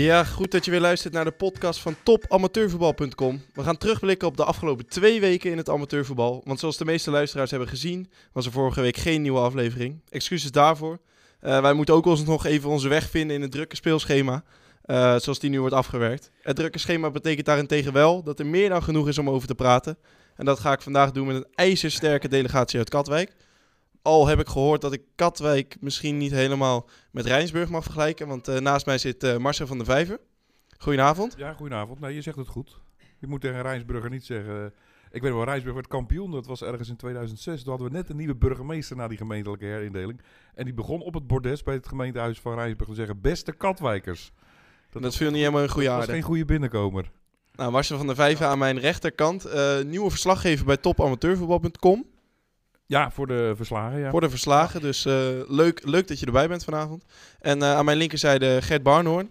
[0.00, 3.42] Ja, goed dat je weer luistert naar de podcast van topamateurvoetbal.com.
[3.54, 6.42] We gaan terugblikken op de afgelopen twee weken in het amateurvoetbal.
[6.44, 10.00] Want zoals de meeste luisteraars hebben gezien, was er vorige week geen nieuwe aflevering.
[10.08, 10.98] Excuses daarvoor.
[11.42, 14.44] Uh, wij moeten ook ons nog even onze weg vinden in het drukke speelschema.
[14.84, 16.30] Uh, zoals die nu wordt afgewerkt.
[16.42, 19.54] Het drukke schema betekent daarentegen wel dat er meer dan genoeg is om over te
[19.54, 19.98] praten.
[20.36, 23.32] En dat ga ik vandaag doen met een ijzersterke delegatie uit Katwijk.
[24.02, 28.28] Al heb ik gehoord dat ik Katwijk misschien niet helemaal met Rijnsburg mag vergelijken.
[28.28, 30.20] Want uh, naast mij zit uh, Marcel van der Vijver.
[30.78, 31.34] Goedenavond.
[31.36, 32.00] Ja, goedenavond.
[32.00, 32.80] Nee, je zegt het goed.
[33.18, 34.54] Je moet tegen Rijnsburger niet zeggen...
[34.54, 34.64] Uh,
[35.10, 36.30] ik weet wel, Rijnsburg werd kampioen.
[36.30, 37.62] Dat was ergens in 2006.
[37.62, 40.20] Toen hadden we net een nieuwe burgemeester na die gemeentelijke herindeling.
[40.54, 43.20] En die begon op het bordes bij het gemeentehuis van Rijnsburg te zeggen...
[43.20, 44.32] Beste Katwijkers.
[44.90, 45.98] Dat, dat viel niet helemaal een goede aarde.
[45.98, 47.10] Dat was geen goede binnenkomer.
[47.54, 49.48] Nou, Marcel van der Vijver aan mijn rechterkant.
[49.84, 52.06] nieuwe verslaggever bij topamateurvoetbal.com.
[52.90, 53.98] Ja, voor de verslagen.
[53.98, 54.10] Ja.
[54.10, 54.80] Voor de verslagen.
[54.80, 55.14] Dus uh,
[55.48, 57.04] leuk, leuk dat je erbij bent vanavond.
[57.40, 59.30] En uh, aan mijn linkerzijde Gert Barnhoorn.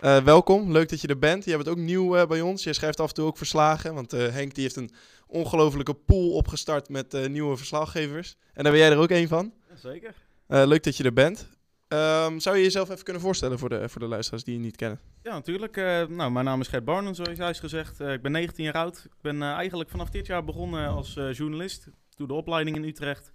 [0.00, 1.44] Uh, welkom, leuk dat je er bent.
[1.44, 2.64] Je bent ook nieuw bij ons.
[2.64, 3.94] Je schrijft af en toe ook verslagen.
[3.94, 4.90] Want Henk die heeft een
[5.26, 8.36] ongelofelijke pool opgestart met nieuwe verslaggevers.
[8.52, 9.52] En daar ben jij er ook een van.
[9.68, 10.14] Ja, zeker.
[10.46, 11.48] leuk dat je er bent.
[11.88, 14.76] Um, zou je jezelf even kunnen voorstellen voor de, voor de luisteraars die je niet
[14.76, 15.00] kennen?
[15.22, 15.76] Ja, natuurlijk.
[16.08, 18.00] nou, mijn naam is Gert Barnhoorn, zoals juist gezegd.
[18.00, 19.02] ik ben 19 jaar oud.
[19.04, 23.32] Ik ben eigenlijk vanaf dit jaar begonnen als journalist doe de opleiding in Utrecht.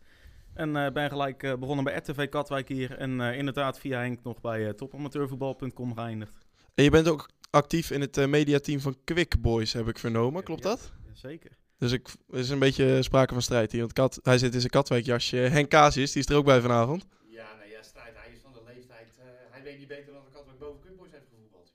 [0.53, 2.97] En uh, ben gelijk uh, begonnen bij RTV Katwijk hier.
[2.97, 6.37] En uh, inderdaad via Henk nog bij topamateurvoetbal.com geëindigd.
[6.75, 10.43] En je bent ook actief in het mediateam van Quick Boys, heb ik vernomen.
[10.43, 10.93] Klopt dat?
[11.07, 11.51] Ja, zeker.
[11.77, 13.81] Dus ik, er is een beetje sprake van strijd hier.
[13.81, 15.37] Want Kat, hij zit in zijn Katwijkjasje.
[15.37, 17.05] Henk Casius, die is er ook bij vanavond.
[17.27, 18.13] Ja, nee, ja, strijd.
[18.15, 19.07] Hij is van de leeftijd.
[19.49, 21.71] hij weet niet beter dan de Katwijk boven Quick Boys heeft gevoetbald.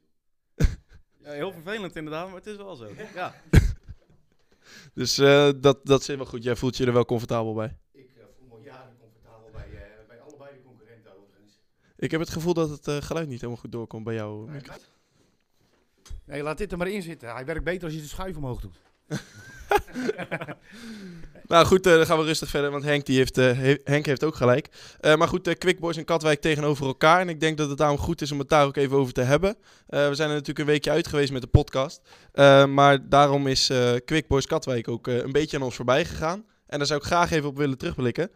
[1.24, 2.88] ja, heel vervelend inderdaad, maar het is wel zo.
[3.14, 3.34] ja.
[4.94, 6.42] Dus uh, dat, dat zit wel goed.
[6.42, 7.76] Jij voelt je er wel comfortabel bij?
[7.92, 11.60] Ik uh, voel me jaren comfortabel bij, uh, bij allebei de concurrenten overigens.
[11.96, 14.50] Ik heb het gevoel dat het geluid niet helemaal goed doorkomt bij jou.
[14.50, 14.60] Nee,
[16.24, 17.32] nee, laat dit er maar in zitten.
[17.32, 18.76] Hij werkt beter als je de schuif omhoog doet.
[21.52, 24.24] nou goed, uh, dan gaan we rustig verder, want Henk, die heeft, he Henk heeft
[24.24, 24.68] ook gelijk.
[25.00, 27.20] Uh, maar goed, Quick Boys en Katwijk tegenover elkaar.
[27.20, 29.22] En ik denk dat het daarom goed is om het daar ook even over te
[29.22, 29.56] hebben.
[29.86, 32.00] we zijn er natuurlijk een weekje uit geweest met de podcast.
[32.68, 33.70] maar daarom is
[34.04, 36.44] Quick Boys Katwijk ook een beetje aan ons voorbij gegaan.
[36.66, 38.30] En daar zou ik graag even op willen terugblikken.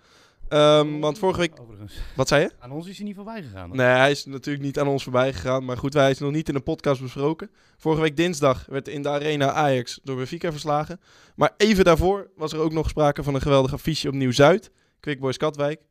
[0.52, 1.60] Um, want vorige week.
[1.60, 1.94] Overigens.
[2.16, 2.50] Wat zei je?
[2.58, 3.76] Aan ons is hij niet voorbij gegaan.
[3.76, 5.64] Nee, hij is natuurlijk niet aan ons voorbij gegaan.
[5.64, 7.50] Maar goed, wij is nog niet in de podcast besproken.
[7.76, 11.00] Vorige week dinsdag werd in de Arena Ajax door Benfica verslagen.
[11.34, 14.70] Maar even daarvoor was er ook nog sprake van een geweldig affiche op Nieuw-Zuid.
[15.00, 15.82] Quick Boys Katwijk.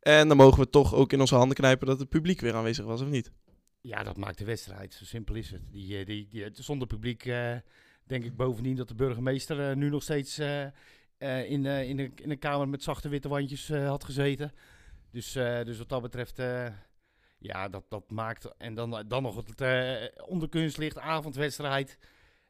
[0.00, 2.84] En dan mogen we toch ook in onze handen knijpen dat het publiek weer aanwezig
[2.84, 3.30] was, of niet?
[3.80, 4.94] Ja, dat maakt de wedstrijd.
[4.94, 5.62] Zo simpel is het.
[5.70, 7.52] Die, die, die, zonder publiek uh,
[8.04, 10.38] denk ik bovendien dat de burgemeester uh, nu nog steeds.
[10.38, 10.64] Uh,
[11.18, 14.52] uh, in, uh, in, de, in een kamer met zachte witte wandjes uh, had gezeten.
[15.10, 16.42] Dus, dus wat dat betreft,
[17.38, 18.56] ja, dat, dat maakt.
[18.58, 21.98] En dan, dan nog het onderkunstlicht, avondwedstrijd.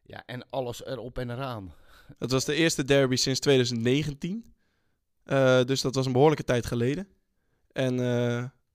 [0.02, 1.74] Ja, en alles erop en eraan.
[2.18, 4.54] Het was de eerste derby sinds 2019.
[5.64, 7.08] dus dat was een behoorlijke tijd geleden.
[7.72, 7.96] En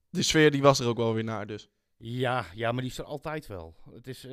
[0.10, 1.70] de sfeer die was er ook wel weer naar, dus.
[1.98, 3.76] Ja, ja maar die is er altijd wel.
[3.94, 4.28] Het is.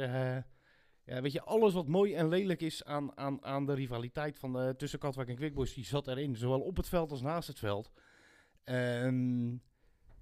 [1.08, 4.52] Ja, weet je, alles wat mooi en lelijk is aan, aan, aan de rivaliteit van
[4.52, 6.36] de, tussen Katwijk en Quickboys, die zat erin.
[6.36, 7.90] Zowel op het veld als naast het veld.
[8.64, 9.62] Um,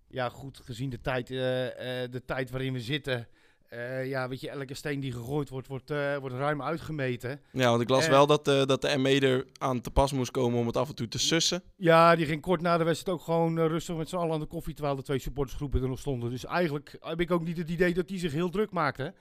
[0.08, 1.70] ja, goed, gezien de tijd, uh, uh,
[2.10, 3.28] de tijd waarin we zitten.
[3.72, 7.40] Uh, ja, weet je, elke steen die gegooid wordt, wordt, wordt ruim uitgemeten.
[7.52, 10.58] Ja, want ik las wel dat, dat de ME er aan te pas moest komen
[10.58, 11.62] om het af en toe te sussen.
[11.76, 14.46] Ja, die ging kort na de wedstrijd ook gewoon rustig met z'n allen aan de
[14.46, 16.30] koffie, terwijl de twee supportersgroepen er nog stonden.
[16.30, 19.14] Dus eigenlijk heb ik ook niet het idee dat die zich heel druk maakten.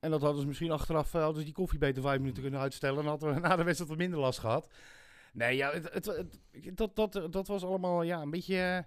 [0.00, 2.60] En dat hadden ze misschien achteraf uh, hadden ze die koffie beter vijf minuten kunnen
[2.60, 2.98] uitstellen.
[2.98, 4.68] En hadden we na de wedstrijd wat minder last gehad.
[5.32, 8.86] Nee, ja, het, het, het, dat, dat, dat was allemaal ja, een beetje,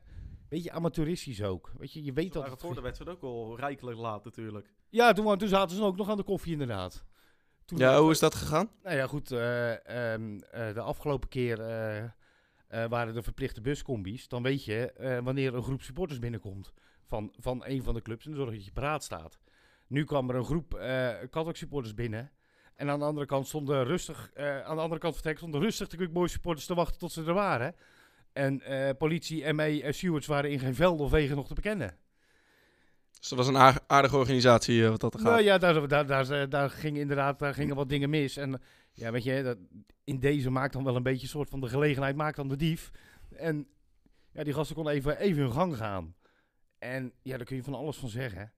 [0.49, 1.71] beetje amateuristisch ook.
[1.77, 2.49] Weet je, je weet dat...
[2.49, 4.73] Het voor de wedstrijd ook al rijkelijk laat natuurlijk.
[4.89, 7.05] Ja, toen, toen zaten ze ook nog aan de koffie inderdaad.
[7.65, 8.69] Toen ja, hoe is dat gegaan?
[8.83, 9.31] Nou ja, goed.
[9.31, 9.69] Uh,
[10.13, 11.57] um, uh, de afgelopen keer
[12.67, 14.27] waren er verplichte buscombi's.
[14.27, 16.73] Dan weet je wanneer een groep supporters binnenkomt
[17.07, 18.25] van, van een van de clubs.
[18.25, 19.39] En zorg dat je paraat staat.
[19.91, 22.31] Nu kwam er een groep uh, Katwijk supporters binnen.
[22.75, 25.87] En aan de andere kant stonden rustig, uh, aan de andere kant vertrek stonden rustig
[25.87, 27.75] de Quick Boys supporters te wachten tot ze er waren.
[28.33, 31.97] En uh, politie, ME en stewards waren in geen velden of wegen nog te bekennen.
[33.19, 35.23] Dus dat was een aardige organisatie wat dat gaat.
[35.23, 38.37] Nou ja, daar, daar, daar, daar, ging inderdaad daar gingen wat dingen mis.
[38.37, 38.61] En
[38.91, 39.57] ja, weet je, dat,
[40.03, 42.55] in deze maakt dan wel een beetje een soort van de gelegenheid maakt dan de
[42.55, 42.91] dief.
[43.29, 43.67] En
[44.31, 46.15] ja, die gasten konden even, even hun gang gaan.
[46.77, 48.53] En ja, daar kun je van alles van zeggen.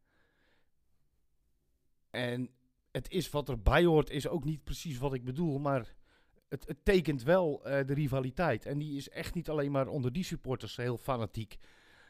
[2.14, 2.50] En
[2.92, 5.94] het is wat erbij hoort, is ook niet precies wat ik bedoel, maar
[6.50, 8.66] het, het tekent wel uh, de rivaliteit.
[8.66, 11.58] En die is echt niet alleen maar onder die supporters heel fanatiek.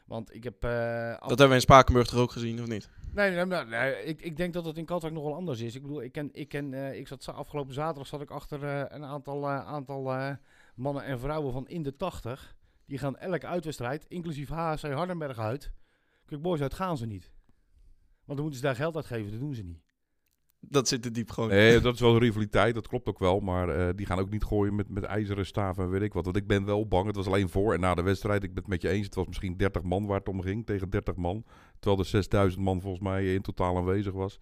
[0.06, 0.64] Want ik heb.
[0.64, 0.70] Uh,
[1.10, 2.90] dat hebben we in Spakenburg toch ook gezien, of niet?
[3.12, 5.74] Nee, nee, nee, nee, ik, ik denk dat het in Katwijk nog wel anders is.
[5.74, 8.64] Ik bedoel, ik, ken, ik, ken, eh, ik zat za- afgelopen zaterdag zat ik achter
[8.64, 10.34] eh, een aantal, eh, aantal eh,
[10.74, 12.56] mannen en vrouwen van in de 80.
[12.86, 15.72] Die gaan elke uitwedstrijd, inclusief HSC Hardenberg uit.
[16.26, 17.32] Kijk, boys uit gaan ze niet.
[18.24, 19.82] Want dan moeten ze daar geld uitgeven, dat doen ze niet.
[20.68, 21.48] Dat zit er diep gewoon.
[21.48, 23.40] Nee, dat is wel een rivaliteit, dat klopt ook wel.
[23.40, 26.24] Maar eh, die gaan ook niet gooien met, met ijzeren staven en weet ik wat.
[26.24, 27.06] Want ik ben wel bang.
[27.06, 28.42] Het was alleen voor en na de wedstrijd.
[28.42, 29.06] Ik ben het met je eens.
[29.06, 31.44] Het was misschien 30 man waar het om ging, tegen 30 man.
[31.78, 34.38] Terwijl er 6000 man volgens mij in totaal aanwezig was.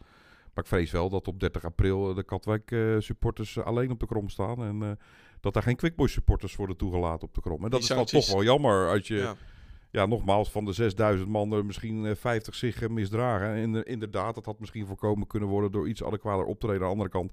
[0.55, 4.01] Maar ik vrees wel dat op 30 april eh, de Katwijk eh, supporters alleen op
[4.01, 4.65] de krom staan.
[4.65, 4.99] En
[5.41, 7.65] dat daar geen Quickboys supporters worden toegelaten op de krom.
[7.65, 9.17] En dat Die is dan toch wel jammer als je...
[9.17, 9.35] Ja.
[9.93, 13.47] Ja, nogmaals, van de 6000 man er misschien eh, 50 zich eh, misdragen.
[13.49, 16.77] En inder- inderdaad, dat had misschien voorkomen kunnen worden door iets adequater optreden.
[16.81, 17.33] Aan de andere kant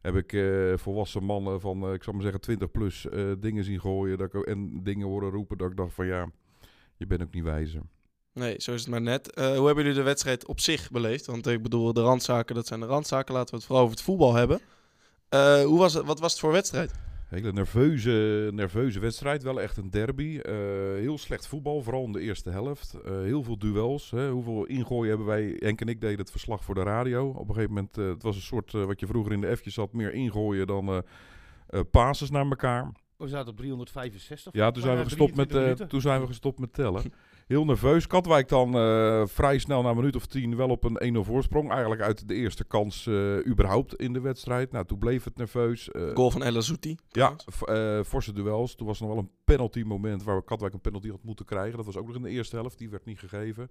[0.00, 3.64] heb ik eh, volwassen mannen van, eh, ik zal maar zeggen, 20 plus eh, dingen
[3.64, 4.18] zien gooien.
[4.18, 6.30] Dat en dingen horen roepen dat ik dacht van ja,
[6.96, 7.82] je bent ook niet wijzer.
[8.32, 9.30] Nee, zo is het maar net.
[9.34, 11.26] Eh, hoe hebben jullie de wedstrijd op zich beleefd?
[11.26, 13.34] Want ik bedoel, de randzaken, dat zijn de randzaken.
[13.34, 14.60] Laten we het vooral over het voetbal hebben.
[15.28, 16.92] Eh, hoe was wat was het voor wedstrijd?
[17.30, 20.38] Hele nerveuze, nerveuze wedstrijd, wel echt een derby.
[20.38, 20.54] Eh,
[20.94, 22.94] heel slecht voetbal, vooral in de eerste helft.
[22.94, 24.10] Eh, heel veel duels.
[24.10, 24.30] Hè.
[24.30, 25.56] Hoeveel ingooien hebben wij?
[25.58, 27.28] Henk en ik deden het verslag voor de radio.
[27.28, 29.76] Op een gegeven moment, eh, het was een soort, wat je vroeger in de F'jes
[29.76, 31.04] had, meer ingooien dan
[31.90, 32.92] passes naar elkaar.
[33.16, 34.52] We zaten op 365.
[34.52, 35.88] Ja, toen zijn, we gestopt met, 23 minuten.
[35.88, 37.02] toen zijn we gestopt met tellen.
[37.50, 38.06] Heel nerveus.
[38.06, 41.70] Katwijk dan eh, vrij snel na een minuut of tien wel op een 1-0 voorsprong.
[41.70, 44.72] Eigenlijk uit de eerste kans eh, überhaupt in de wedstrijd.
[44.72, 45.90] Nou, toen bleef het nerveus.
[45.90, 46.96] Eh, Goal van El Azouti.
[47.08, 47.34] ja,
[48.04, 48.74] forse duels.
[48.74, 51.76] Toen was er nog wel een penalty moment waar Katwijk een penalty had moeten krijgen.
[51.76, 52.78] Dat was ook nog in de eerste helft.
[52.78, 53.70] Die werd niet gegeven.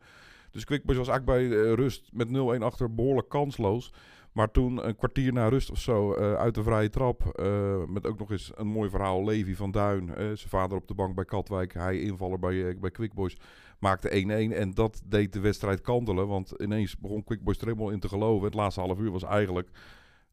[0.52, 2.28] Dus Quickboys was eigenlijk bij rust met
[2.60, 3.94] 0-1 achter behoorlijk kansloos.
[4.32, 7.42] Maar toen een kwartier na rust of zo uit de vrije trap.
[7.88, 9.24] met ook nog eens een mooi verhaal.
[9.24, 11.74] Levi van Duin, zijn vader op de bank bij Katwijk.
[11.74, 13.38] Hij invaller bij, bij Quickboys.
[13.80, 14.10] Maakte
[14.52, 16.28] 1-1 en dat deed de wedstrijd kantelen.
[16.28, 18.46] Want ineens begon Quickboys er helemaal in te geloven.
[18.46, 19.70] Het laatste half uur was eigenlijk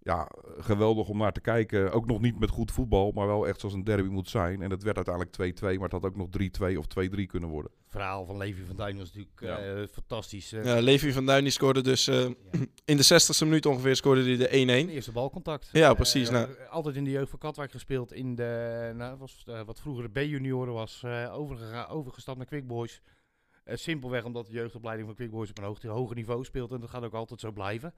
[0.02, 0.28] ja,
[0.58, 1.92] geweldig om naar te kijken.
[1.92, 4.62] Ook nog niet met goed voetbal, maar wel echt zoals een derby moet zijn.
[4.62, 6.28] En het werd uiteindelijk 2-2, maar het had ook nog
[6.72, 7.70] 3-2 of 2-3 kunnen worden.
[7.82, 9.58] Het verhaal van Levi van Duin was natuurlijk Ja.
[9.74, 10.52] eh, fantastisch.
[10.52, 10.64] eh.
[10.64, 12.24] Ja, Levi van Duin die scoorde dus eh,
[12.84, 14.48] in de 60ste minuut ongeveer scoorde hij de
[14.86, 14.90] 1-1.
[14.90, 15.68] Eerste balcontact.
[15.72, 16.48] Ja, precies, nou.
[16.70, 18.12] Altijd in de jeugd van Katwijk gespeeld.
[18.12, 21.02] In de, nou, was, eh, wat vroeger de B-junioren was.
[21.04, 21.34] eh,
[21.90, 23.00] overgestapt naar Quick Boys.
[23.66, 26.72] Eh, simpelweg omdat de jeugdopleiding van Quick Boys op een hoog, hoger niveau speelt.
[26.72, 27.94] En dat gaat ook altijd zo blijven.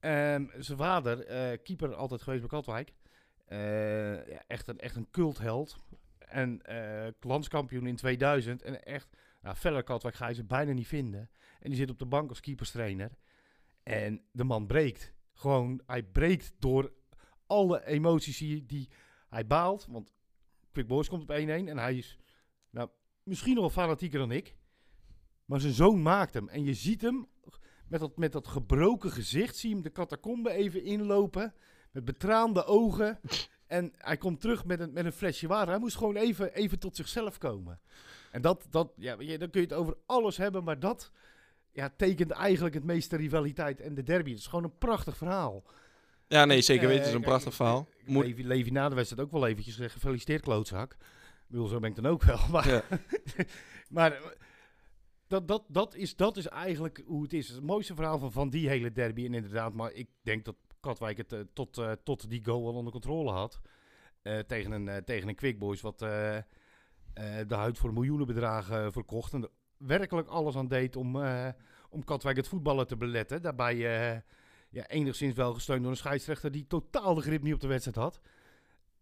[0.00, 2.92] Ehm, zijn vader, eh, keeper altijd geweest bij Katwijk.
[3.44, 5.76] Eh, ja, echt, een, echt een cultheld.
[6.18, 6.60] En
[7.20, 8.62] landskampioen in 2000.
[8.62, 11.30] En echt, nou, verder Katwijk ga je ze bijna niet vinden.
[11.60, 13.10] En die zit op de bank als keeperstrainer.
[13.82, 15.12] En de man breekt.
[15.32, 16.92] Gewoon, hij breekt door
[17.46, 18.88] alle emoties die, die
[19.28, 19.86] hij baalt.
[19.90, 20.12] Want
[20.72, 22.18] Quick Boys komt op 1-1 en hij is
[22.70, 22.88] nou,
[23.22, 24.56] misschien nog wel fanatieker dan ik.
[25.46, 26.48] Maar zijn zoon maakt hem.
[26.48, 27.26] En je ziet hem
[27.88, 29.56] met dat, met dat gebroken gezicht.
[29.56, 31.54] Zie je hem de catacombe even inlopen.
[31.90, 33.18] Met betraande ogen.
[33.66, 35.68] En hij komt terug met een, met een flesje water.
[35.68, 37.80] Hij moest gewoon even, even tot zichzelf komen.
[38.30, 40.64] En dat, dat ja, dan kun je het over alles hebben.
[40.64, 41.10] Maar dat
[41.72, 44.30] ja, tekent eigenlijk het meeste rivaliteit en de derby.
[44.30, 45.62] Het is gewoon een prachtig verhaal.
[46.26, 47.02] Ja, nee, zeker weten.
[47.04, 47.88] Het is Eh, een kijk, prachtig verhaal.
[47.98, 50.92] ik- Moet- Levi, Levi na de wedstrijd ook wel eventjes gezegd, gefeliciteerd klootzak.
[50.92, 50.98] Ik
[51.46, 52.38] bedoel, zo ben ik dan ook wel.
[52.50, 52.82] Maar, Ja.
[53.90, 54.20] maar eh,
[55.26, 57.48] dat, dat, dat, is, dat is eigenlijk hoe het is.
[57.48, 59.24] Het mooiste verhaal van, van die hele derby.
[59.24, 62.74] En inderdaad, maar ik denk dat Katwijk het eh, tot, eh, tot die goal al
[62.74, 63.60] onder controle had.
[64.22, 66.02] Eh, tegen, een, tegen een Quick Boys wat
[67.46, 69.32] de huid voor miljoenenbedragen eh, verkocht.
[69.32, 71.16] En er werkelijk alles aan deed om,
[71.90, 73.42] om Katwijk het voetballen te beletten.
[73.42, 73.76] Daarbij
[74.70, 77.96] ja, enigszins wel gesteund door een scheidsrechter die totaal de grip niet op de wedstrijd
[77.96, 78.20] had.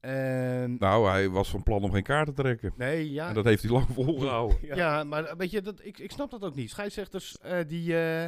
[0.04, 2.72] En, Nou, hij was van plan om geen kaart te trekken.
[2.76, 3.28] nee, ja.
[3.28, 4.58] En dat heeft hij lang volgehouden.
[4.76, 5.04] ja.
[5.04, 6.70] maar weet je, dat, ik, ik snap dat ook niet.
[6.70, 8.24] Scheidsrechters eh, die, eh,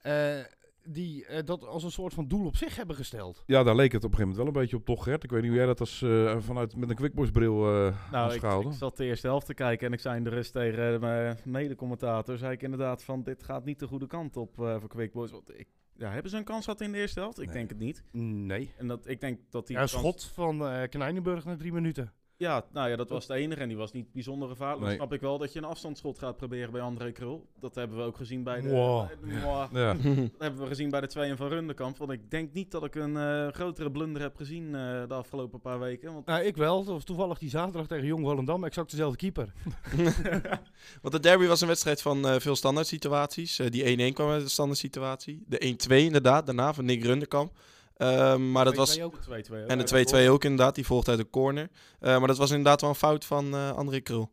[0.00, 0.44] eh,
[0.86, 3.42] die eh, dat als een soort van doel op zich hebben gesteld.
[3.46, 5.24] Ja, daar leek het op een gegeven moment wel een beetje op, toch Gert?
[5.24, 8.34] Ik weet niet hoe jij dat als, eh, vanuit, met een Quickboys bril eh Nou,
[8.34, 11.00] ik, ik zat de eerste helft te kijken en ik zei in de rust tegen
[11.00, 14.88] mijn mede-commentator, zei ik inderdaad van dit gaat niet de goede kant op eh, voor
[14.88, 15.30] Quick Boys.
[15.30, 17.38] Want ik, ja, hebben ze een kans gehad in de eerste helft?
[17.40, 17.54] Ik Nee.
[17.54, 18.02] denk het niet.
[18.12, 18.70] Nee.
[18.78, 21.72] En dat, ik denk dat die Ja, een kans- schot van eh Knijnenburg na drie
[21.72, 22.12] minuten.
[22.36, 24.78] Ja, nou ja, dat was de enige en die was niet bijzonder gevaarlijk.
[24.80, 24.96] Dan Nee.
[24.96, 27.46] snap ik wel dat je een afstandsschot gaat proberen bij André Krul.
[27.60, 28.68] Dat hebben we ook gezien bij de...
[28.68, 29.06] Wow.
[29.06, 29.72] bij de- Mwah.
[29.72, 29.92] Ja.
[30.32, 31.96] Dat hebben we gezien bij de tweeën van Rundekamp.
[31.98, 34.72] Want ik denk niet dat ik een eh, grotere blunder heb gezien eh,
[35.08, 36.12] de afgelopen paar weken.
[36.12, 36.84] Want Nou, ik wel.
[36.84, 38.64] Dat was toevallig die zaterdag tegen Jong Volendam.
[38.64, 39.52] Exact dezelfde keeper.
[41.02, 43.56] Want de derby was een wedstrijd van eh, veel standaard situaties.
[43.68, 45.42] Die 1-1 kwam uit de standaard situatie.
[45.46, 47.52] De 1-2 inderdaad, daarna van Nick Runderkamp.
[47.94, 48.98] Ehm, maar dat was...
[48.98, 49.16] 2-2 ook.
[49.16, 49.66] 2-2 ook.
[49.68, 51.70] En de 2-2 ook inderdaad, die volgt uit de corner.
[52.00, 54.30] Eh, maar dat was inderdaad wel een fout van eh André Krul.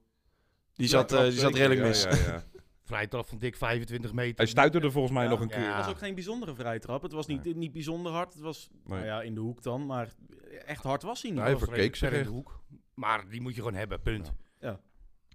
[0.73, 2.03] Die zat, Ja, eh, die zat redelijk Ja, mis.
[2.03, 2.43] Ja, ja.
[2.83, 4.35] vrije trap van dik 25 meter.
[4.37, 5.55] Hij stuiterde volgens mij Ja, nog een ja.
[5.55, 5.67] keer.
[5.67, 7.01] Het was ook geen bijzondere vrije trap.
[7.01, 7.55] Het was niet, Nee.
[7.55, 8.33] niet bijzonder hard.
[8.33, 8.97] Het was Nee.
[8.97, 10.13] nou ja, in de hoek dan, maar
[10.65, 11.39] echt hard was hij niet.
[11.39, 12.59] Hij verkeek zich in de hoek.
[12.93, 14.31] Maar die moet je gewoon hebben, punt.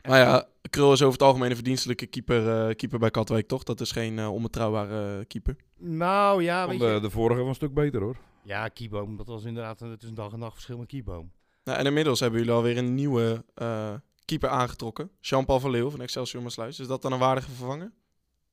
[0.09, 3.63] Maar ja, Krul is over het algemeen een verdienstelijke keeper, eh, keeper bij Katwijk, toch?
[3.63, 5.57] Dat is geen eh, onbetrouwbare keeper.
[5.79, 6.87] Nou ja, weet je.
[6.87, 8.17] de, de vorige was een stuk beter hoor.
[8.47, 11.33] Ja, Kieboom, dat was inderdaad een, het is een dag en nacht verschil met Kieboom.
[11.65, 13.95] Nou, en inmiddels hebben jullie alweer een nieuwe eh,
[14.25, 15.11] keeper aangetrokken.
[15.21, 16.81] Jean-Paul van Leeuw van Excelsior Maasluis.
[16.81, 17.93] Is dat dan een waardige vervanger?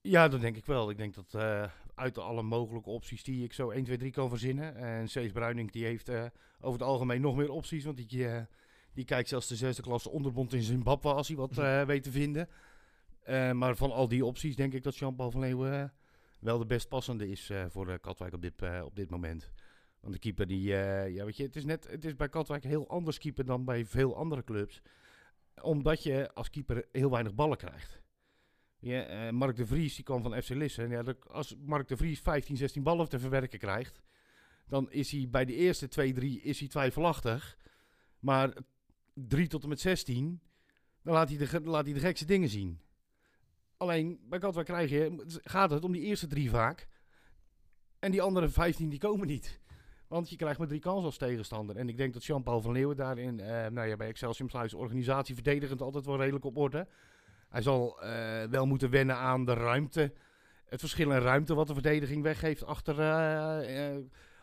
[0.01, 0.89] Ja, dat denk ik wel.
[0.89, 1.63] Ik denk dat eh,
[1.95, 4.75] uit alle mogelijke opties die ik zo 1, 2, 3 kan verzinnen.
[4.75, 6.23] En Cees Bruining die heeft eh,
[6.61, 7.83] over het algemeen nog meer opties.
[7.83, 8.27] Want die,
[8.93, 12.11] die kijkt zelfs de zesde klasse onderbond in Zimbabwe als hij wat eh, weet te
[12.11, 12.49] vinden.
[13.19, 15.89] Eh, maar van al die opties denk ik dat Jean-Paul van Leeuwen eh,
[16.39, 19.51] wel de best passende is voor Katwijk op dit, op dit moment.
[19.99, 22.89] Want de keeper die, ja weet je, het is, net, het is bij Katwijk heel
[22.89, 24.81] anders keeper dan bij veel andere clubs.
[25.61, 28.01] Omdat je als keeper heel weinig ballen krijgt.
[29.31, 30.81] Mark de Vries die kwam van FC Lisse.
[30.81, 34.01] En Ja, als Mark de Vries 15, 16 ballen te verwerken krijgt,
[34.67, 37.57] dan is hij bij de eerste 2, 3 is hij twijfelachtig.
[38.19, 38.53] Maar
[39.13, 40.41] 3 tot en met 16,
[41.01, 42.79] dan laat hij de, laat hij de gekste dingen zien.
[43.77, 46.87] Alleen bij Katwijk krijg je, gaat het om die eerste drie vaak.
[47.99, 49.61] En die andere 15 die komen niet.
[50.07, 51.75] Want je krijgt maar drie kansen als tegenstander.
[51.75, 55.35] En ik denk dat Jean-Paul van Leeuwen daarin, eh, nou ja, bij Excelsior Sluis organisatie
[55.35, 56.87] verdedigend altijd wel redelijk op orde.
[57.53, 60.13] Hij zal eh, wel moeten wennen aan de ruimte.
[60.65, 63.97] Het verschil in ruimte wat de verdediging weggeeft achter, eh,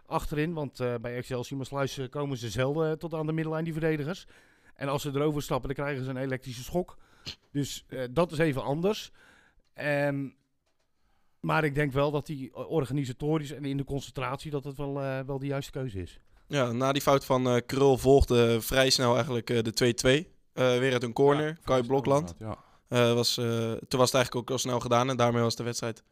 [0.06, 0.52] achterin.
[0.52, 4.26] Want bij Excelsior Maasluis eh, komen ze zelden tot aan de middellijn, die verdedigers.
[4.80, 6.96] En als ze erover stappen, dan krijgen ze een elektrische schok.
[7.52, 9.10] Dus eh, dat is even anders.
[9.74, 10.28] Ehm,
[11.40, 15.20] maar ik denk wel dat die organisatorisch en in de concentratie dat het wel, eh,
[15.20, 16.20] wel de juiste keuze is.
[16.46, 20.32] Ja, na die fout van eh Krul volgde vrij snel eigenlijk eh, de 2-2.
[20.52, 22.34] Eh, weer uit een corner, Ja, Kai Blokland.
[22.38, 22.58] Ja.
[22.88, 25.62] Eh, was, eh, toen was het eigenlijk ook al snel gedaan en daarmee was de
[25.62, 26.02] wedstrijd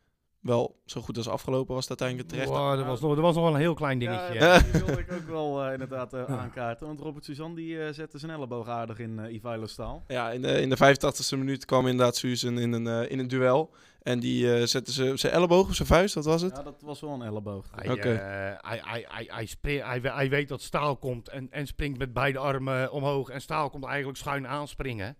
[0.40, 1.74] wel zo goed als afgelopen.
[1.74, 2.48] Was het uiteindelijk terecht.
[2.48, 4.34] Wow, er, was nog, er was nog wel een heel klein dingetje.
[4.34, 6.86] Ja, die wilde ik ook wel eh, inderdaad eh, aankaarten.
[6.86, 10.04] Want Robert Suzanne die eh, zette zijn elleboog aardig in eh Ivailo Staal.
[10.06, 13.28] Ja, in de, in de 85e minuut kwam inderdaad Susan in een, eh, in een
[13.28, 13.74] duel.
[14.02, 16.56] En die eh, zette ze- zijn elleboog of zijn vuist, wat was het?
[16.56, 17.66] Ja, dat was wel een elleboog.
[17.74, 18.12] Hij, Oké.
[18.14, 21.66] eh, hij, hij, hij, hij, spring- hij, we- hij weet dat Staal komt en, en
[21.66, 23.28] springt met beide armen omhoog.
[23.28, 25.16] En Staal komt eigenlijk schuin aanspringen.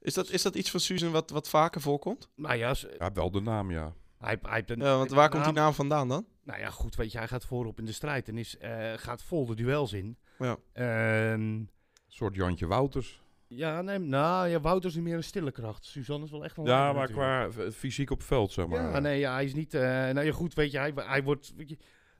[0.00, 2.28] Is dat, is dat iets van Susan wat, wat vaker voorkomt?
[2.36, 3.92] Nou ja, Ja, wel de naam, ja.
[4.18, 6.26] Hij, hij heeft een, Ja, want waar komt die naam vandaan dan?
[6.44, 9.22] Nou ja, goed, weet je, hij gaat voorop in de strijd en is, eh, gaat
[9.22, 10.16] vol de duels in.
[10.38, 10.56] Ja.
[10.72, 11.70] Ehm, Een
[12.08, 13.22] soort Jantje Wouters.
[13.46, 15.84] ja, nee, nou ja, Wouter is meer een stille kracht.
[15.84, 17.52] Suzanne is wel echt een Ja, leider maar natuurlijk.
[17.54, 18.90] qua f- fysiek op veld, zeg maar.
[18.90, 19.74] Ja, nee, ja, hij is niet.
[19.74, 21.52] eh nou ja, goed, weet je, hij, hij wordt.
[21.56, 21.76] Weet je,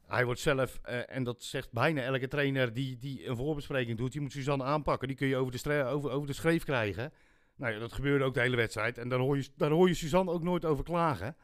[0.06, 4.12] hij wordt zelf, eh, en dat zegt bijna elke trainer die, die een voorbespreking doet,
[4.12, 5.08] die moet Suzanne aanpakken.
[5.08, 7.12] Die kun je over de, over, over de schreef krijgen.
[7.56, 8.98] Nou ja, dat gebeurde ook de hele wedstrijd.
[8.98, 11.36] En daar hoor je, daar hoor je Suzanne ook nooit over klagen.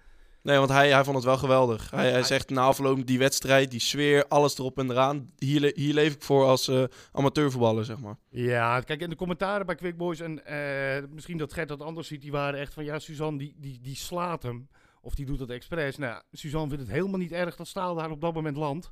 [0.45, 1.91] Nee, want hij, hij vond het wel geweldig.
[1.91, 5.31] Hij, hij zegt na afloop die wedstrijd, die sfeer, alles erop en eraan.
[5.39, 8.17] Hier, hier leef ik voor als eh, amateurvoetballer, zeg maar.
[8.29, 12.09] Ja, kijk, en de commentaren bij Quick Boys, en eh, misschien dat Gert dat anders
[12.09, 14.69] ziet, die waren echt van, ja, Suzanne, die, die, die slaat hem.
[15.01, 15.97] Of die doet dat expres.
[15.97, 18.91] Nou, Suzanne vindt het helemaal niet erg dat Staal daar op dat moment landt.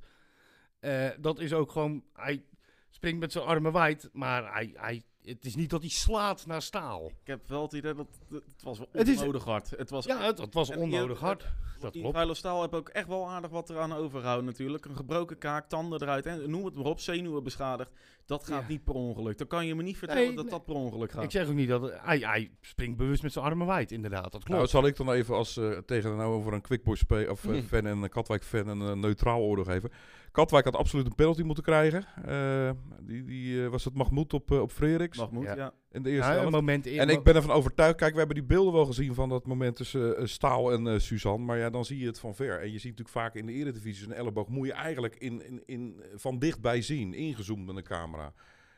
[0.80, 2.44] Eh, dat is ook gewoon, hij
[2.90, 6.62] springt met zijn armen wijd, maar hij, hij, het is niet dat hij slaat naar
[6.62, 7.06] Staal.
[7.06, 9.70] Ik heb wel het idee dat het, was wel onnodig hard.
[9.70, 11.46] Het was Ja, het, het was onnodig je- hard.
[11.80, 12.06] Dat klopt.
[12.08, 14.84] Ivailo Staal heb ook echt wel aardig wat eraan overgehouden natuurlijk.
[14.84, 17.90] Een gebroken kaak, tanden eruit, en noem het maar op, zenuwen beschadigd.
[18.26, 18.68] Dat gaat Ja.
[18.68, 19.38] niet per ongeluk.
[19.38, 20.52] Dan kan je me niet vertellen Nee, dat nee.
[20.52, 21.22] dat per ongeluk gaat.
[21.24, 24.22] Ik zeg ook niet dat, hij, hij springt bewust met zijn armen wijd, inderdaad.
[24.32, 24.48] Dat klopt.
[24.48, 26.96] Nou, zal ik dan even als eh, tegen nou over een Quickboy
[27.28, 27.62] of, eh, Hmm.
[27.62, 29.90] fan en een Katwijk fan een eh, neutraal oordeel geven.
[30.32, 32.04] Katwijk had absoluut een penalty moeten krijgen.
[32.24, 32.70] Eh,
[33.00, 35.54] die, die, eh, was het Mahmoud op, eh, op Freriks Mahmoud, Ja.
[35.56, 35.72] ja.
[35.90, 36.54] in de eerste Ja, een helft.
[36.54, 39.28] moment in, En ik ben ervan overtuigd, kijk, we hebben die beelden wel gezien van
[39.28, 41.44] dat moment tussen Staal en Suzanne.
[41.44, 42.60] Maar ja, dan zie je het van ver.
[42.60, 45.62] En je ziet natuurlijk vaak in de eredivisie een elleboog moet je eigenlijk in, in,
[45.66, 48.32] in, van dichtbij zien, ingezoomd met een camera.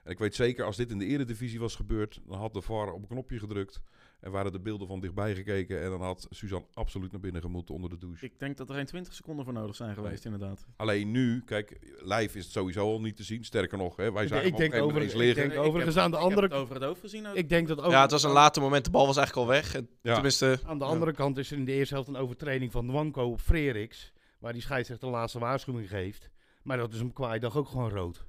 [0.05, 2.93] En ik weet zeker, als dit in de eredivisie was gebeurd, dan had de VAR
[2.93, 3.81] op een knopje gedrukt.
[4.25, 5.83] En waren de beelden van dichtbij gekeken.
[5.83, 8.25] En dan had Suzanne absoluut naar binnen gemoeten onder de douche.
[8.25, 10.67] Ik denk dat er geen 20 seconden voor nodig zijn geweest, inderdaad.
[10.77, 13.45] Alleen nu, kijk, live is het sowieso al niet te zien.
[13.45, 15.59] Sterker nog, hè, wij Ik, zagen ik denk, over, moment ik denk liggen.
[15.63, 17.35] overigens aan de andere het over het hoofd gezien ook.
[17.35, 17.91] Ik denk dat ook.
[17.91, 18.85] Ja, het was een later moment.
[18.85, 19.75] De bal was eigenlijk al weg.
[19.75, 20.13] En Ja.
[20.15, 23.31] Tenminste, Aan de andere kant is er in de eerste helft een overtreding van Nwanko
[23.31, 24.13] op Freriks.
[24.39, 26.31] Waar die scheidsrechter de laatste waarschuwing geeft.
[26.63, 28.27] Maar dat is hem qua dag ook gewoon rood.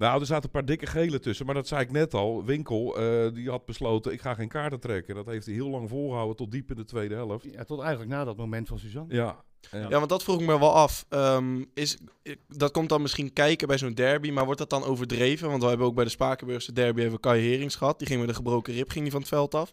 [0.00, 1.46] Nou, er zaten een paar dikke gele tussen.
[1.46, 2.44] Maar dat zei ik net al.
[2.44, 5.14] Winkel, eh, die had besloten, ik ga geen kaarten trekken.
[5.14, 7.44] Dat heeft hij heel lang volgehouden, tot diep in de tweede helft.
[7.52, 9.14] Ja, tot eigenlijk na dat moment van Suzanne.
[9.14, 9.44] Ja.
[9.70, 11.06] Ja, want dat vroeg ik me wel af.
[11.08, 14.84] Ehm, is, ik- dat komt dan misschien kijken bij zo'n derby, maar wordt dat dan
[14.84, 15.48] overdreven?
[15.48, 17.98] Want we hebben ook bij de Spakenburgse derby even Kai Herings gehad.
[17.98, 19.72] Die ging met een gebroken rib ging die van het veld af.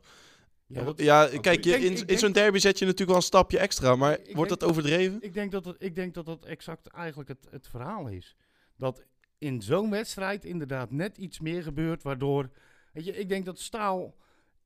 [0.68, 3.26] Ja, dat- Ja, kijk, je, denk- in, in zo'n derby zet je natuurlijk wel een
[3.26, 3.96] stapje extra.
[3.96, 5.18] Maar wordt dat overdreven?
[5.22, 8.36] Ik denk dat het, ik denk dat, dat exact eigenlijk het, het verhaal is.
[8.76, 9.04] Dat
[9.38, 12.50] in zo'n wedstrijd inderdaad net iets meer gebeurt, waardoor...
[12.94, 14.16] Weet je, ik denk dat Staal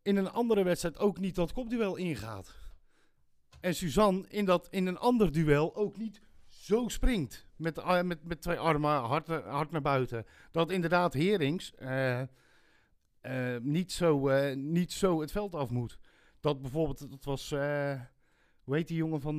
[0.02, 2.56] in een andere wedstrijd ook niet dat kopduel ingaat.
[3.60, 7.48] En Suzanne in, dat, in een ander duel ook niet zo springt.
[7.56, 10.26] Met, eh, met, met twee armen hard, eh, hard naar buiten.
[10.52, 12.22] Dat inderdaad Herings eh,
[13.62, 16.00] niet, zo, niet zo het veld af moet.
[16.40, 17.50] Dat bijvoorbeeld, dat was...
[18.64, 19.38] hoe heet die jongen van...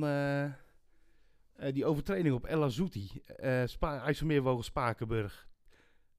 [1.63, 3.09] eh, eh, die overtreding op El Azouti.
[3.25, 5.47] eh Spa IJsselmeerwogen Spakenburg.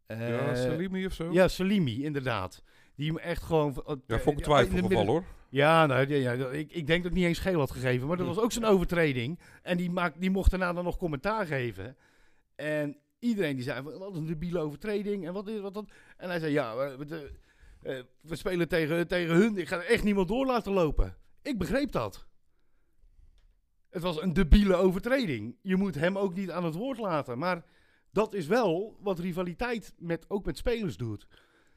[0.07, 1.33] Eh, ja, Salimi of zo?
[1.33, 2.63] Ja, Salimi, inderdaad.
[2.97, 3.71] Die hem echt gewoon...
[3.87, 5.25] eh, Ja, vond ik in twijfel de geval midden- hoor.
[5.49, 8.07] Ja, nou, ja, ja, ik, ik denk dat ik niet eens geel had gegeven.
[8.09, 9.39] Maar dat was ook zo'n overtreding.
[9.63, 11.97] En die, maakt, die mocht daarna dan nog commentaar geven.
[12.55, 15.27] En iedereen die zei, van, wat een debiele overtreding.
[15.27, 15.85] En wat is wat dat?
[16.17, 17.31] En hij zei, ja, we, we,
[17.83, 19.57] eh, we spelen tegen, tegen hun.
[19.59, 21.17] Ik ga er echt niemand door laten lopen.
[21.43, 22.27] Ik begreep dat.
[23.95, 25.57] Het was een debiele overtreding.
[25.63, 27.39] Je moet hem ook niet aan het woord laten.
[27.39, 27.65] Maar
[28.13, 31.27] dat is wel wat rivaliteit met, ook met spelers doet.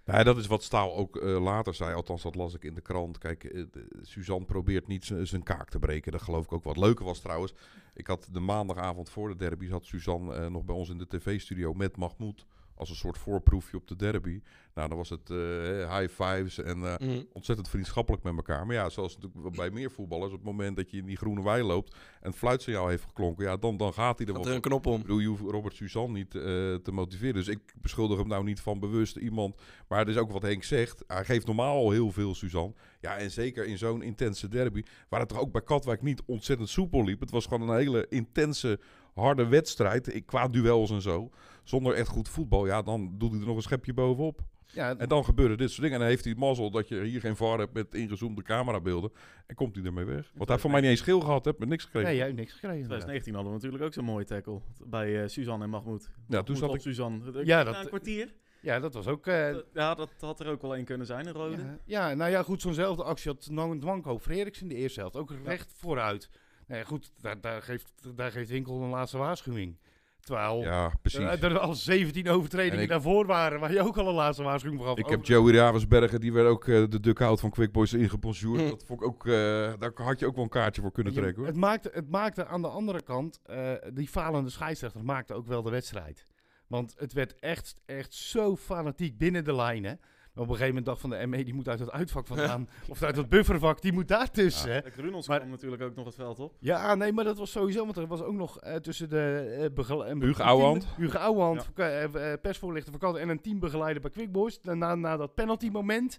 [0.05, 1.93] Ja, dat is wat Staal ook eh, later zei.
[1.93, 3.17] Althans, dat las ik in de krant.
[3.17, 3.63] Kijk, eh,
[4.01, 6.11] Suzanne probeert niet zijn kaak te breken.
[6.11, 6.63] Dat geloof ik ook.
[6.63, 7.53] Wat leuker was trouwens.
[7.93, 9.69] Ik had de maandagavond voor de derby...
[9.69, 12.45] had Suzanne eh, nog bij ons in de tv-studio met Mahmoud...
[12.77, 14.41] als een soort voorproefje op de derby.
[14.73, 16.83] Nou, dan was het eh, high fives en...
[16.83, 17.21] eh, Mhm.
[17.33, 18.65] ontzettend vriendschappelijk met elkaar.
[18.65, 21.43] Maar ja, zoals natuurlijk bij meer voetballers, op het moment dat je in die groene
[21.43, 24.49] wei loopt en het fluitsignaal heeft geklonken, ja, dan, dan gaat hij er Gaat wel.
[24.51, 24.95] er een knop om.
[24.95, 26.41] Ik bedoel, je hoeft Robert Suzanne niet eh,
[26.75, 27.33] te motiveren.
[27.33, 29.55] Dus ik beschuldig hem nou niet van bewust iemand.
[29.87, 31.03] Maar het is ook wat Henk zegt.
[31.07, 32.73] Hij geeft normaal al heel veel, Suzanne.
[32.99, 34.83] Ja, en zeker in zo'n intense derby.
[35.09, 37.19] Waar het toch ook bij Katwijk niet ontzettend soepel liep.
[37.19, 38.79] Het was gewoon een hele intense,
[39.17, 40.15] harde wedstrijd.
[40.15, 41.29] Ik, qua duels en zo.
[41.63, 42.65] Zonder echt goed voetbal.
[42.65, 44.41] Ja, dan doet hij er nog een schepje bovenop.
[44.73, 45.93] Ja, En dan gebeuren dit soort dingen.
[45.95, 49.11] En dan heeft hij mazzel dat je hier geen VAR hebt met ingezoomde camerabeelden.
[49.45, 50.15] En komt hij ermee weg.
[50.23, 52.07] Want hij heeft voor mij niet eens geel gehad, heeft met niks gekregen.
[52.07, 52.75] nee, jij hebt niks gekregen.
[52.77, 53.01] inderdaad.
[53.07, 56.09] 2019 hadden we natuurlijk ook zo'n mooie tackle bij eh, Suzanne en Mahmoud.
[56.27, 56.81] ja, toen zat ik...
[56.81, 57.45] Suzanne.
[57.45, 58.33] Ja, Na dat- een kwartier.
[58.61, 59.27] Ja, dat was ook...
[59.27, 61.57] eh, ja, dat had er ook wel één kunnen zijn, een rode.
[61.57, 63.41] ja, ja, nou ja, goed, zo'nzelfde actie had
[63.79, 65.15] Dwanko voor Eriks in de eerste helft.
[65.15, 66.29] Ook recht vooruit.
[66.67, 69.77] Nee, goed, daar, daar, geeft, daar geeft Winkel een laatste waarschuwing.
[70.19, 71.19] Terwijl Ja, precies.
[71.19, 74.79] er, er al 17 overtredingen ik- daarvoor waren, waar je ook al een laatste waarschuwing
[74.81, 74.97] voor gaf.
[74.97, 78.61] Ik Over- heb Joey Ravensbergen, die werd ook eh, de duck-out van Quick Boys ingeponsuurd.
[78.61, 78.69] Hm.
[78.69, 79.33] Dat vond ik ook, eh,
[79.79, 81.51] daar had je ook wel een kaartje voor kunnen je, trekken hoor.
[81.51, 85.61] het, maakte, het maakte aan de andere kant, eh, die falende scheidsrechter maakte ook wel
[85.61, 86.25] de wedstrijd.
[86.67, 89.99] Want het werd echt, echt zo fanatiek binnen de lijnen.
[90.37, 92.69] Op een gegeven moment dacht van de ME, die moet uit het uitvak vandaan.
[92.89, 94.71] of uit het buffervak, die moet daartussen.
[94.71, 94.81] hè.
[94.81, 96.55] De Grunels Maar- kwam natuurlijk ook nog het veld op.
[96.59, 99.73] Ja, nee, maar dat was sowieso, want er was ook nog eh, tussen de uh,
[99.75, 100.23] begeleiding...
[100.23, 100.87] Hugo Ouwehand.
[100.97, 104.59] Hugo Ouwehand, eh, eh, persvoorlichter van Kant en een teambegeleider bij Quick Boys.
[104.61, 106.17] Na, na dat penalty moment,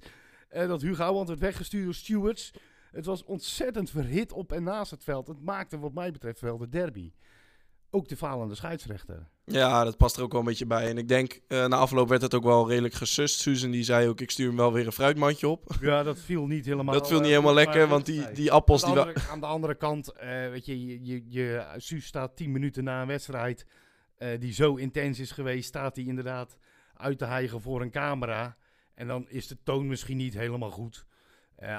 [0.48, 2.52] eh, dat Hugo Ouwehand werd weggestuurd door stewards.
[2.90, 5.26] Het was ontzettend verhit op en naast het veld.
[5.26, 7.12] Het maakte wat mij betreft wel de derby.
[7.90, 9.28] Ook de falende scheidsrechter.
[9.44, 10.88] Ja, dat past er ook wel een beetje bij.
[10.88, 13.40] En ik denk, eh, na afloop werd het ook wel redelijk gesust.
[13.40, 15.76] Susan die zei ook, ik stuur hem wel weer een fruitmandje op.
[15.80, 16.94] Ja, dat viel niet helemaal...
[16.94, 18.98] dat viel niet eh, helemaal lekker, want die, die appels aan, die...
[18.98, 22.36] de wa- andere, aan de andere kant, eh, weet je, je, je, je Suus staat
[22.36, 23.66] 10 minuten na een wedstrijd
[24.38, 26.58] die zo intens is geweest, staat hij inderdaad
[26.94, 28.56] uit te hijgen voor een camera.
[28.94, 31.04] En dan is de toon misschien niet helemaal goed.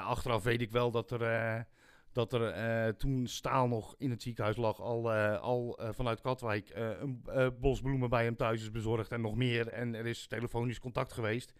[0.02, 1.66] Achteraf weet ik wel dat er,
[2.12, 6.20] dat er eh, toen Staal nog in het ziekenhuis lag, al, eh, al eh, vanuit
[6.20, 7.22] Katwijk een
[7.60, 9.68] bos bloemen bij hem thuis is bezorgd en nog meer.
[9.68, 11.52] En er is telefonisch contact geweest.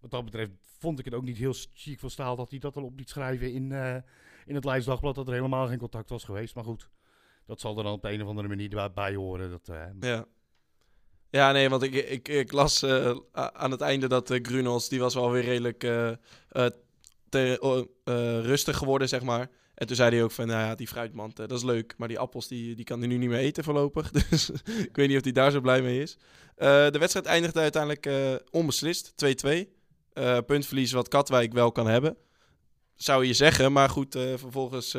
[0.00, 2.76] Wat dat betreft vond ik het ook niet heel chic van Staal dat hij dat
[2.76, 3.72] al op liet schrijven in,
[4.46, 5.14] in het Leidsdagblad.
[5.14, 6.54] Dat er helemaal geen contact was geweest.
[6.54, 6.90] Maar goed,
[7.46, 9.50] dat zal er dan op een of andere manier bij- horen.
[9.50, 10.26] Dat, Ja.
[11.30, 12.84] Ja, nee, want ik, ik, ik las
[13.32, 15.78] aan het einde dat Grunels, die was wel weer redelijk
[17.28, 17.58] te-
[18.42, 19.50] rustig geworden, zeg maar.
[19.78, 21.94] En toen zei hij ook van, nou ja, die fruitmand, eh, dat is leuk.
[21.96, 24.10] Maar die appels, die, die kan hij nu niet meer eten voorlopig.
[24.30, 26.18] Dus ik weet niet of hij daar zo blij mee is.
[26.58, 29.14] Eh, de wedstrijd eindigde uiteindelijk eh, onbeslist,
[29.46, 29.68] 2-2.
[30.12, 32.16] Eh, puntverlies wat Katwijk wel kan hebben.
[32.94, 34.96] Zou je zeggen, maar goed, vervolgens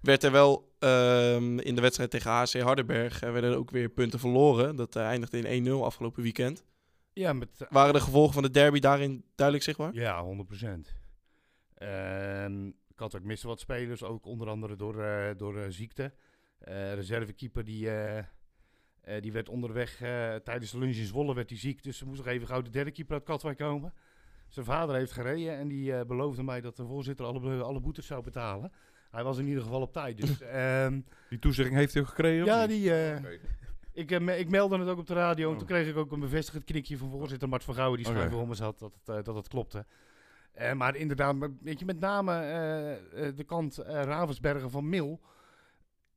[0.00, 4.18] werd er wel ehm, in de wedstrijd tegen HC Hardenberg werden er ook weer punten
[4.18, 4.76] verloren.
[4.76, 6.64] Dat eindigde in 1-0 afgelopen weekend.
[7.12, 9.94] ja, met, Waren de gevolgen van de derby daarin duidelijk zichtbaar?
[9.94, 10.92] ja, 100%.
[11.74, 16.12] Ehm Katwijk miste wat spelers, ook onder andere door, eh, door eh, ziekte.
[16.58, 18.24] Eh reservekeeper die, eh, eh,
[19.22, 21.82] die werd onderweg eh, tijdens de lunch in Zwolle werd hij ziek.
[21.82, 23.92] Dus ze moest nog even gauw de derde keeper uit Katwijk komen.
[24.48, 28.06] Zijn vader heeft gereden en die eh, beloofde mij dat de voorzitter alle, alle boetes
[28.06, 28.72] zou betalen.
[29.10, 30.16] Hij was in ieder geval op tijd.
[30.20, 32.44] Dus, ehm, Die toezegging heeft hij gekregen?
[32.46, 33.16] ja, die, eh,
[33.92, 35.58] ik, ik meldde het ook op de radio en Oh.
[35.58, 38.48] toen kreeg ik ook een bevestigend knikje van voorzitter Mart van Gouwen die schrijven voor
[38.48, 39.86] me zat dat het, dat het klopte.
[40.58, 45.20] Eh, maar inderdaad, weet je, met name eh, eh, de kant Ravensbergen van Mil.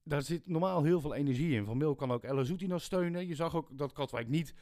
[0.03, 1.65] Daar zit normaal heel veel energie in.
[1.65, 3.27] Van Mil kan ook El Zoutino steunen.
[3.27, 4.53] Je zag ook dat Katwijk niet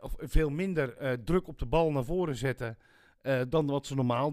[0.00, 2.78] of veel minder druk op de bal naar voren zetten.
[3.22, 4.32] eh, dan wat ze, normaal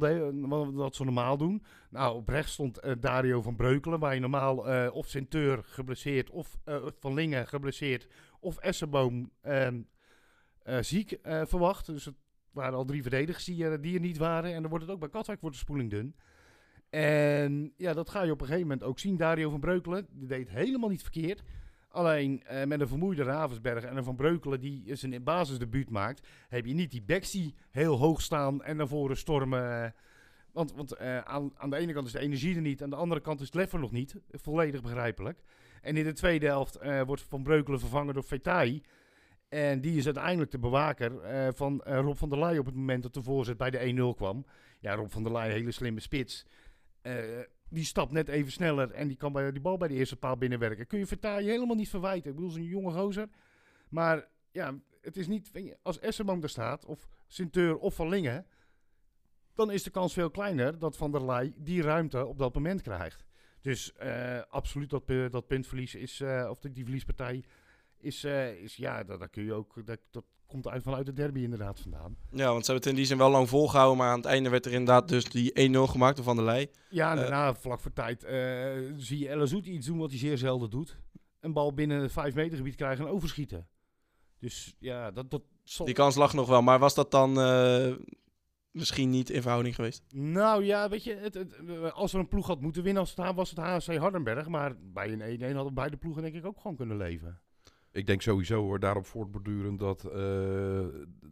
[0.73, 1.63] wat, ze normaal doen.
[1.89, 4.57] Nou, op rechts stond Dario van Breukelen, waar je normaal
[4.91, 6.57] of Centeur geblesseerd, of
[6.99, 8.07] Van Lingen geblesseerd,
[8.39, 9.81] of Essenboom ehm,
[10.63, 11.85] eh, ziek verwacht.
[11.85, 12.09] Dus
[12.53, 14.53] waren al drie verdedigers die, er- die er niet waren.
[14.53, 16.15] En dan wordt het ook bij Katwijk wordt de spoeling dun.
[16.89, 19.17] En ja, dat ga je op een gegeven moment ook zien.
[19.17, 21.43] Dario van Breukelen, die deed helemaal niet verkeerd.
[21.89, 26.65] Alleen eh, met een vermoeide Ravensberg en een Van Breukelen die zijn basisdebuut maakt, heb
[26.65, 29.83] je niet die backs die heel hoog staan en naar voren stormen.
[29.83, 29.89] eh.
[30.51, 32.95] Want, want eh, aan, aan de ene kant is de energie er niet, aan de
[32.95, 34.15] andere kant is het lef er nog niet.
[34.29, 35.39] Volledig begrijpelijk.
[35.81, 38.81] En in de tweede helft eh, wordt Van Breukelen vervangen door Fetai.
[39.53, 42.75] En die is uiteindelijk de bewaker eh, van eh, Rob van der Leij op het
[42.75, 44.45] moment dat de voorzet bij de 1-0 kwam.
[44.79, 46.45] Ja, Rob van der Leij, hele slimme spits.
[47.01, 47.15] Eh,
[47.69, 50.37] die stapt net even sneller en die kan bij, die bal bij de eerste paal
[50.37, 50.87] binnenwerken.
[50.87, 52.29] Kun je Fetai helemaal niet verwijten.
[52.29, 53.29] Ik bedoel, is een jonge gozer.
[53.89, 55.51] Maar ja, het is niet...
[55.81, 58.45] Als Essenboom daar staat, of Sinteur of Van Lingen...
[59.53, 62.81] dan is de kans veel kleiner dat Van der Leij die ruimte op dat moment
[62.81, 63.25] krijgt.
[63.61, 63.93] Dus
[64.49, 66.21] absoluut dat, dat puntverlies is...
[66.21, 67.43] eh, of die verliespartij
[68.03, 68.75] is, eh, is...
[68.75, 69.81] Ja, dat, dat kun je ook...
[69.85, 72.17] Dat, dat komt uit, vanuit de derby inderdaad vandaan.
[72.31, 73.97] Ja, want ze hebben het in die zin wel lang volgehouden.
[73.97, 76.71] Maar aan het einde werd er inderdaad dus die 1-0 gemaakt door Van der Leij.
[76.89, 80.09] Ja, en Eh, daarna, vlak voor tijd, eh, zie je El Zoet iets doen wat
[80.09, 80.97] hij zeer zelden doet.
[81.39, 83.67] Een bal binnen het 5 meter gebied krijgen en overschieten.
[84.39, 85.41] Dus ja, dat, dat.
[85.85, 86.61] Die kans lag nog wel.
[86.61, 87.33] Maar was dat dan
[88.71, 90.03] misschien niet in verhouding geweest?
[90.13, 93.35] Nou ja, weet je, het, het- als er een ploeg had moeten winnen als het,
[93.35, 94.47] was het HSC Hardenberg.
[94.47, 97.41] Maar bij een 1-1 hadden beide ploegen denk ik ook gewoon kunnen leven.
[97.93, 100.85] Ik denk sowieso hoor, daarop voortbordurend dat eh,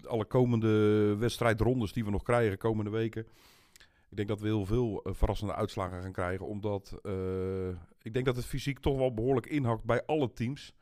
[0.03, 3.27] alle komende wedstrijdrondes die we nog krijgen, komende weken.
[4.09, 6.45] Ik denk dat we heel veel eh, verrassende uitslagen gaan krijgen.
[6.45, 7.67] Omdat eh,
[8.01, 10.73] ik denk dat het fysiek toch wel behoorlijk inhakt bij alle teams.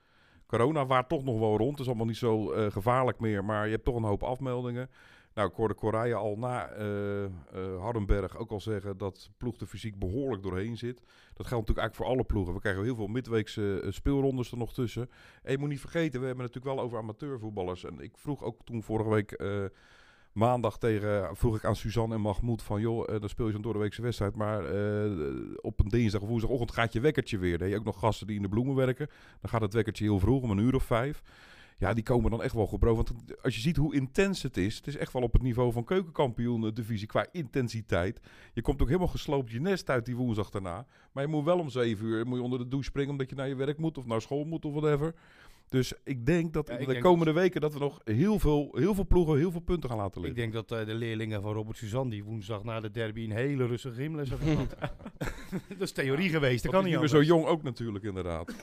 [0.46, 1.72] Corona waart toch nog wel rond.
[1.72, 3.46] Het is allemaal niet zo gevaarlijk meer.
[3.46, 4.90] Maar je hebt toch een hoop afmeldingen.
[5.40, 7.32] Nou, ik hoorde Correia al na eh, eh,
[7.80, 10.98] Hardenberg ook al zeggen dat ploeg de fysiek behoorlijk doorheen zit.
[11.34, 12.54] Dat geldt natuurlijk eigenlijk voor alle ploegen.
[12.54, 15.10] We krijgen heel veel midweekse eh, speelrondes er nog tussen.
[15.44, 17.84] En je moet niet vergeten, we hebben het natuurlijk wel over amateurvoetballers.
[17.84, 19.42] En ik vroeg ook toen vorige week
[20.32, 22.82] maandag tegen, vroeg ik aan Suzanne en Mahmoud van...
[22.82, 24.64] joh, dan speel je zo'n doordeweekse wedstrijd, maar
[25.62, 27.58] op een dinsdag of woensdagochtend gaat je wekkertje weer.
[27.58, 29.08] Dan heb je ook nog gasten die in de bloemen werken.
[29.42, 31.24] Dan gaat het wekkertje heel vroeg, om een uur of vijf.
[31.80, 33.16] Ja, die komen dan echt wel gebroken.
[33.16, 35.72] Want als je ziet hoe intens het is, het is echt wel op het niveau
[35.72, 38.20] van keukenkampioen divisie qua intensiteit.
[38.54, 40.86] Je komt ook helemaal gesloopt je nest uit die woensdag daarna.
[41.12, 43.36] Maar je moet wel om zeven uur moet je onder de douche springen omdat je
[43.36, 45.14] naar je werk moet of naar school moet of whatever.
[45.70, 48.40] Dus ik denk dat Ja, ik in de denk komende weken dat we nog heel
[48.40, 50.52] veel, heel veel ploegen heel veel punten gaan laten Ik liggen.
[50.52, 53.66] denk dat eh, de leerlingen van Robert Suzanne die woensdag na de derby een hele
[53.66, 54.76] rustige gymles hebben gehad.
[55.70, 57.34] dat is theorie geweest, dat kan niet meer zo anders.
[57.34, 58.54] jong ook natuurlijk inderdaad.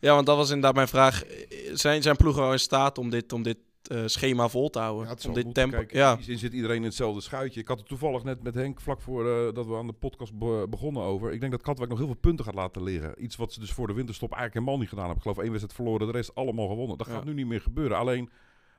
[0.00, 1.24] Ja, want dat was inderdaad mijn vraag.
[1.72, 5.04] Zijn, zijn ploegen wel in staat om dit, om dit eh, schema vol te houden?
[5.06, 5.76] Ja, het om dit tempo?
[5.76, 6.18] Kijk, ja.
[6.26, 7.60] In zit iedereen in hetzelfde schuitje.
[7.60, 10.38] Ik had het toevallig net met Henk vlak voor eh, dat we aan de podcast
[10.38, 11.32] be- begonnen over.
[11.32, 13.22] Ik denk dat Katwijk nog heel veel punten gaat laten liggen.
[13.24, 15.24] Iets wat ze dus voor de winterstop eigenlijk helemaal niet gedaan hebben.
[15.24, 16.98] Ik geloof één wedstrijd verloren, de rest allemaal gewonnen.
[16.98, 17.12] Dat Ja.
[17.12, 17.96] gaat nu niet meer gebeuren.
[17.96, 18.30] Alleen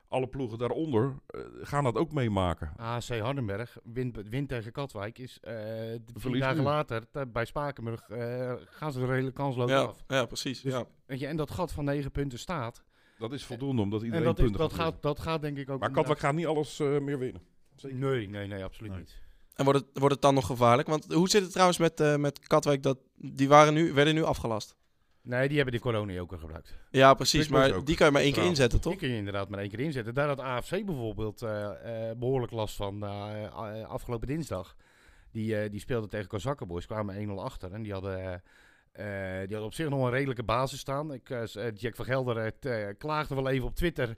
[0.08, 2.72] alle ploegen daaronder eh, gaan dat ook meemaken.
[2.76, 5.18] ASC Hardenberg wint, wint tegen Katwijk.
[5.18, 5.54] Is, eh
[6.14, 6.62] vier dagen nu.
[6.62, 10.04] later bij Spakenburg eh, gaan ze er redelijk kansloos Ja, af.
[10.08, 10.60] ja, precies.
[10.60, 10.84] Dus, ja.
[11.06, 12.82] weet je, en dat gat van negen punten staat.
[13.18, 15.70] Dat is voldoende omdat En iedereen dat, is, punten dat, gaat dat gaat denk ik
[15.70, 15.80] ook...
[15.80, 17.42] Maar Katwijk gaat niet alles eh, meer winnen.
[17.82, 19.00] Nee, nee, nee, absoluut Nee.
[19.00, 19.22] niet.
[19.54, 20.88] En wordt het, wordt het dan nog gevaarlijk?
[20.88, 22.82] Want hoe zit het trouwens met, eh, met Katwijk?
[22.82, 24.76] Dat, die waren nu, werden nu afgelast.
[25.22, 26.74] Nee, die hebben de corona-joker gebruikt.
[26.90, 27.48] Ja, precies.
[27.48, 27.86] Maar ook.
[27.86, 29.00] die kan je maar één keer inzetten, Die toch?
[29.00, 30.14] kun je inderdaad maar één keer inzetten.
[30.14, 33.02] Daar had AFC bijvoorbeeld eh, eh, behoorlijk last van
[33.86, 34.76] afgelopen dinsdag.
[35.30, 37.72] Die, eh die speelden tegen Kozakkenboys, kwamen 1-0 achter.
[37.72, 38.42] En die hadden,
[38.96, 41.12] die hadden op zich nog een redelijke basis staan.
[41.12, 44.16] Ik, eh, eh, Jack van Gelder eh, eh, klaagde wel even op Twitter.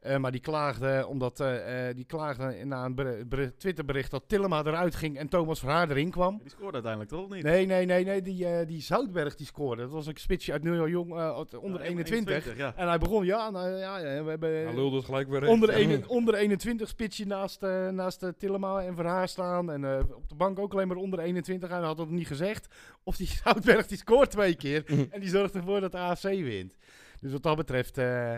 [0.00, 4.24] Eh, maar die klaagde omdat eh, eh, die klaagde na een ber- ber- Twitterbericht dat
[4.26, 6.38] Tillema eruit ging en Thomas Verhaar erin kwam.
[6.42, 7.42] Die scoorde uiteindelijk toch niet?
[7.42, 8.22] Nee, nee, nee, nee.
[8.22, 9.82] Die, eh, die Zoutberg die scoorde.
[9.82, 12.56] Dat was een spitsje uit New Jong, eh, onder Ja, 21.
[12.56, 12.72] ja.
[12.76, 14.50] En hij begon, ja, nou, ja, ja, we hebben...
[14.50, 18.94] Hij lulde het gelijk weer Onder, een, onder 21 spitsje naast, eh naast Tillema en
[18.94, 19.70] Verhaar staan.
[19.72, 21.68] En eh, op de bank ook alleen maar onder 21.
[21.70, 22.74] En hij had het niet gezegd.
[23.02, 24.84] Of die Zoutberg die scoort twee keer.
[25.10, 26.76] en die zorgt ervoor dat de AFC wint.
[27.20, 28.36] Dus wat dat betreft, eh,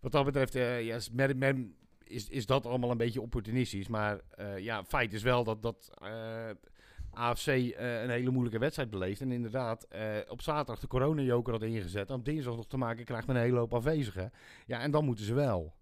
[0.00, 3.88] wat dat betreft eh, men- men- is, is dat allemaal een beetje opportunistisch.
[3.88, 6.50] Maar eh, ja, feit is wel dat, dat eh,
[7.10, 9.20] AFC een hele moeilijke wedstrijd beleeft.
[9.20, 9.86] En inderdaad,
[10.28, 12.08] op zaterdag de coronajoker had ingezet.
[12.08, 14.32] En op dinsdag nog te maken krijgt met een hele hoop afwezigen.
[14.66, 15.74] Ja, en dan moeten ze wel.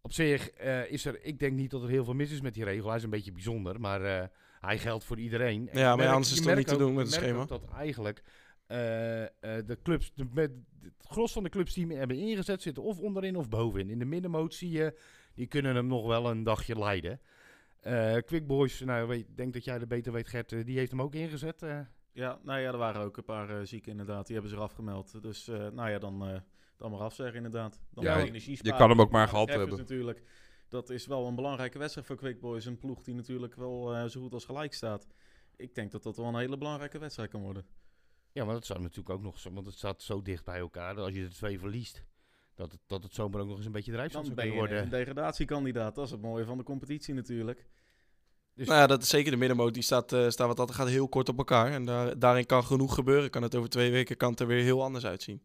[0.00, 0.50] Op zich
[0.88, 2.88] is er, ik denk niet dat er heel veel mis is met die regel.
[2.88, 4.30] Hij is een beetje bijzonder, maar
[4.60, 5.68] hij geldt voor iedereen.
[5.68, 7.44] En Ja, maar anders is het toch niet te ook- doen met het schema?
[7.44, 8.22] dat eigenlijk
[8.68, 9.30] eh, eh,
[9.66, 10.50] de clubs, de, met,
[10.82, 13.90] het gros van de clubs die hem hebben ingezet, zitten of onderin of bovenin.
[13.90, 14.98] In de middenmoot zie je,
[15.34, 17.20] die kunnen hem nog wel een dagje leiden.
[17.80, 20.90] Eh Quick Boys, nou, weet- ik denk dat jij dat beter weet, Gert, die heeft
[20.90, 21.62] hem ook ingezet.
[21.62, 21.80] eh.
[22.12, 24.24] Ja, nou ja, er waren ook een paar zieken inderdaad.
[24.26, 25.22] Die hebben zich afgemeld.
[25.22, 26.40] Dus eh, nou ja, dan, eh,
[26.76, 27.80] dan maar afzeggen inderdaad.
[27.90, 29.76] Dan Ja, maar je- energie je kan hem ook maar gehad hebben.
[29.76, 30.22] Natuurlijk,
[30.68, 32.64] dat is wel een belangrijke wedstrijd voor Quick Boys.
[32.64, 35.06] Een ploeg die natuurlijk wel eh, zo goed als gelijk staat.
[35.56, 37.64] Ik denk dat dat wel een hele belangrijke wedstrijd kan worden.
[38.38, 40.94] Ja, maar dat zou natuurlijk ook nog zo, want het staat zo dicht bij elkaar.
[40.94, 42.04] Dat als je de twee verliest,
[42.54, 44.60] dat het, dat het zomaar ook nog eens een beetje drijfstand Dan zou ben je
[44.60, 45.06] kunnen een worden.
[45.06, 45.94] degradatiekandidaat.
[45.94, 47.66] Dat is het mooie van de competitie natuurlijk.
[48.54, 49.74] Dus- Nou ja, dat is zeker de middenmoot.
[49.74, 51.70] Die staat, eh, staat wat dat gaat heel kort op elkaar.
[51.72, 53.30] En daar, daarin kan genoeg gebeuren.
[53.30, 55.42] Kan het over twee weken kan het er weer heel anders uitzien.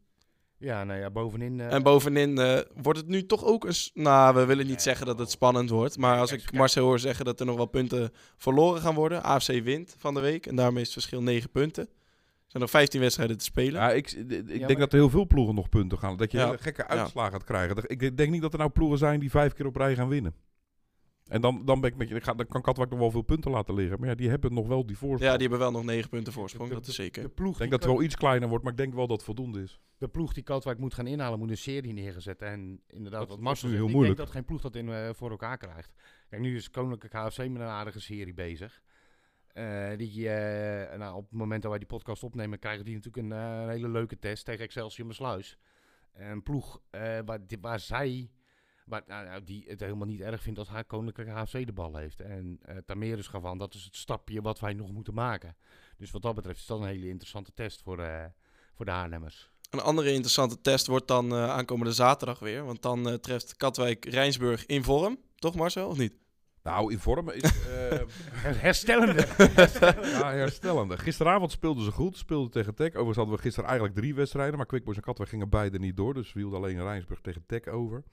[0.57, 1.59] Ja, nou ja, bovenin.
[1.59, 3.91] eh, en bovenin eh, wordt het nu toch ook eens...
[3.93, 5.97] Nou, we willen niet zeggen dat het spannend wordt.
[5.97, 6.51] Maar als ik.
[6.51, 9.23] Marcel hoor zeggen dat er nog wel punten verloren gaan worden.
[9.23, 10.45] AFC wint van de week.
[10.45, 11.89] En daarmee is het verschil 9 punten.
[12.53, 13.81] Er zijn nog 15 wedstrijden te spelen.
[13.81, 16.17] Ja, ik, ik denk maar- dat er heel veel ploegen nog punten gaan.
[16.17, 16.45] Dat je Ja.
[16.45, 17.83] hele gekke uitslagen gaat krijgen.
[17.87, 20.35] Ik denk niet dat er nou ploegen zijn die vijf keer op rij gaan winnen.
[21.27, 23.21] En dan, dan, ben ik met je, dan ga- dan kan Katwijk nog wel veel
[23.21, 23.99] punten laten liggen.
[23.99, 25.31] Maar ja, die hebben nog wel die voorsprong.
[25.31, 26.69] Ja, die hebben wel nog 9 punten voorsprong.
[26.69, 27.23] De- Dat is zeker.
[27.23, 29.15] de ploeg Ik denk dat het wel iets kleiner wordt, maar ik denk wel dat
[29.15, 29.79] het voldoende is.
[29.97, 32.47] de ploeg die Katwijk moet gaan inhalen, moet een serie neerzetten.
[32.47, 34.05] En inderdaad, Dat- wat zegt, heel ik moeilijk.
[34.05, 35.93] denk dat geen ploeg dat in, eh, voor elkaar krijgt.
[36.29, 38.81] Kijk, nu is Koninklijk HFC met een aardige serie bezig.
[39.53, 43.25] Eh, die, eh, nou, op het moment dat wij die podcast opnemen, krijgen die natuurlijk
[43.25, 45.57] een, eh, hele leuke test tegen Excelsior Besluis.
[46.13, 46.81] Een ploeg
[47.25, 48.31] waar, waar zij,
[48.85, 51.95] waar, nou, nou, die het helemaal niet erg vindt als haar Koninklijke HFC de bal
[51.95, 52.21] heeft.
[52.21, 55.55] En uh, Tamerus gaf aan, dat is het stapje wat wij nog moeten maken.
[55.97, 58.31] Dus wat dat betreft is dat een hele interessante test voor,
[58.73, 59.51] voor de Haarlemmers.
[59.69, 62.65] Een andere interessante test wordt dan aankomende zaterdag weer.
[62.65, 65.17] Want dan treft Katwijk Rijnsburg in vorm.
[65.35, 66.22] Toch Marcel, of niet?
[66.63, 67.41] Nou, in vorm is...
[67.67, 67.99] eh,
[68.41, 69.27] Herstellende.
[70.19, 70.97] ja, herstellende.
[70.97, 72.17] Gisteravond speelden ze goed.
[72.17, 72.87] Speelden tegen Tech.
[72.87, 74.57] Overigens hadden we gisteren eigenlijk drie wedstrijden.
[74.57, 76.13] Maar Quickboys en Katwijk gingen beide niet door.
[76.13, 78.03] Dus we hielden alleen Rijnsburg tegen Tech over.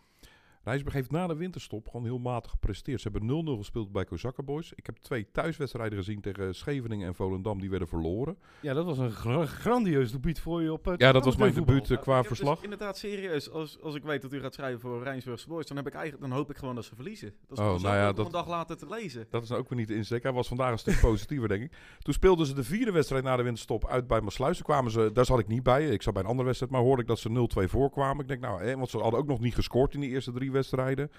[0.65, 3.01] Rijnsburg heeft na de winterstop gewoon heel matig gepresteerd.
[3.01, 4.73] Ze hebben 0-0 gespeeld bij Kozakken Boys.
[4.75, 7.61] Ik heb twee thuiswedstrijden gezien tegen Scheveningen en Volendam.
[7.61, 8.37] Die werden verloren.
[8.61, 11.55] Ja, dat was een gra- grandieus debuut voor je op het Ja, dat was mijn
[11.55, 12.63] debuut eh, qua dus verslag.
[12.63, 15.87] inderdaad serieus, als, als ik weet dat u gaat schrijven voor Rijnsburgse Boys, dan, heb
[15.87, 17.33] ik eigenlijk, dan hoop ik gewoon dat ze verliezen.
[17.49, 19.27] Dat is Oh, nou ja, dat- een dag later te lezen.
[19.31, 20.23] Dat is nou ook weer niet de insteek.
[20.23, 21.73] Hij was vandaag een stuk positiever, denk ik.
[21.99, 24.57] Toen speelden ze de vierde wedstrijd na de winterstop uit bij Maasluis.
[24.57, 25.89] Toen kwamen ze, daar zat ik niet bij.
[25.89, 27.29] Ik zat bij een andere wedstrijd, maar hoorde ik dat ze
[27.65, 28.23] 0-2 voorkwamen.
[28.23, 30.50] Ik denk, nou, hè, want ze hadden ook nog niet gescoord in die eerste drie
[30.53, 31.11] wedstrijden.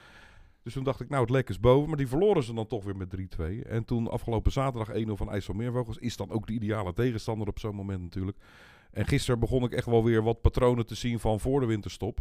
[0.63, 1.87] Dus toen dacht ik, nou, het lek is boven.
[1.87, 3.15] Maar die verloren ze dan toch weer met
[3.63, 3.67] 3-2.
[3.67, 5.97] En toen afgelopen zaterdag 1-0 van IJsselmeervogels.
[5.97, 8.37] Is dan ook de ideale tegenstander op zo'n moment natuurlijk.
[8.91, 12.19] En gisteren begon ik echt wel weer wat patronen te zien van voor de winterstop.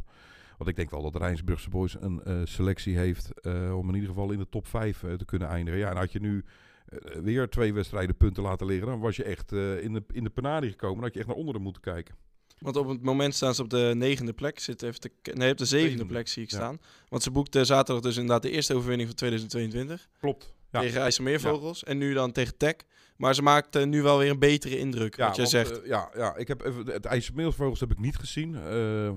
[0.56, 4.08] Want ik denk wel dat Rijnsburgse Boys een eh, selectie heeft eh, om in ieder
[4.08, 5.80] geval in de top 5 te kunnen eindigen.
[5.80, 6.44] Ja, en had je nu
[6.90, 10.24] eh, weer twee wedstrijden punten laten liggen, dan was je echt eh, in de, in
[10.24, 10.94] de penarie gekomen.
[10.94, 12.14] Dan had je echt naar onderen moeten kijken.
[12.60, 14.58] Want op het moment staan ze op de negende plek.
[14.58, 16.56] Zit even te, nee, op de zevende plek zie ik ja.
[16.56, 16.78] staan.
[17.08, 20.08] Want ze boekte zaterdag dus inderdaad de eerste overwinning van 2022.
[20.20, 20.52] Klopt.
[20.72, 20.80] Ja.
[20.80, 21.84] Tegen IJsselmeervogels.
[21.84, 22.74] En nu dan tegen Tech.
[23.16, 25.80] Maar ze maakte nu wel weer een betere indruk, wat jij want, zegt.
[25.82, 28.52] eh, ja, ja, ik heb even, het IJsselmeervogels heb ik niet gezien.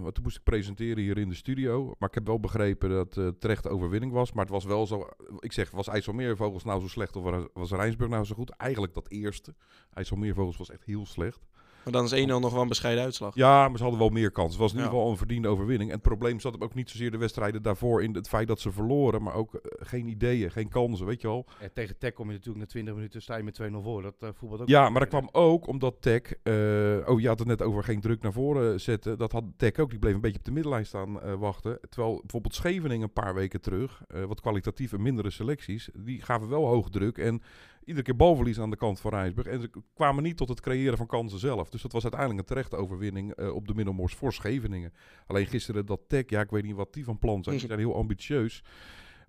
[0.02, 1.94] want toen moest ik presenteren hier in de studio.
[2.00, 4.32] Maar ik heb wel begrepen dat het terecht overwinning was.
[4.32, 5.08] Maar het was wel zo.
[5.40, 8.50] Ik zeg, was IJsselmeervogels nou zo slecht of was- was Rijnsburg nou zo goed?
[8.50, 9.56] Eigenlijk dat eerste.
[9.94, 11.40] IJsselmeervogels was echt heel slecht.
[11.84, 13.36] Maar dan is 1-0 nog wel een bescheiden uitslag.
[13.36, 14.50] Ja, maar ze hadden wel meer kans.
[14.52, 14.84] Het was in Ja.
[14.84, 15.90] ieder geval een verdiende overwinning.
[15.90, 18.60] En het probleem zat hem ook niet zozeer de wedstrijden daarvoor in het feit dat
[18.60, 19.24] ze verloren.
[19.24, 21.46] Maar ook eh, geen ideeën, geen kansen, weet je wel.
[21.62, 24.02] Ja, tegen Tech kom je natuurlijk na 20 minuten sta je met 2-0 voor.
[24.02, 24.68] Dat uh, voetbal ook.
[24.68, 26.22] Ja, maar dat kwam ook omdat Tech...
[26.44, 26.54] eh,
[27.10, 29.18] oh, je had het net over geen druk naar voren zetten.
[29.18, 29.90] Dat had Tech ook.
[29.90, 31.80] Die bleef een beetje op de middenlijn staan eh, wachten.
[31.90, 34.02] Terwijl bijvoorbeeld Scheveningen een paar weken terug...
[34.08, 35.90] eh, wat kwalitatief en mindere selecties...
[35.94, 37.18] die gaven wel hoog druk.
[37.18, 37.42] En
[37.86, 39.48] iedere keer balverlies aan de kant van Rijnsburg.
[39.48, 41.70] En ze kwamen niet tot het creëren van kansen zelf.
[41.70, 44.94] Dus dat was uiteindelijk een terechte overwinning eh, op de Middelmoors voor Scheveningen.
[45.28, 46.24] Alleen gisteren dat Tech...
[46.28, 47.60] Ja, ik weet niet wat die van plan zijn.
[47.60, 48.64] Ze zijn heel ambitieus.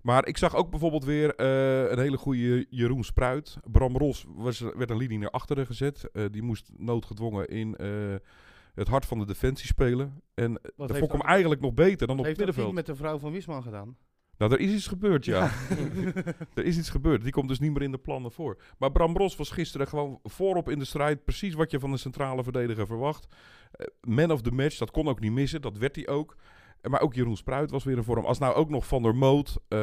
[0.05, 3.57] Maar ik zag ook bijvoorbeeld weer eh, een hele goede Jeroen Spruit.
[3.71, 6.09] Bram Ros was, werd een linie naar achteren gezet.
[6.11, 8.15] Eh, die moest noodgedwongen in eh,
[8.73, 10.21] het hart van de defensie spelen.
[10.33, 12.65] En dat vond ik hem eigenlijk nog beter dan op het heeft dat middenveld.
[12.67, 13.97] niet met de vrouw van Wisman gedaan?
[14.37, 15.51] Nou, er is iets gebeurd, ja.
[16.53, 17.21] er is iets gebeurd.
[17.23, 18.57] Die komt dus niet meer in de plannen voor.
[18.77, 21.23] Maar Bram Ros was gisteren gewoon voorop in de strijd.
[21.25, 23.27] Precies wat je van een centrale verdediger verwacht.
[23.71, 25.61] Eh, man of the match, dat kon ook niet missen.
[25.61, 26.35] Dat werd hij ook.
[26.81, 28.25] Eh, Maar ook Jeroen Spruit was weer in vorm.
[28.25, 29.77] Als nou ook nog Van der Moot eh,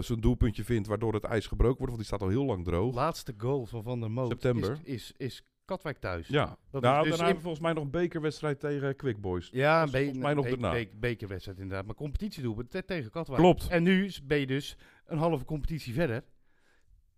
[0.00, 0.88] zijn doelpuntje vindt...
[0.88, 2.94] waardoor het ijs gebroken wordt, want die staat al heel lang droog.
[2.94, 4.80] Laatste goal van Van der Moot September.
[4.82, 6.28] Is, is, is Katwijk thuis.
[6.28, 9.20] Ja, Dat nou, is dus daarna in- we volgens mij nog een bekerwedstrijd tegen Quick
[9.20, 9.48] Boys.
[9.52, 11.86] Ja, een be mij nog be- bekerwedstrijd inderdaad.
[11.86, 13.40] Maar competitiedoelpunt te- tegen Katwijk.
[13.40, 13.68] Klopt.
[13.68, 16.22] En nu ben je dus een halve competitie verder.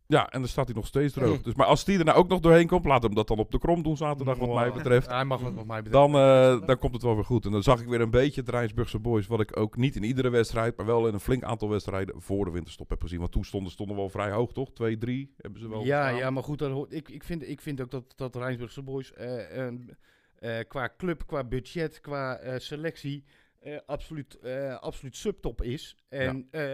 [0.07, 1.43] Ja, en dan staat hij nog steeds droog.
[1.43, 3.51] Dus, maar als die er nou ook nog doorheen komt, laat hem dat dan op
[3.51, 5.09] de krom doen zaterdag, wat mij betreft.
[5.09, 6.13] Ja, hij mag wat wat mij betreft.
[6.13, 7.45] Dan, eh, dan komt het wel weer goed.
[7.45, 10.03] En dan zag ik weer een beetje het Rijnsburgse boys, wat ik ook niet in
[10.03, 13.19] iedere wedstrijd, maar wel in een flink aantal wedstrijden voor de winterstop heb gezien.
[13.19, 14.73] Want toen stonden stonden wel vrij hoog, toch?
[14.73, 15.85] 2, 3 hebben ze wel.
[15.85, 18.83] ja, ja, maar goed, dat ik, ik, vind, ik vind ook dat, dat de Rijnsburgse
[18.83, 23.25] Boys eh, eh, qua club, qua budget, qua eh, selectie
[23.67, 25.97] eh, absoluut, eh, absoluut subtop is.
[26.09, 26.73] En eh,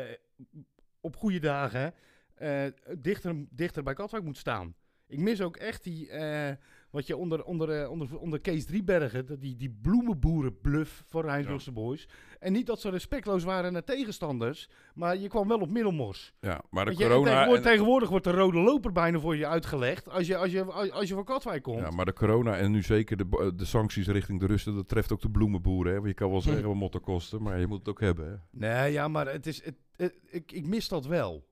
[1.00, 1.94] op goede dagen
[2.42, 4.74] eh, dichter, dichter bij Katwijk moet staan.
[5.06, 6.54] Ik mis ook echt die, eh,
[6.90, 12.08] wat je onder, onder, eh, onder, onder Kees Driebergen, die, die bloemenboerenbluff voor Rijnsburgse Boys.
[12.38, 16.32] En niet dat ze respectloos waren naar tegenstanders, maar je kwam wel op middelmors.
[16.40, 17.24] Ja, maar de je, corona.
[17.30, 20.64] tegenwoordig, en- tegenwoordig wordt de rode loper bijna voor je uitgelegd als je, als je,
[20.64, 21.78] als, als je van Katwijk komt.
[21.80, 25.12] Ja, maar de corona en nu zeker de, de sancties richting de Russen, dat treft
[25.12, 25.92] ook de bloemenboeren.
[25.92, 25.96] Hè?
[25.98, 28.28] Want je kan wel zeggen wat motten kosten, maar je moet het ook hebben.
[28.30, 28.36] Hè?
[28.50, 31.50] Nee, ja, maar het is, het, het- ik, ik mis dat wel.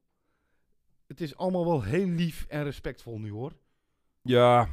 [1.11, 3.53] Het is allemaal wel heel lief en respectvol nu hoor.
[4.23, 4.69] Ja,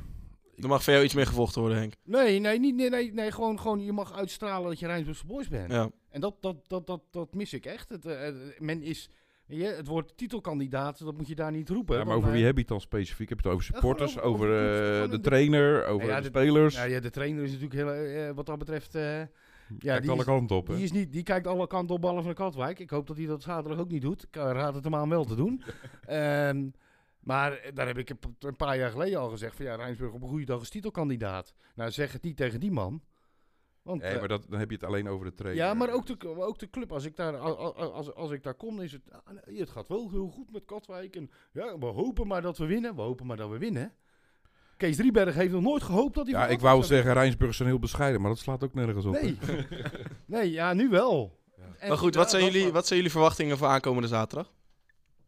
[0.58, 1.94] Er mag voor jou iets meer gevochten worden, Henk.
[2.04, 5.48] Nee, nee, niet, nee, nee, nee gewoon, gewoon je mag uitstralen dat je Rijnsburgse Boys
[5.48, 5.72] bent.
[5.72, 5.90] Ja.
[6.10, 7.90] En dat, dat, dat, dat, dat mis ik echt.
[7.90, 9.10] Het, eh, eh, men is,
[9.46, 11.98] je, het woord titelkandidaat, dat moet je daar niet roepen.
[11.98, 13.30] ja, maar over wie heb je het dan specifiek?
[13.30, 16.28] Heb je het over supporters, over- over, over eh, de- trainer, over Ja, de, de-
[16.28, 16.76] spelers?
[16.76, 18.96] Ja, de trainer is natuurlijk heel, wat dat betreft...
[18.96, 19.22] eh,
[19.70, 20.68] ja, Kijkt die alle kanten op.
[20.68, 20.76] Hè?
[20.76, 22.80] Die, is niet, die kijkt alle kanten op ballen van Katwijk.
[22.80, 24.24] Ik hoop dat hij dat zaterdag ook niet doet.
[24.24, 25.62] Ik eh, raad het hem aan wel te doen.
[26.06, 26.70] Ehm,
[27.20, 30.30] maar daar heb ik een paar jaar geleden al gezegd van ja, Rijnsburg op een
[30.30, 31.54] goede dag is titelkandidaat.
[31.76, 33.02] Nou, zeg het niet tegen die man.
[33.82, 35.64] Want, Nee, eh, maar dat, dan heb je het alleen over de trainer.
[35.64, 36.92] ja, maar ook de, ook de club.
[36.92, 39.02] Als ik daar, als, als ik daar kom, is het.
[39.12, 41.16] ah, het gaat wel heel goed met Katwijk.
[41.16, 42.96] En ja, we hopen maar dat we winnen.
[42.96, 43.94] We hopen maar dat we winnen.
[44.78, 46.34] Kees Drieberg heeft nog nooit gehoopt dat hij.
[46.40, 49.22] Ja, ik wou zeggen, Rijnsburg zijn heel bescheiden, maar dat slaat ook nergens op.
[49.22, 49.38] Nee.
[50.26, 51.40] nee, ja, nu wel.
[51.80, 54.52] En Maar goed, ja, wat zijn, jullie, wa- wat zijn jullie verwachtingen voor aankomende zaterdag?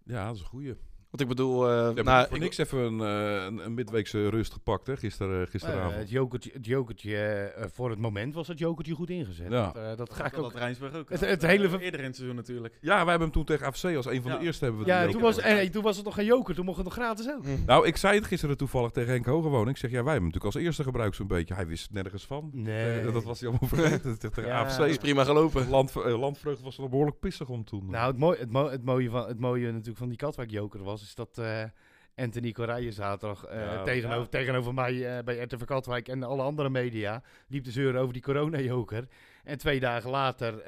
[0.03, 0.73] Ja, dat is een goeie.
[1.09, 3.73] Want ik bedoel, eh, We hebben nou, voor ik- niks even een, eh, een, een
[3.73, 5.95] midweekse rust gepakt, hè, gister, Eh, gisteravond.
[5.95, 9.51] het jokertje, het jokertje eh, voor het moment was het jokertje goed ingezet.
[9.51, 9.65] Ja.
[9.71, 10.51] Dat, eh, dat ga ik Dat ook.
[10.51, 11.09] had Rijnsburg ook.
[11.09, 12.77] Het- hele ver- Eerder in het seizoen natuurlijk.
[12.81, 14.37] ja, wij hebben hem toen tegen AFC als een van Ja.
[14.37, 16.65] de eerste hebben we Ja, toen was, en, toen was het nog geen joker, toen
[16.65, 17.43] mocht het nog gratis ook.
[17.43, 17.49] Hm.
[17.65, 19.69] Nou, ik zei het gisteren toevallig tegen Henk Hogewoon.
[19.69, 21.53] Ik zeg, ja, wij hebben hem natuurlijk als eerste gebruikt zo'n beetje.
[21.53, 22.49] Hij wist er nergens van.
[22.53, 23.11] Nee.
[23.11, 24.19] Dat was hij allemaal vergeten.
[24.19, 24.59] tegen Ja.
[24.59, 24.77] AFC.
[24.77, 25.69] dat is prima gelopen.
[25.69, 27.89] Land, Landvreugd was er behoorlijk pissig om toen.
[27.89, 30.83] Nou, het, mooie, het, mo- het, mooie van, het mooie natuurlijk van die Katwijk joker
[30.83, 31.63] was, is dat eh,
[32.15, 34.27] Anthony Corrijen zaterdag eh, Ja, tegenover, ja.
[34.27, 38.21] tegenover mij eh, bij RTV Katwijk en alle andere media liep te zeuren over die
[38.21, 39.07] corona-joker.
[39.43, 40.67] En twee dagen later,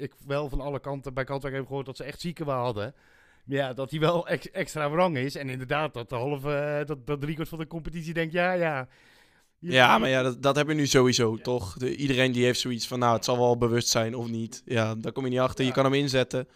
[0.00, 2.94] ik wel van alle kanten bij Katwijk heb gehoord dat ze echt zieken hadden.
[3.44, 5.34] Ja, dat hij wel ex- extra wrang is.
[5.34, 8.88] En inderdaad, dat de halve, dat, dat driekwart van de competitie denkt, ja, ja.
[9.58, 11.74] Ja, maar ja, dat, dat heb je nu sowieso, toch?
[11.74, 14.62] De, iedereen die heeft zoiets van, nou, het zal wel bewust zijn of niet.
[14.64, 15.64] Ja, daar kom je niet achter.
[15.64, 16.48] Je kan hem inzetten.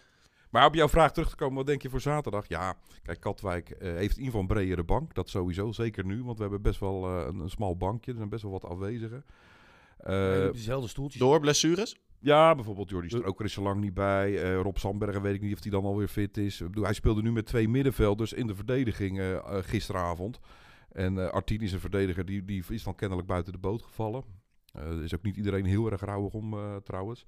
[0.51, 2.49] Maar op jouw vraag terug te komen, wat denk je voor zaterdag?
[2.49, 5.15] Ja, kijk, Katwijk eh, heeft in ieder geval een bredere bank.
[5.15, 6.25] Dat sowieso, zeker nu.
[6.25, 8.11] Want we hebben best wel eh, een, een smal bankje.
[8.11, 9.25] Er zijn best wel wat afwezigen.
[9.99, 11.21] Eh, op dezelfde stoeltjes.
[11.21, 11.97] Door blessures?
[12.21, 14.43] ja, bijvoorbeeld Jordi Stroker is er lang niet bij.
[14.43, 16.61] Eh, Rob Sandbergen weet ik niet of hij dan alweer fit is.
[16.61, 20.39] Ik bedoel, hij speelde nu met twee middenvelders in de verdediging gisteravond.
[20.93, 24.25] En eh Artini is een verdediger, die, die is dan kennelijk buiten de boot gevallen.
[25.03, 27.25] Is ook niet iedereen heel erg rauwig om eh, trouwens.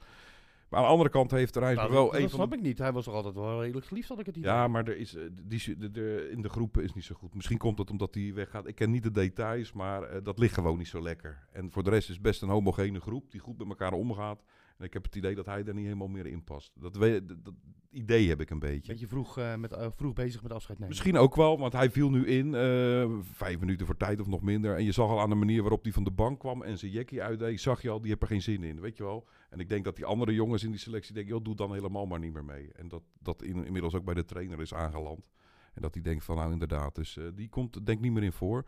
[0.70, 2.60] Maar aan de andere kant heeft Rijnsburg Nou, wel dat een dat van snap ik
[2.64, 2.78] niet.
[2.78, 4.50] Hij was toch altijd wel redelijk geliefd, had ik het idee.
[4.50, 7.34] Ja, maar er is, eh, die, de, de, in de groepen is niet zo goed.
[7.34, 8.66] Misschien komt het omdat hij weggaat.
[8.66, 11.48] Ik ken niet de details, maar eh, dat ligt gewoon niet zo lekker.
[11.52, 14.42] En voor de rest is het best een homogene groep die goed met elkaar omgaat.
[14.80, 16.72] En ik heb het idee dat hij daar niet helemaal meer in past.
[16.74, 17.54] Dat, we- dat, dat
[17.90, 18.92] idee heb ik een beetje.
[18.92, 20.94] Beetje vroeg, eh, met, eh, vroeg bezig met afscheid nemen.
[20.94, 24.42] Misschien ook wel, want hij viel nu in, eh, vijf minuten voor tijd of nog
[24.42, 24.76] minder.
[24.76, 26.92] En je zag al aan de manier waarop hij van de bank kwam en zijn
[26.92, 29.28] jackie uitdeed, zag je al, die heeft er geen zin in, weet je wel.
[29.50, 32.06] En ik denk dat die andere jongens in die selectie denken, joh, doe dan helemaal
[32.06, 32.72] maar niet meer mee.
[32.72, 35.28] En dat dat in, inmiddels ook bij de trainer is aangeland.
[35.74, 38.32] En dat hij denkt van, nou inderdaad, dus die komt denk ik niet meer in
[38.32, 38.64] voor.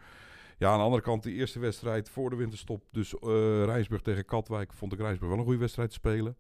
[0.63, 4.25] Ja, aan de andere kant, die eerste wedstrijd voor de winterstop, dus eh Rijnsburg tegen
[4.25, 6.37] Katwijk, vond ik Rijnsburg wel een goede wedstrijd te spelen.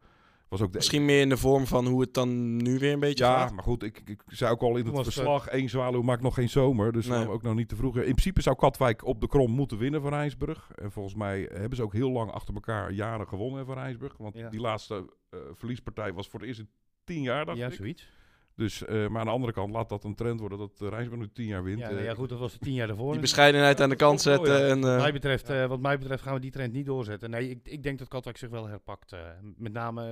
[0.48, 3.00] Was ook de Misschien meer in de vorm van hoe het dan nu weer een
[3.00, 3.52] beetje ja, gaat.
[3.54, 6.48] maar goed, ik, ik zei ook al in het verslag, één zwaluw maakt nog geen
[6.48, 6.92] zomer.
[6.92, 7.28] Dus Nee.
[7.28, 7.96] ook nog niet te vroeg.
[7.96, 10.70] In principe zou Katwijk op de krom moeten winnen van Rijnsburg.
[10.74, 14.16] En volgens mij hebben ze ook heel lang achter elkaar jaren gewonnen van Rijnsburg.
[14.16, 14.48] Want Ja.
[14.50, 16.68] die laatste eh, verliespartij was voor het eerst in
[17.04, 17.72] tien jaar, dacht Ja, ik.
[17.72, 18.10] zoiets.
[18.56, 21.28] Dus, eh, maar aan de andere kant laat dat een trend worden dat Rijnsburg nu
[21.32, 21.78] tien jaar wint.
[21.78, 23.12] Ja, Eh, ja, goed, dat was de tien jaar daarvoor.
[23.12, 24.58] Die bescheidenheid aan de kant wel, zetten.
[24.60, 24.68] ja.
[24.68, 27.30] En, Wat eh, mij, betreft, eh, wat mij betreft gaan we die trend niet doorzetten.
[27.30, 29.12] Nee, ik, ik denk dat Katwijk zich wel herpakt.
[29.12, 29.20] eh.
[29.56, 30.02] met name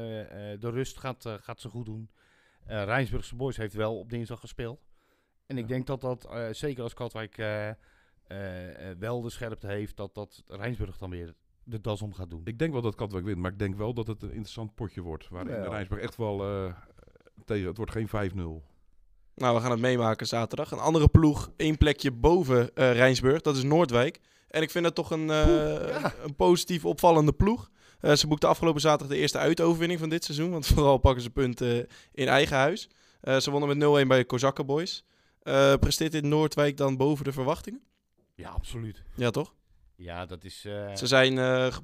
[0.60, 2.10] de rust gaat, gaat ze goed doen.
[2.66, 4.80] Eh Rijnsburgse Boys heeft wel op dinsdag gespeeld.
[5.46, 5.68] En ik Ja.
[5.68, 7.74] denk dat dat, eh, zeker als Katwijk eh, eh,
[8.90, 11.34] eh, wel de scherpte heeft dat, dat Rijnsburg dan weer
[11.64, 12.40] de das om gaat doen.
[12.44, 15.00] Ik denk wel dat Katwijk wint, maar ik denk wel dat het een interessant potje
[15.00, 15.28] wordt.
[15.28, 15.62] Waarin Ja.
[15.62, 16.74] de Rijnsburg echt wel eh,
[17.46, 17.66] tegen...
[17.66, 18.68] Het wordt geen 5-0.
[19.34, 20.70] Nou, we gaan het meemaken zaterdag.
[20.70, 24.20] Een andere ploeg, één plekje boven eh Rijnsburg, dat is Noordwijk.
[24.48, 26.14] En ik vind dat toch een, eh, ja.
[26.22, 27.70] een positief opvallende ploeg.
[28.00, 30.50] Eh, ze boekten afgelopen zaterdag de eerste uitoverwinning van dit seizoen.
[30.50, 32.88] Want vooral pakken ze punten in eigen huis.
[33.20, 35.04] Eh, ze wonnen met 0-1 bij Kozakken Boys.
[35.42, 37.80] Eh, presteert dit Noordwijk dan boven de verwachtingen?
[38.34, 39.02] Ja, absoluut.
[39.16, 39.54] Ja, toch?
[39.96, 40.64] Ja, dat is...
[40.64, 41.76] eh, Ze zijn, eh,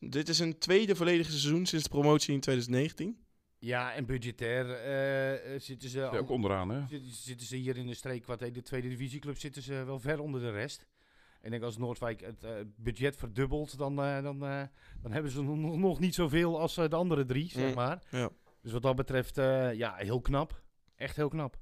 [0.00, 3.16] dit is een tweede volledige seizoen sinds de promotie in 2019.
[3.64, 6.06] Ja, en budgetair eh, eh, zitten ze...
[6.06, 6.86] Al- ook onderaan, hè?
[6.88, 9.98] Zitten, zitten ze hier in de streek, wat heet de tweede divisieclub, zitten ze wel
[9.98, 10.86] ver onder de rest.
[11.40, 14.62] En ik denk als Noordwijk het eh, budget verdubbelt, dan, eh, dan, eh,
[15.02, 18.02] dan hebben ze nog, nog niet zoveel als de andere drie, zeg Mm, maar.
[18.10, 18.30] ja.
[18.62, 20.62] Dus wat dat betreft, eh, ja, heel knap.
[20.96, 21.58] Echt heel knap.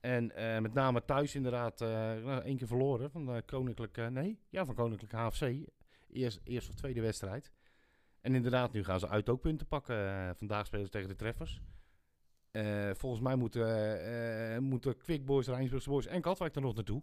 [0.00, 4.08] En eh, met name thuis inderdaad eh, nou, één keer verloren van de Koninklijke, eh,
[4.08, 5.52] nee, ja, van Koninklijke HFC.
[6.10, 7.50] Eerst, eerst of tweede wedstrijd.
[8.24, 10.08] En inderdaad, nu gaan ze uit ook punten pakken.
[10.08, 11.60] Eh, vandaag spelen ze tegen de Treffers.
[12.50, 16.74] Eh, volgens mij moeten, eh, eh, moeten Quick Boys, Rijnsburgse Boys en Katwijk er nog
[16.74, 17.02] naartoe.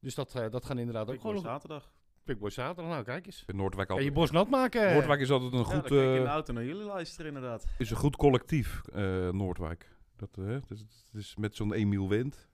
[0.00, 1.92] Dus dat, eh, dat gaan inderdaad ook gewoon zaterdag.
[2.24, 3.44] Quick Boys zaterdag, nou kijk eens.
[3.46, 4.92] In Noordwijk, Kan altijd, je bos nat maken?
[4.92, 7.66] Noordwijk is altijd een Ja, goed, ik in de auto naar jullie luisteren inderdaad.
[7.78, 9.96] is een goed collectief, eh, Noordwijk.
[10.16, 12.47] Dat, het, is, het is met zo'n Emiel Wind.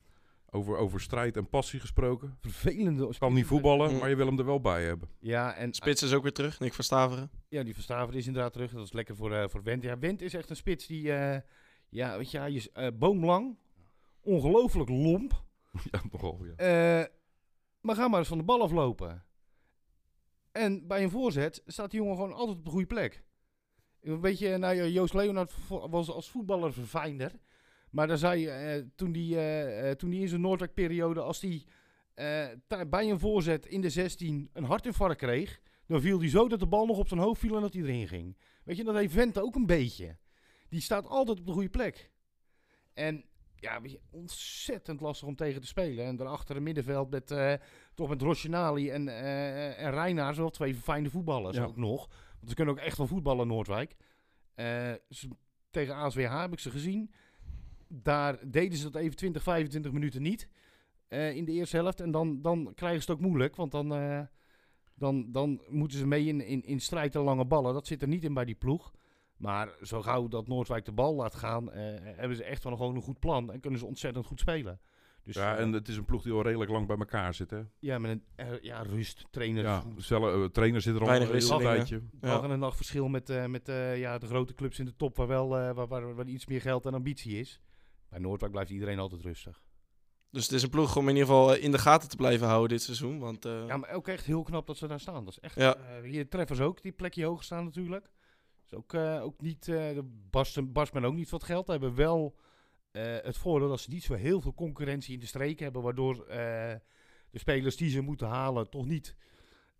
[0.54, 2.36] Over, over strijd en passie gesproken.
[2.40, 3.14] Vervelende...
[3.18, 3.98] Kan niet voetballen, Mm.
[3.98, 5.08] maar je wil hem er wel bij hebben.
[5.20, 7.30] Ja, en Spits is ook weer terug, Nick van Staveren.
[7.48, 8.72] Ja, die Verstaver is inderdaad terug.
[8.72, 9.84] Dat is lekker voor, eh voor Wendt.
[9.84, 11.40] Ja, Wendt is echt een spits die, eh,
[11.88, 13.56] ja, weet je, hij is eh, boomlang,
[14.20, 15.42] ongelooflijk lomp.
[15.92, 16.54] ja, nogal, ja.
[17.00, 17.06] Eh,
[17.80, 19.24] maar ga maar eens van de bal aflopen.
[20.52, 23.22] En bij een voorzet staat die jongen gewoon altijd op de goede plek.
[24.00, 27.32] Een beetje, nou ja, Joost Leonard vo- was als voetballer verfijnder.
[27.94, 31.40] Maar dan zei je, eh, toen die, eh, eh, toen die in zijn Noordwijk-periode, als
[31.40, 31.66] die
[32.88, 36.66] bij een voorzet in de 16 een hartinfarct kreeg, dan viel hij zo dat de
[36.66, 38.36] bal nog op zijn hoofd viel en dat hij erin ging.
[38.64, 40.16] Weet je, dat heeft Vente ook een beetje.
[40.68, 42.10] Die staat altijd op de goede plek.
[42.92, 43.24] En
[43.56, 46.04] ja, weet je, ontzettend lastig om tegen te spelen.
[46.04, 47.52] En daarachter een middenveld met, eh,
[47.94, 51.64] toch met Rosjenali en, eh en Reinaars, wel twee fijne voetballers Ja.
[51.64, 52.06] ook nog.
[52.36, 53.94] Want ze kunnen ook echt wel voetballen, Noordwijk.
[55.08, 55.28] Ze-
[55.70, 57.10] tegen ASWH heb ik ze gezien.
[58.02, 60.48] Daar deden ze dat even 20, 25 minuten niet.
[61.08, 62.00] eh, in de eerste helft.
[62.00, 63.56] En dan, dan krijgen ze het ook moeilijk.
[63.56, 64.20] Want dan, eh,
[64.94, 67.74] dan, dan moeten ze mee in, in, in strijd en lange ballen.
[67.74, 68.92] Dat zit er niet in bij die ploeg.
[69.36, 72.94] Maar zo gauw dat Noordwijk de bal laat gaan, eh, hebben ze echt wel gewoon
[72.94, 73.52] een goed plan.
[73.52, 74.80] En kunnen ze ontzettend goed spelen.
[75.22, 77.60] Dus, ja, en het is een ploeg die al redelijk lang bij elkaar zit, hè.
[77.78, 79.62] ja, met een ja, rust, trainer.
[79.62, 82.02] Ja, zelf, trainer zit er al Weinig een heel tijdje.
[82.12, 82.44] Dag Ja.
[82.44, 85.16] en een nacht verschil met, eh, met eh, ja, de grote clubs in de top
[85.16, 87.60] waar wel eh, waar, waar, waar iets meer geld en ambitie is.
[88.14, 89.62] Bij Noordwijk blijft iedereen altijd rustig.
[90.30, 92.46] Dus het is een ploeg om in ieder geval eh, in de gaten te blijven
[92.46, 93.18] houden dit seizoen.
[93.18, 95.24] Want eh, Ja, maar ook echt heel knap dat ze daar staan.
[95.24, 95.76] Dat is echt, Ja.
[95.76, 98.10] eh, hier treffers ook, die plekje hoog staan natuurlijk.
[98.64, 101.66] Is ook, eh, ook niet, eh de barst, barst men ook niet wat geld.
[101.66, 102.36] Hebben wel
[102.90, 105.82] eh, het voordeel dat ze niet zo heel veel concurrentie in de streken hebben.
[105.82, 106.36] Waardoor eh,
[107.30, 109.16] de spelers die ze moeten halen toch niet...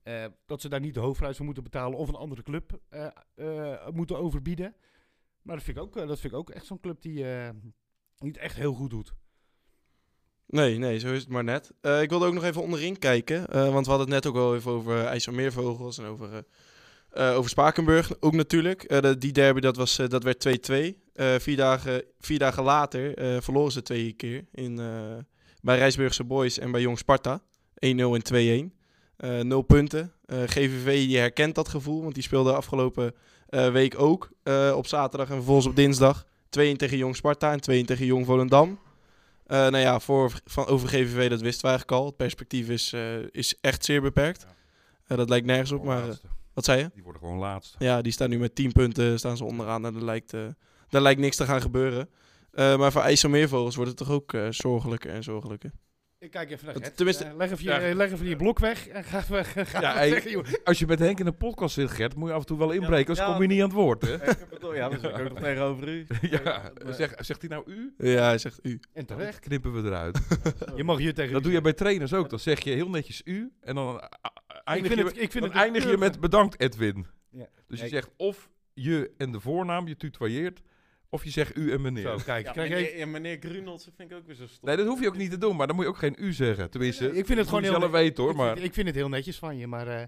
[0.02, 3.06] eh, dat ze daar niet de hoofdprijs voor moeten betalen of een andere club eh,
[3.34, 4.74] eh, moeten overbieden.
[5.42, 7.48] Maar dat vind ik ook, dat vind ik ook echt zo'n club die eh,
[8.18, 9.12] niet echt heel goed doet.
[10.46, 11.72] nee, nee, zo is het maar net.
[11.80, 13.46] Eh, ik wilde ook nog even onderin kijken.
[13.48, 17.36] eh, want we hadden het net ook wel even over IJsselmeervogels en over, eh, eh,
[17.36, 18.82] over Spakenburg ook natuurlijk.
[18.82, 20.98] Eh, de- die derby dat was, eh, dat werd 2-2.
[21.12, 25.16] Eh, vier, dagen, vier dagen later eh, verloren ze twee keer in, eh,
[25.62, 27.42] bij Rijsburgse Boys en bij Jong Sparta.
[27.74, 28.72] 1-0 en 2-1.
[29.16, 30.12] Eh, nul punten.
[30.26, 33.14] Eh, GVV die herkent dat gevoel, want die speelde afgelopen
[33.48, 36.26] eh, week ook eh, op zaterdag en vervolgens op dinsdag
[36.58, 38.78] 2-1 tegen Jong Sparta en 2-1 tegen Jong Volendam.
[39.46, 42.06] Eh, nou ja, voor, van, over GVV dat wisten we eigenlijk al.
[42.06, 44.46] Het perspectief is, eh, is echt zeer beperkt.
[45.06, 46.18] Eh, dat lijkt nergens op, maar
[46.52, 46.90] wat zei je?
[46.94, 47.74] Die worden gewoon laatst.
[47.78, 50.32] Ja, die staan nu met 10 punten staan ze onderaan en er lijkt,
[50.88, 52.08] daar lijkt niks te gaan gebeuren.
[52.52, 55.70] Maar voor IJsselmeervogels wordt het toch ook zorgelijker en zorgelijker.
[56.24, 56.96] Ik kijk even naar Het- Gert.
[56.96, 57.80] tenminste- Eh, leg, even je, Ja.
[57.80, 59.52] eh, leg even je blok weg en ga weg.
[59.70, 60.44] Ga Ja, weg, hey, joh.
[60.64, 62.70] Als je met Henk in een podcast zit, Gert, moet je af en toe wel
[62.70, 64.14] inbreken, anders ja, kom je niet aan het woord, hè?
[64.14, 66.06] Ik heb het al- ja, dat is ook nog tegenover u.
[66.30, 67.94] ja, zeg, zegt hij nou u?
[67.98, 68.80] Ja, hij zegt u.
[68.92, 69.38] En terecht.
[69.38, 70.18] Knippen we eruit.
[70.76, 72.30] Je mag hier tegen Dat u doe je bij trainers ook.
[72.30, 74.00] Dan zeg je heel netjes u en dan
[74.64, 77.06] eindig, vind je, het- ik vind dan het eindig je met bedankt Edwin.
[77.30, 77.46] Ja.
[77.66, 80.60] Dus je Ik- zegt of je en de voornaam, je tutoyeert,
[81.14, 82.02] of je zegt u en meneer.
[82.02, 82.46] Zo, kijk.
[82.46, 84.68] Ja, krijg meneer, even- ja, meneer Grunolds vind ik ook weer zo stom.
[84.68, 86.32] Nee, dat hoef je ook niet te doen, maar dan moet je ook geen u
[86.32, 86.70] zeggen.
[86.70, 88.52] Tenminste, ik vind het gewoon heel je zelf weten hoor, ik, maar...
[88.54, 90.02] vind, ik vind het heel netjes van je, maar eh,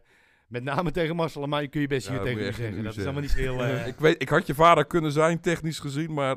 [0.48, 2.78] met name tegen Marcel en mij kun je best Ja, hier tegen u je zeggen.
[2.78, 3.62] u Dat is allemaal niet heel...
[3.64, 6.36] eh, ik, weet, ik had je vader kunnen zijn, technisch gezien, maar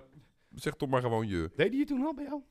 [0.56, 1.52] zeg toch maar gewoon je.
[1.56, 2.42] Deed hij het toen al bij jou?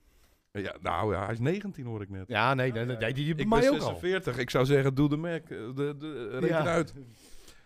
[0.52, 2.24] Ja, nou ja, hij is 19 hoor ik net.
[2.28, 3.86] Ja, nee, nee, nee, die, die bij Ik mij ben ook al.
[3.86, 4.38] 46.
[4.38, 5.50] Ik zou zeggen, doe de merk.
[5.50, 6.64] eh, De, de, reken Ja.
[6.64, 6.94] uit.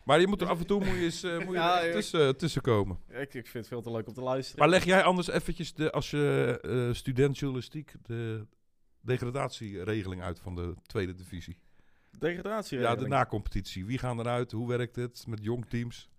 [0.04, 1.76] Maar je moet er af en toe moet je eens, eh, moet je Ja, er
[1.78, 2.98] echt ik- tussen, tussenkomen.
[3.08, 4.60] Ik, ik vind het veel te leuk om te luisteren.
[4.60, 8.46] Maar leg jij anders eventjes, de, als je eh, student journalistiek, de
[9.00, 11.58] degradatieregeling uit van de tweede divisie?
[12.18, 12.78] Degradatie.
[12.78, 13.86] Ja, de nacompetitie.
[13.86, 14.52] Wie gaan eruit?
[14.52, 16.10] Hoe werkt het met jong teams?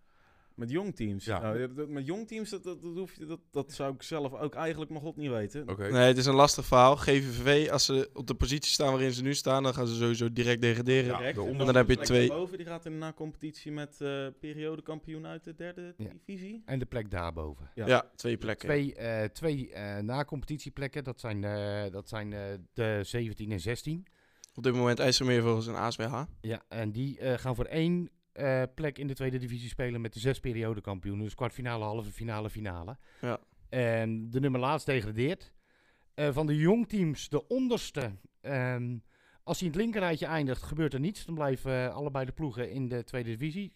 [0.56, 1.26] Met jong teams.
[1.26, 1.39] Ja.
[1.39, 4.34] Nou, dat- met jong teams, dat, dat, dat, hoef je, dat, dat zou ik zelf
[4.34, 5.70] ook eigenlijk nog God niet weten.
[5.70, 5.91] Oké.
[5.91, 6.95] Nee, het is een lastig verhaal.
[6.95, 10.34] GVV, als ze op de positie staan waarin ze nu staan, dan gaan ze sowieso
[10.34, 11.06] direct degraderen.
[11.06, 11.36] Ja, Direct.
[11.36, 14.28] de En dan heb je plek twee- daarboven, die gaat in de na-competitie met eh
[14.39, 16.10] periodekampioen uit de derde Ja.
[16.26, 16.62] divisie.
[16.66, 17.70] En de plek daarboven.
[17.76, 17.88] Ja.
[17.88, 18.68] Ja, twee plekken.
[18.68, 22.39] Twee, eh twee eh na-competitieplekken, dat zijn, eh, dat zijn eh,
[22.74, 24.06] de 17 en 16.
[24.56, 26.22] Op dit moment IJsselmeervogels en ASWH.
[26.41, 30.13] Ja, en die eh, gaan voor één eh, plek in de tweede divisie spelen met
[30.13, 31.23] de zes periodekampioenen.
[31.23, 32.97] Dus kwartfinale, halve finale, finale.
[33.21, 33.39] Ja.
[33.69, 35.53] En de nummer laatst degradeert.
[36.13, 38.11] Eh, van de jongteams, de onderste.
[38.41, 38.97] ehm,
[39.43, 41.25] als hij in het linkerrijtje eindigt, gebeurt er niets.
[41.25, 43.73] Dan blijven eh, allebei de ploegen in de tweede divisie.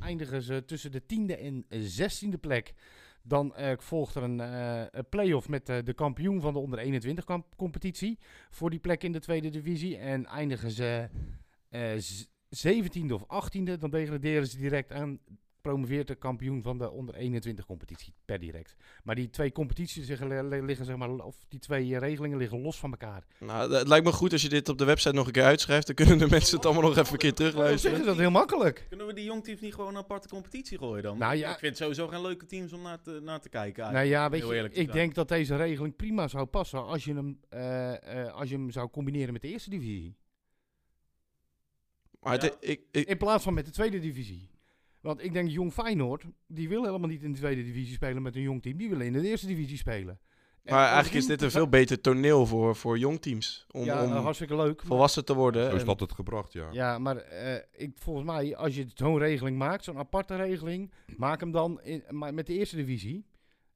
[0.00, 2.74] Eindigen ze tussen de tiende en zestiende plek.
[3.22, 8.18] Dan volgt er een, play-off met de kampioen van de onder 21 kamp- competitie.
[8.50, 9.96] Voor die plek in de tweede divisie.
[9.96, 11.08] En eindigen ze
[12.56, 15.18] 17e of 18e, dan degraderen ze direct aan.
[15.60, 18.76] Promoveert de kampioen van de onder 21 competitie per direct.
[19.04, 22.60] Maar die twee competities liggen, li- liggen zeg maar, of die twee eh, regelingen liggen
[22.60, 23.24] los van elkaar.
[23.38, 25.86] Nou, het lijkt me goed als je dit op de website nog een keer uitschrijft.
[25.86, 27.98] Dan kunnen de mensen het allemaal nog even een keer terugluisteren.
[28.00, 28.86] is dat heel makkelijk.
[28.88, 31.18] Kunnen we die jongteams niet gewoon een aparte competitie gooien dan?
[31.18, 31.52] Nou ja.
[31.52, 33.82] Ik vind sowieso geen leuke teams om naar te, naar te kijken.
[33.82, 34.96] Nou eigenlijk, ja, om weet heel je, ik zijn.
[34.96, 38.70] denk dat deze regeling prima zou passen als je hem, eh, eh, als je hem
[38.70, 40.16] zou combineren met de eerste divisie.
[42.20, 44.48] Maar het- ik, ik, In plaats van met de tweede divisie.
[45.00, 48.36] Want ik denk Jong Feyenoord, die wil helemaal niet in de tweede divisie spelen met
[48.36, 48.76] een jong team.
[48.76, 50.18] Die willen in de eerste divisie spelen.
[50.62, 53.66] En maar eigenlijk is dit een veel beter toneel voor, voor jongteams.
[53.70, 54.76] Om, ja, nou, om hartstikke leuk.
[54.76, 55.70] maar- volwassen te worden.
[55.70, 56.68] Zo is dat het gebracht, ja.
[56.72, 61.40] Ja, maar eh, ik, volgens mij, als je zo'n regeling maakt, zo'n aparte regeling, maak
[61.40, 63.24] hem dan in, maar met de eerste divisie.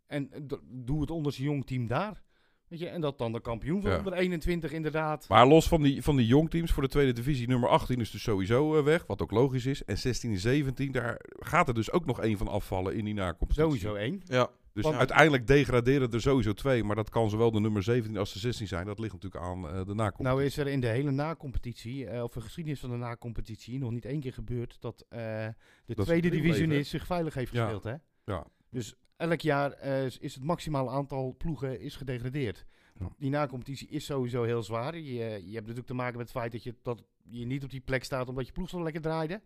[0.06, 0.40] En eh,
[0.70, 2.22] doe het onder zijn jong team daar.
[2.68, 3.96] Weet je, en dat dan de kampioen van Ja.
[3.98, 5.28] onder 21 inderdaad.
[5.28, 8.22] Maar los van die, van die jongteams voor de tweede divisie, nummer 18 is dus
[8.22, 9.84] sowieso eh, weg, wat ook logisch is.
[9.84, 13.14] En 16 en 17, daar gaat er dus ook nog één van afvallen in die
[13.14, 13.62] nacompetitie.
[13.64, 14.20] Sowieso één.
[14.24, 14.50] ja.
[14.72, 18.32] Dus Want- uiteindelijk degraderen er sowieso twee, maar dat kan zowel de nummer 17 als
[18.32, 18.86] de 16 zijn.
[18.86, 20.22] Dat ligt natuurlijk aan eh, de nacompetitie.
[20.24, 23.90] Nou is er in de hele nacompetitie, eh of de geschiedenis van de nacompetitie, nog
[23.90, 25.54] niet één keer gebeurd dat de
[25.94, 27.62] tweede divisionist zich veilig heeft Ja.
[27.62, 27.84] gespeeld.
[27.84, 27.94] Hè?
[28.32, 28.46] Ja.
[28.70, 32.64] Dus elk jaar eh, is- het maximale aantal ploegen is gedegradeerd.
[32.98, 33.08] Ja.
[33.18, 34.96] Die nacompetitie is sowieso heel zwaar.
[34.98, 37.70] Je, je hebt natuurlijk te maken met het feit dat je, dat je niet op
[37.70, 39.40] die plek staat omdat je ploeg zo lekker draaide.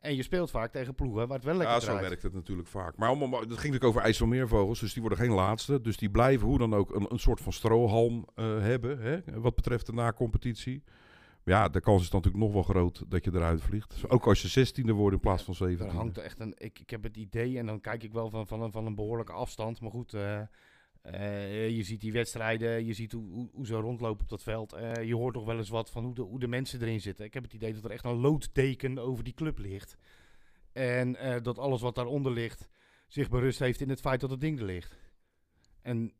[0.00, 2.06] En je speelt vaak tegen ploegen waar het wel lekker Ja, zo draait.
[2.08, 2.96] werkt het natuurlijk vaak.
[2.96, 5.80] Maar om, om- het ging natuurlijk over IJsselmeervogels, dus die worden geen laatste.
[5.80, 9.54] Dus die blijven hoe dan ook een, een soort van strohalm eh, hebben, hè, wat
[9.54, 10.82] betreft de nacompetitie.
[11.44, 13.90] Maar ja, de kans is dan natuurlijk nog wel groot dat je eruit vliegt.
[13.90, 15.86] Dus ook als je 16e wordt in plaats van Er 17e.
[15.94, 16.54] hangt er echt een.
[16.58, 18.94] Ik, ik heb het idee, en dan kijk ik wel van, van, een, van een
[18.94, 19.80] behoorlijke afstand.
[19.80, 20.40] Maar goed, eh,
[21.02, 24.72] eh, je ziet die wedstrijden, je ziet hoe, hoe, hoe ze rondlopen op dat veld.
[24.72, 27.24] Eh, je hoort toch wel eens wat van hoe de, hoe de mensen erin zitten.
[27.24, 29.96] Ik heb het idee dat er echt een loodteken over die club ligt.
[30.72, 32.68] En dat alles wat daaronder ligt
[33.12, 34.98] zich berust heeft in het feit dat het ding er ligt.
[35.82, 36.12] En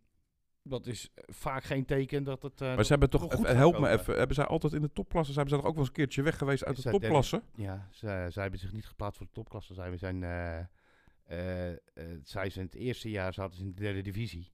[0.63, 2.61] dat is eh, vaak geen teken dat het.
[2.61, 4.73] eh, Maar dat ze hebben toch, goed even- gaat help me even, hebben zij altijd
[4.73, 6.83] in de topklasse, zijn ze toch ook wel eens een keertje weg geweest uit de
[6.83, 7.07] dat derde?
[7.07, 7.43] topklasse?
[7.55, 9.75] Ja, zij, zij hebben zich niet geplaatst voor de topklasse.
[9.75, 11.77] Zij zijn, eh, eh, eh,
[12.23, 14.51] zij zijn het eerste jaar zaten ze in de derde divisie.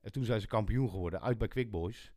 [0.00, 2.12] En toen zijn ze kampioen geworden, uit bij Quick Boys.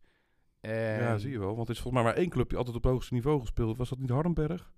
[0.60, 1.54] En, Ja, zie je wel.
[1.56, 3.76] Want het is volgens mij maar één club die altijd op het hoogste niveau gespeeld.
[3.76, 4.72] Was dat niet Hardenberg?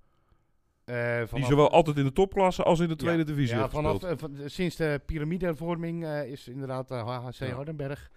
[0.85, 4.37] Die zowel altijd in de topklasse als in de Ja, tweede divisie ja, vanaf, van,
[4.47, 7.47] sinds de piramidevorming is inderdaad Ja.
[7.53, 8.11] Hardenberg.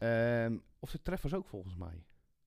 [0.00, 2.04] Ehm, of de treffers ook volgens mij.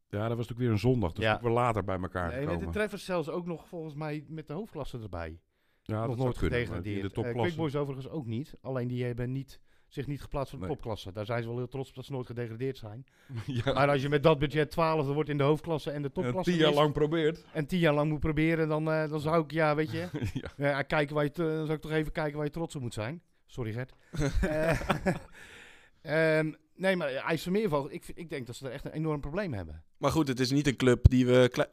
[0.10, 1.12] Ja, dat was natuurlijk weer een zondag.
[1.14, 1.40] Dus Ja.
[1.42, 2.74] weer later bij elkaar Nee, met de gekomen.
[2.74, 5.40] treffers zelfs ook nog volgens mij met de hoofdklasse erbij.
[5.82, 6.84] Ja, nog dat nooit gedegradeerd.
[7.02, 7.56] de Eh, Quick topklasse.
[7.58, 8.54] Boys overigens ook niet.
[8.62, 10.74] Alleen die hebben niet, zich niet geplaatst voor de Nee.
[10.76, 11.12] topklasse.
[11.12, 13.06] Daar zijn ze wel heel trots op dat ze nooit gedegradeerd zijn.
[13.46, 13.74] ja.
[13.74, 16.52] Maar als je met dat budget 12 wordt in de hoofdklasse en de En topklasse
[16.52, 17.46] tien jaar lang probeert.
[17.54, 20.08] en tien jaar lang moet proberen, dan, eh, dan zou ik, ja, weet je,
[20.42, 20.50] ja.
[20.58, 22.94] ja, kijken waar je, dan zou ik toch even kijken waar je trots op moet
[22.94, 23.22] zijn.
[23.46, 23.94] Sorry, Gert.
[24.42, 29.54] Eh, ehm, nee, maar IJsselmeervogel, ik, ik denk dat ze er echt een enorm probleem
[29.54, 29.84] hebben.
[29.98, 31.68] Maar goed, het is niet een club die we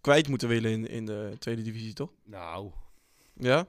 [0.00, 2.12] kwijt moeten willen in, in de tweede divisie, toch?
[2.24, 2.70] Nou,
[3.34, 3.66] Ja?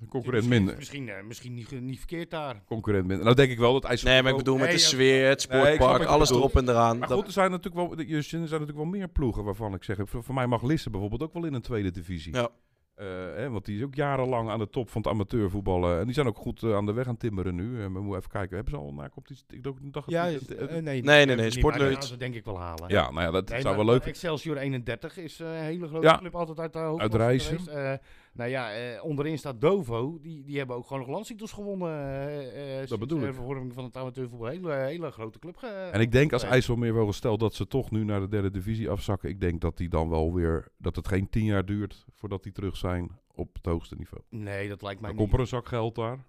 [0.00, 0.76] Een concurrent misschien, minder.
[0.76, 2.62] Misschien, eh, misschien niet, niet verkeerd daar.
[2.64, 3.24] Concurrent minder.
[3.24, 4.08] Nou denk ik wel dat IJssel...
[4.08, 6.98] Nee, maar ik bedoel met Nee, de sfeer, het sportpark, alles erop en eraan.
[6.98, 9.96] Maar goed, er zijn natuurlijk wel, er zijn natuurlijk wel meer ploegen waarvan ik zeg,
[10.04, 12.34] voor, voor mij mag Lisse bijvoorbeeld ook wel in een tweede divisie.
[12.34, 12.50] Ja.
[12.94, 15.98] Eh, hè, want die is ook jarenlang aan de top van het amateurvoetballen.
[15.98, 17.82] En die zijn ook goed eh, aan de weg aan timmeren nu.
[17.82, 19.44] En we moeten even kijken, hebben ze al na competitie?
[19.48, 22.04] Ik dacht, dacht Ja, het- eh, nee, nee, nee, nee, niet, Sportleut.
[22.04, 22.88] ze denk ik wel halen.
[22.88, 25.88] ja, nou ja, dat Nee, zou maar- wel leuk Excelsior 31 is eh, een hele
[25.88, 26.18] grote Ja.
[26.18, 28.00] club, altijd uit de hoofdklasse Uit Rijssen.
[28.34, 30.18] Eh, nou ja, eh, onderin staat Dovo.
[30.20, 31.88] Die, die hebben ook gewoon nog landstitels gewonnen.
[31.90, 33.34] eh, eh, sinds bedoel de ik.
[33.34, 34.48] vervorming van het amateurvoetbal.
[34.48, 35.56] Hele, hele grote club.
[35.92, 36.50] En ik denk als Nee.
[36.50, 39.28] IJsselmeervogel, stel dat ze toch nu naar de derde divisie afzakken.
[39.28, 42.52] Ik denk dat die dan wel weer, dat het geen tien jaar duurt voordat die
[42.52, 44.22] terug zijn op het hoogste niveau.
[44.30, 45.28] Nee, dat lijkt mij Dan niet.
[45.28, 46.24] komt er een zak geld daar.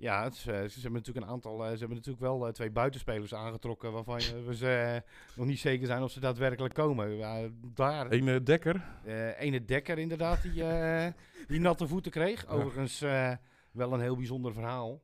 [0.00, 1.64] Ja, is, eh, ze hebben natuurlijk een aantal.
[1.64, 3.92] eh, ze hebben natuurlijk wel eh, twee buitenspelers aangetrokken.
[3.92, 5.02] waarvan we ze,
[5.34, 7.16] nog niet zeker zijn of ze daadwerkelijk komen.
[7.16, 8.12] Ja, daar.
[8.12, 8.84] Een eh, dekker.
[9.04, 11.12] eh ene Dekker, inderdaad, die, eh,
[11.48, 12.46] die natte voeten kreeg.
[12.48, 13.32] Overigens eh,
[13.72, 15.02] wel een heel bijzonder verhaal.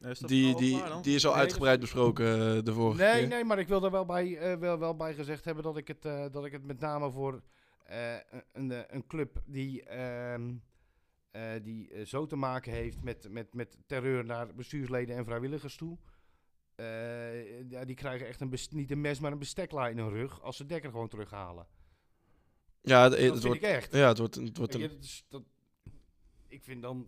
[0.00, 3.28] Is dat Die, die, waar die is al Nee, uitgebreid besproken de vorige Nee, keer.
[3.28, 5.88] nee, maar ik wil er wel bij, eh, wel, wel bij gezegd hebben dat ik
[5.88, 7.42] het, eh, dat ik het met name voor
[7.84, 8.14] eh,
[8.52, 10.52] een, een, een club die, ehm,
[11.36, 15.76] eh, die eh, zo te maken heeft met, met, met terreur naar bestuursleden en vrijwilligers
[15.76, 15.98] toe.
[16.74, 20.42] eh, ja, die krijgen echt een niet een mes, maar een besteklaai in hun rug
[20.42, 21.66] als ze Dekker gewoon terughalen.
[22.80, 23.92] Ja, het, dat het vind wordt, ik echt.
[23.92, 25.42] ja, het wordt, het wordt dat is- dat,
[26.48, 27.06] ik vind dan,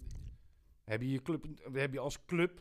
[0.85, 2.61] heb je, je club, heb je als club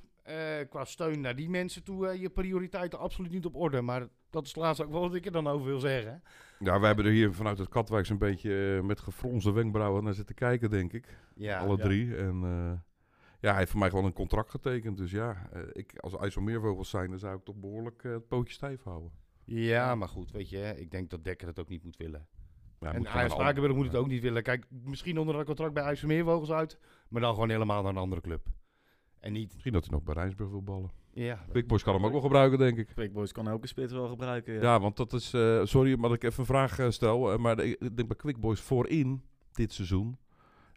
[0.69, 3.81] qua steun naar die mensen toe je prioriteiten absoluut niet op orde.
[3.81, 6.23] Maar dat is het laatste ook wel wat ik er dan over wil zeggen.
[6.59, 10.13] Ja, we hebben er hier vanuit het Katwijk een beetje eh, met gefronste wenkbrauwen naar
[10.13, 11.17] zitten kijken, denk ik.
[11.35, 11.83] Ja, Alle ja.
[11.83, 12.15] drie.
[12.15, 12.71] En eh,
[13.39, 14.97] ja, hij heeft voor mij gewoon een contract getekend.
[14.97, 18.53] Dus ja, eh, ik, als IJsselmeervogels zijn, dan zou ik toch behoorlijk eh, het pootje
[18.53, 19.11] stijf houden.
[19.43, 22.27] Ja, maar goed, weet je, ik denk dat Dekker het ook niet moet willen.
[22.79, 24.43] Ja, en Ajax Spakenburg moet het ook niet willen.
[24.43, 28.21] Kijk, misschien onder een contract bij IJsselmeervogels uit, maar dan gewoon helemaal naar een andere
[28.21, 28.47] club.
[29.19, 30.91] En niet, Misschien dat hij nog bij Rijnsburg wil ballen.
[31.25, 31.45] Ja.
[31.51, 32.95] Big Boys kan hem ook wel gebruiken, denk ik.
[32.95, 34.53] Big Boys kan elke spits wel gebruiken.
[34.53, 34.61] Ja.
[34.61, 35.33] Ja, want dat is...
[35.33, 37.31] eh, sorry, maar dat ik even een vraag eh, stel.
[37.31, 40.17] eh, maar ik denk bij Quick Boys voorin dit seizoen.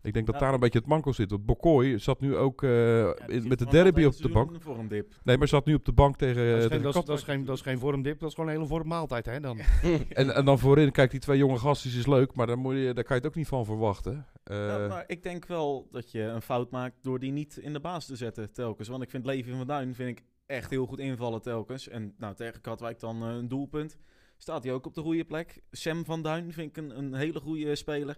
[0.02, 0.40] Ik denk dat Ja.
[0.40, 1.30] daar een beetje het manko zit.
[1.30, 4.48] Want Bokoy zat nu ook eh, Ja, in- met de derby op de bank.
[4.50, 5.12] seizoen Voor een dip.
[5.24, 7.08] Nee, maar zat nu op de bank tegen, Dat is, tegen geen, dat, is, dat,
[7.08, 7.38] is Katwijk.
[7.38, 9.58] geen, dat is geen vormdip, dat is gewoon een hele vormmaaltijd, hè, dan.
[10.10, 12.92] En, en dan voorin, kijk, die twee jonge gastjes is leuk, maar daar, moet je,
[12.94, 14.26] daar kan je het ook niet van verwachten.
[14.44, 17.72] Eh, Ja, maar ik denk wel dat je een fout maakt door die niet in
[17.72, 18.88] de baas te zetten telkens.
[18.88, 21.88] Want ik vind Levi van Duin vind ik echt heel goed invallen telkens.
[21.88, 23.98] En nou, tegen Katwijk dan eh, een doelpunt.
[24.36, 25.62] Staat hij ook op de goede plek.
[25.70, 28.16] Sam van Duin vind ik een, een hele goede speler.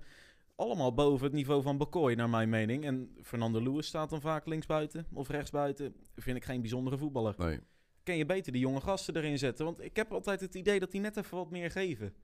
[0.56, 2.84] Allemaal boven het niveau van Bakoy, naar mijn mening.
[2.84, 5.94] En Fernando Lewis staat dan vaak linksbuiten of rechtsbuiten.
[6.16, 7.34] Vind ik geen bijzondere voetballer.
[7.38, 7.58] nee.
[8.02, 9.64] Kan je beter die jonge gasten erin zetten?
[9.64, 12.14] Want ik heb altijd het idee dat die net even wat meer geven.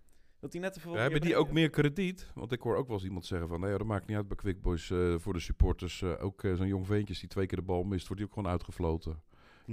[0.41, 2.31] Dat die net even Ja, hebben die ook meer krediet?
[2.35, 3.61] Want ik hoor ook wel eens iemand zeggen van...
[3.61, 6.03] Nee, dat maakt niet uit bij Quick Boys eh, voor de supporters.
[6.03, 8.51] eh, ook zo'n jong ventjes die twee keer de bal mist, wordt die ook gewoon
[8.51, 9.23] uitgefloten.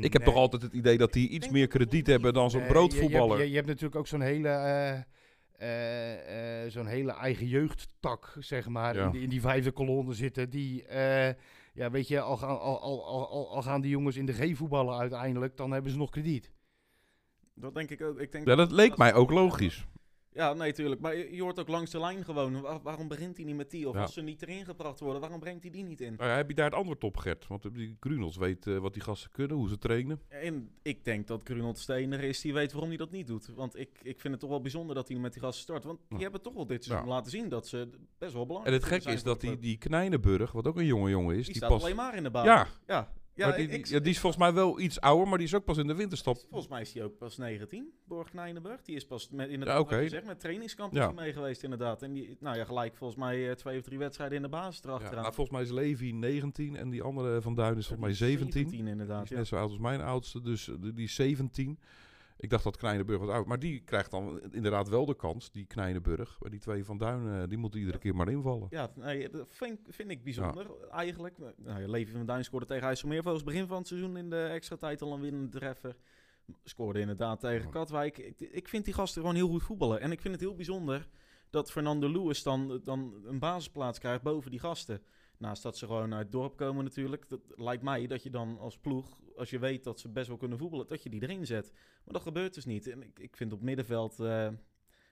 [0.03, 0.31] Ik heb Nee.
[0.31, 2.73] toch altijd het idee dat die iets meer dat krediet hebben dan zo'n Eh, je-
[2.73, 3.39] je hebt- broodvoetballer.
[3.43, 4.47] Je, je, hebt natuurlijk ook zo'n hele,
[5.57, 9.05] eh, eh, zo'n hele eigen jeugdtak, zeg maar, Ja.
[9.05, 10.49] in, die, in die vijfde kolonne zitten.
[10.49, 11.33] Die, eh,
[11.73, 13.05] ja, weet je, al gaan, al, al,
[13.49, 16.51] al, gaan die jongens in de G voetballen uiteindelijk, dan hebben ze nog krediet.
[17.53, 18.19] Dat denk ik ook.
[18.19, 19.85] Ik denk Ja, dat leek mij ook logisch.
[20.35, 21.01] Ja, nee, tuurlijk.
[21.01, 22.61] Maar je, je hoort ook langs de lijn gewoon.
[22.61, 23.89] Waar- waarom begint hij niet met die?
[23.89, 24.01] Of Ja.
[24.01, 26.13] als ze niet erin gebracht worden, waarom brengt hij die niet in?
[26.17, 27.47] Nou ja, heb je daar het antwoord op, Gert?
[27.47, 30.21] Want die Grunels weet eh, wat die gasten kunnen, hoe ze trainen.
[30.27, 33.47] En ik denk dat Grunot de enige is die weet waarom hij dat niet doet.
[33.55, 35.83] Want ik, ik vind het toch wel bijzonder dat hij met die gasten start.
[35.83, 36.23] Want die Ja.
[36.23, 39.01] hebben toch wel dit seizoen laten zien dat ze best wel En belangrijk het gek
[39.01, 41.55] zijn is voor dat die, die Knijnenburg, wat ook een jonge jongen is, Die die,
[41.55, 41.83] staat pas...
[41.83, 42.45] alleen maar in de baan.
[42.45, 43.13] Ja, ja.
[43.35, 45.53] Ja, maar die, die, ja, die is volgens mij wel iets ouder, maar die is
[45.55, 46.37] ook pas in de winterstop.
[46.49, 48.81] Volgens mij is hij ook pas 19, Borg Nijnenburg.
[48.81, 49.97] Die is pas met, in het Ja, oké.
[49.97, 51.05] gezegd, met trainingskamp is Ja.
[51.05, 52.01] hij mee geweest inderdaad.
[52.01, 54.81] En die, nou ja, gelijk volgens mij eh, twee of drie wedstrijden in de basis
[54.83, 55.21] Ja, erachteraan.
[55.21, 58.67] nou, volgens mij is Levi 19 en die andere van Duin is volgens mij 17.
[58.69, 59.35] Die inderdaad, is ja.
[59.37, 61.79] net zo oud als mijn oudste, dus eh, die die is 17.
[62.37, 65.65] Ik dacht dat Knijnenburg wat oud, maar die krijgt dan inderdaad wel de kans, die
[65.65, 66.37] Knijnenburg.
[66.39, 68.67] Maar die twee van Duin, eh, die moeten iedere keer maar invallen.
[68.69, 71.37] Ja, nee, dat vind, vind ik bijzonder eigenlijk.
[71.57, 75.01] Nou, Levi van Duin scoorde tegen IJsselmeervogels begin van het seizoen in de extra tijd
[75.01, 75.95] al een winnende treffer.
[76.63, 77.69] Scoorde inderdaad tegen.
[77.69, 78.17] Katwijk.
[78.17, 80.01] Ik, ik vind die gasten gewoon heel goed voetballen.
[80.01, 81.07] En ik vind het heel bijzonder
[81.49, 85.01] dat Fernando Lewis dan, dan een basisplaats krijgt boven die gasten.
[85.37, 87.29] Naast dat ze gewoon uit het dorp komen natuurlijk.
[87.29, 90.37] Dat lijkt mij dat je dan als ploeg, als je weet dat ze best wel
[90.37, 91.71] kunnen voetballen, dat je die erin zet.
[91.73, 92.87] Maar dat gebeurt dus niet.
[92.87, 94.19] En ik, ik vind op middenveld...
[94.19, 94.49] eh,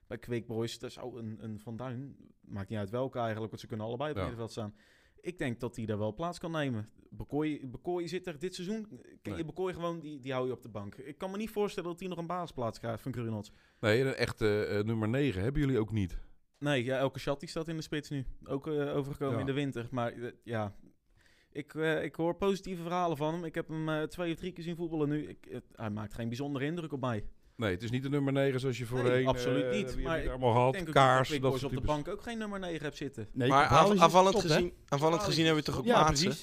[0.07, 3.61] bij Quick Boys, daar zou een, een Van Duin, maakt niet uit welke eigenlijk, want
[3.61, 4.21] ze kunnen allebei op Ja.
[4.21, 4.75] middenveld staan.
[5.21, 6.89] Ik denk dat hij daar wel plaats kan nemen.
[7.09, 9.45] Bekooi, Bekooi zit er dit seizoen, ken je Nee.
[9.45, 10.95] Bekooi gewoon, die, die hou je op de bank.
[10.95, 13.51] Ik kan me niet voorstellen dat hij nog een basisplaats krijgt van Grunot.
[13.79, 16.17] Nee, een echte eh, nummer 9 hebben jullie ook niet.
[16.63, 18.25] Nee, ja, elke chat die staat in de spits nu.
[18.45, 19.39] Ook eh, overgekomen Ja.
[19.39, 19.87] in de winter.
[19.91, 20.75] Maar eh, ja,
[21.51, 23.43] ik, eh, ik hoor positieve verhalen van hem.
[23.43, 25.27] Ik heb hem eh, twee of drie keer zien voetballen nu.
[25.27, 27.25] Ik, hij maakt geen bijzondere indruk op mij.
[27.55, 29.27] Nee, het is niet de nummer 9 zoals je voorheen...
[29.27, 30.03] absoluut eh, niet.
[30.03, 32.59] Maar heb ik allemaal had, denk ook kaars, dat op de bank ook geen nummer
[32.59, 33.27] 9 hebt zitten.
[33.31, 34.49] Nee, maar aanvallend, top, hè?
[34.49, 35.85] gezien, aanvallend gezien is hebben we toch ook.
[35.85, 36.33] Ja, Maatsen?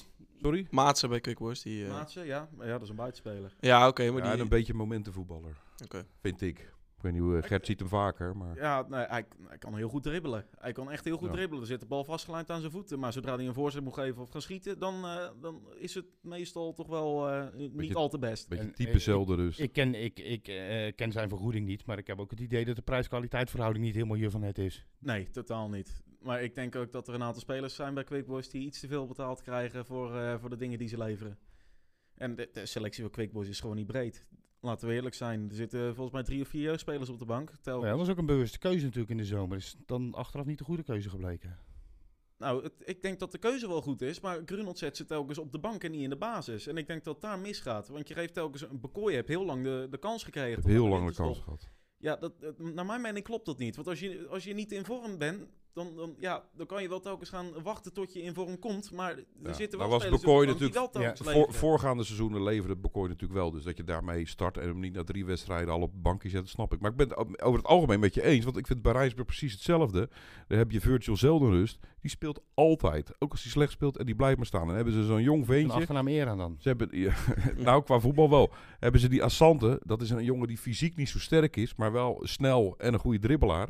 [0.41, 0.67] Sorry?
[0.69, 1.61] Maatsen bij Quick Boys.
[1.61, 2.49] Die, eh, Maatsen, ja.
[2.55, 3.55] Maar ja, dat is een buitenspeler.
[3.59, 4.41] ja, oké, maar Ja, en die...
[4.41, 6.05] een beetje momentenvoetballer, Oké.
[6.21, 6.73] vind ik.
[7.01, 8.55] Ik weet niet hoe, Gert ziet hem vaker, maar...
[8.55, 10.45] Ja, nee, hij, hij kan heel goed dribbelen.
[10.59, 11.33] Hij kan echt heel goed Ja.
[11.33, 11.61] dribbelen.
[11.61, 12.99] Er zit de bal vastgelijnd aan zijn voeten.
[12.99, 16.05] Maar zodra hij een voorzet moet geven of gaan schieten, dan, eh, dan is het
[16.21, 18.49] meestal toch wel eh, niet Beetje- al te best.
[18.49, 19.59] Beetje En, type eh, zelden dus.
[19.59, 22.65] Ik ken, ik, ik, eh, ken zijn vergoeding niet, maar ik heb ook het idee
[22.65, 24.85] dat de prijs-kwaliteit verhouding niet helemaal je van het is.
[24.99, 26.03] Nee, totaal niet.
[26.19, 28.79] Maar ik denk ook dat er een aantal spelers zijn bij Quick Boys die iets
[28.79, 31.37] te veel betaald krijgen voor, eh, voor de dingen die ze leveren.
[32.15, 34.27] En de, de selectie van Quick Boys is gewoon niet breed.
[34.61, 35.49] Laten we eerlijk zijn.
[35.49, 37.51] Er zitten volgens mij drie of vier jeugdspelers op de bank.
[37.61, 39.57] Tel- Ja, dat was ook een bewuste keuze natuurlijk in de zomer.
[39.57, 41.57] Is dan achteraf niet de goede keuze gebleken.
[42.37, 45.37] Nou, het- ik denk dat de keuze wel goed is, maar Grunot zet ze telkens
[45.37, 46.67] op de bank en niet in de basis.
[46.67, 47.87] En ik denk dat daar misgaat.
[47.87, 50.55] Want je geeft telkens een Bekooi heeft heel lang de, de kans gekregen.
[50.55, 51.69] Heb heel lang de kans gehad.
[51.97, 53.75] Ja, dat- naar mijn mening klopt dat niet.
[53.75, 56.89] Want als je, als je niet in vorm bent, dan, dan, ja, dan kan je
[56.89, 58.91] wel telkens gaan wachten tot je in vorm komt.
[58.91, 61.53] Maar er Ja, zitten wel was Bekooi die wel natuurlijk- telkens Voor, leveren.
[61.53, 63.51] voorgaande seizoenen leverde Bekooi natuurlijk wel.
[63.51, 66.29] Dus dat je daarmee start en hem niet na drie wedstrijden al op het bankje
[66.29, 66.79] zet, snap ik.
[66.79, 68.45] Maar ik ben het over het algemeen met je eens.
[68.45, 70.09] Want ik vind bij Rijnsburg precies hetzelfde.
[70.47, 71.79] Daar heb je Virtual Zeldenrust.
[72.01, 73.11] Die speelt altijd.
[73.19, 74.61] Ook als hij slecht speelt en die blijft maar staan.
[74.61, 75.77] En dan hebben ze zo'n jong Een veentje.
[75.77, 76.55] achternaam eer aan dan.
[76.59, 77.13] Ze hebben, ja,
[77.57, 78.51] nou, qua voetbal wel.
[78.79, 79.81] Hebben ze die Assante.
[79.85, 82.99] Dat is een jongen die fysiek niet zo sterk is, maar wel snel en een
[82.99, 83.69] goede dribbelaar.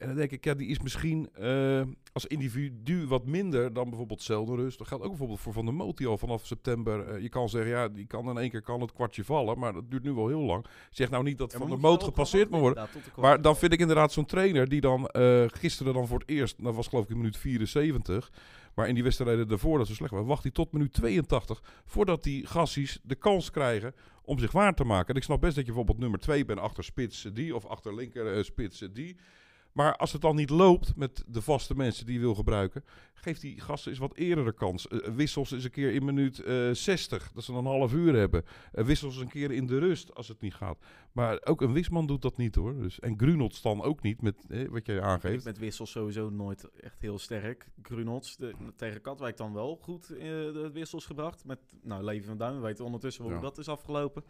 [0.00, 1.82] En dan denk ik, ja, die is misschien eh,
[2.12, 4.78] als individu wat minder dan bijvoorbeeld Zeldenrust.
[4.78, 7.08] Dat geldt ook bijvoorbeeld voor Van der Moot, die al vanaf september...
[7.08, 9.72] eh, je kan zeggen, ja, die kan in één keer kan het kwartje vallen, maar
[9.72, 10.66] dat duurt nu wel heel lang.
[10.90, 12.88] Zeg nou niet dat Ja, Van der Moot gepasseerd moet worden.
[13.16, 16.62] Maar dan vind ik inderdaad zo'n trainer die dan eh, gisteren dan voor het eerst,
[16.62, 18.32] dat was geloof ik in minuut 74,
[18.74, 22.22] maar in die wedstrijden daarvoor dat ze slecht waren, wacht hij tot minuut 82 voordat
[22.22, 25.08] die gassies de kans krijgen om zich waar te maken.
[25.08, 27.94] En ik snap best dat je bijvoorbeeld nummer 2 bent achter spits die of achter
[27.94, 29.16] linker spits die.
[29.72, 33.40] Maar als het dan niet loopt met de vaste mensen die je wil gebruiken, geeft
[33.40, 34.88] die gasten eens wat eerder de kans.
[34.88, 38.14] Eh, wissels eens een keer in minuut eh 60, dat ze dan een half uur
[38.14, 38.44] hebben.
[38.72, 40.78] Eh, wissels een keer in de rust als het niet gaat.
[41.12, 42.74] Maar ook een Wisman doet dat niet hoor.
[42.78, 45.44] Dus, en Grunot dan ook niet, met eh, wat jij aangeeft.
[45.44, 47.68] met wissels sowieso nooit echt heel sterk.
[47.82, 51.44] Grunots de, tegen Katwijk dan wel goed eh, de wissels gebracht.
[51.44, 53.40] Met nou, Leven van Duin, we weten ondertussen hoe Ja.
[53.40, 54.24] dat is afgelopen.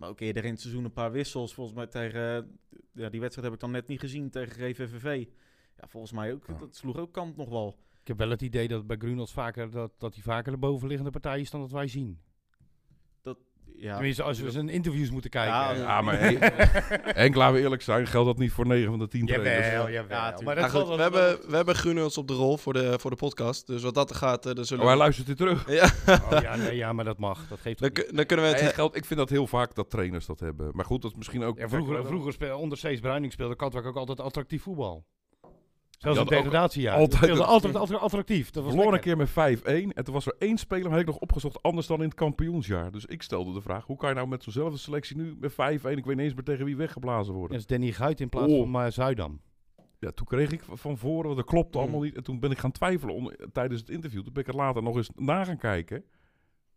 [0.00, 1.54] Maar ook eerder in het seizoen een paar wissels.
[1.54, 2.58] Volgens mij tegen,
[2.92, 5.26] ja, die wedstrijd heb ik dan net niet gezien tegen GVVV.
[5.76, 7.78] Ja, volgens mij ook, dat sloeg ook kant nog wel.
[8.00, 11.10] Ik heb wel het idee dat bij Grunels vaker, dat, dat hij vaker de bovenliggende
[11.10, 12.20] partij is dan dat wij zien.
[13.76, 15.52] Ja, Tenminste, als we zijn interviews moeten kijken.
[15.54, 16.36] Ja, Ja, maar hey,
[17.04, 19.66] Henk, laten we eerlijk zijn, geldt dat niet voor 9 van de 10 trainers.
[19.66, 20.18] Jawel, jawel.
[20.18, 22.98] Ja, maar dat goed, we, wel- hebben, we hebben Grunels op de rol voor de,
[22.98, 23.66] voor de podcast.
[23.66, 25.02] Dus wat dat gaat, eh, dan zullen Oh, hij we...
[25.02, 25.70] luistert weer terug.
[25.70, 25.90] Ja,
[26.32, 27.48] Oh, ja, nee, ja, maar dat mag.
[27.48, 28.60] Dat geeft dan, dan kunnen we het...
[28.60, 30.70] Hey, geldt, ik vind dat heel vaak dat trainers dat hebben.
[30.72, 31.58] Maar goed, dat is misschien ook...
[31.58, 35.06] Ja, vroeger, vroeger speel, onder Cees Bruining speelde Katwijk ook altijd attractief voetbal.
[36.00, 36.96] Zelfs ook degradatiejaar.
[36.96, 38.50] altijd- Altijd, altijd attra- attractief.
[38.50, 39.92] Dat was verloren een keer met 5-1.
[39.92, 42.14] En toen was er één speler, maar had ik nog opgezocht, anders dan in het
[42.14, 42.90] kampioensjaar.
[42.92, 45.54] Dus ik stelde de vraag, hoe kan je nou met zo'nzelfde selectie nu met 5-1,
[45.98, 47.50] ik weet niet eens meer tegen wie weggeblazen worden.
[47.52, 48.70] Dat is Danny Guit in plaats Oh.
[48.72, 49.40] van uh, Zuidam.
[49.98, 51.82] Ja, toen kreeg ik van voren, want dat klopte Mm.
[51.84, 52.14] allemaal niet.
[52.16, 54.22] En toen ben ik gaan twijfelen onder- tijdens het interview.
[54.22, 56.04] Toen ben ik het later nog eens na gaan kijken.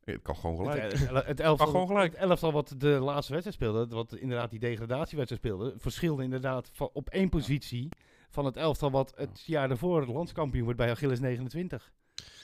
[0.04, 0.82] Het kan gewoon gelijk.
[0.92, 2.12] Het, el- het, elftal, gewoon gelijk.
[2.12, 7.10] het elftal wat de laatste wedstrijd speelde, wat inderdaad die degradatiewedstrijd speelde, verschilde inderdaad op
[7.10, 7.90] één positie
[8.34, 11.92] van het elftal wat het jaar daarvoor landskampioen wordt bij Achilles 29.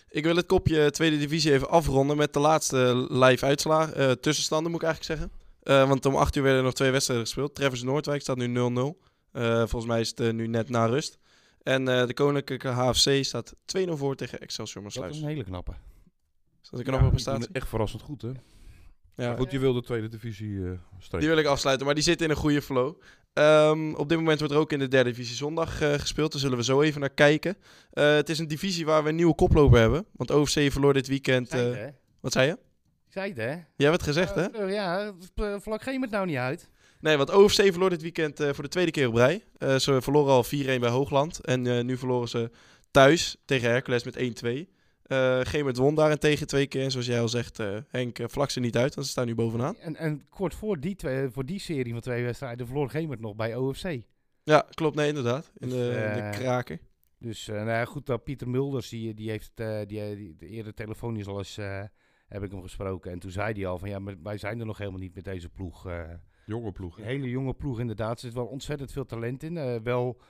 [0.10, 3.96] Ik wil het kopje tweede divisie even afronden met de laatste live uitslagen.
[3.96, 5.38] eh, tussenstanden moet ik eigenlijk zeggen.
[5.64, 7.56] Eh, want om 8 uur werden er nog twee wedstrijden gespeeld.
[7.56, 9.02] Treffers Noordwijk staat nu 0-0.
[9.32, 11.18] Eh, volgens mij is het nu net na rust.
[11.64, 15.72] En eh, de Koninklijke HFC staat 2-0 voor tegen Excelsior Dat is een hele knappe.
[15.72, 17.50] Is dat een Ja, knappe doen prestatie?
[17.52, 18.32] echt verrassend goed, hè?
[19.16, 19.28] Ja.
[19.28, 21.20] Maar goed, je wil de tweede divisie eh strepen.
[21.20, 22.96] Die wil ik afsluiten, maar die zit in een goede flow.
[23.34, 26.32] Ehm, op dit moment wordt er ook in de derde divisie zondag eh, gespeeld.
[26.32, 27.58] Daar zullen we zo even naar kijken.
[27.92, 30.06] Eh, het is een divisie waar we een nieuwe koploper hebben.
[30.12, 31.50] Want OFC verloor dit weekend...
[31.50, 31.88] Zei eh,
[32.20, 32.58] wat zei je?
[33.08, 33.46] Zei het, hè?
[33.46, 34.46] Jij hebt het gezegd, hè?
[34.66, 35.14] Ja,
[35.60, 36.70] vlak geen het nou niet uit.
[37.00, 39.44] Nee, want OFC verloor dit weekend voor de tweede keer op rij.
[39.80, 40.48] Ze verloren al 4-1
[40.80, 41.40] bij Hoogland.
[41.40, 42.52] En nu verloren ze
[42.92, 44.79] thuis tegen Hercules met 1-2.
[45.10, 46.84] Eh Gemert won daarentegen twee keer.
[46.84, 49.26] En zoals jij al zegt, eh, Henk, uh, vlak ze niet uit, want ze staan
[49.26, 49.78] nu bovenaan.
[49.78, 53.36] En, en kort voor die, twee, voor die serie van twee wedstrijden verloor Gemert nog
[53.36, 53.98] bij OFC.
[54.44, 54.96] Ja, klopt.
[54.96, 55.52] Nee, inderdaad.
[55.58, 56.80] In Dus, de, in eh, de kraker.
[57.20, 60.74] Dus eh, nou ja, goed, dat Pieter Mulders, die, die heeft eh, die, die, eerder
[60.74, 61.84] telefonisch al eens, eh,
[62.28, 63.12] heb ik hem gesproken.
[63.12, 65.24] En toen zei hij al van, ja, maar wij zijn er nog helemaal niet met
[65.24, 65.88] deze ploeg.
[65.88, 66.02] eh.
[66.46, 66.98] Jonge ploeg.
[66.98, 68.12] een hele jonge ploeg inderdaad.
[68.14, 69.58] Er zit wel ontzettend veel talent in.
[69.58, 70.22] eh, wel,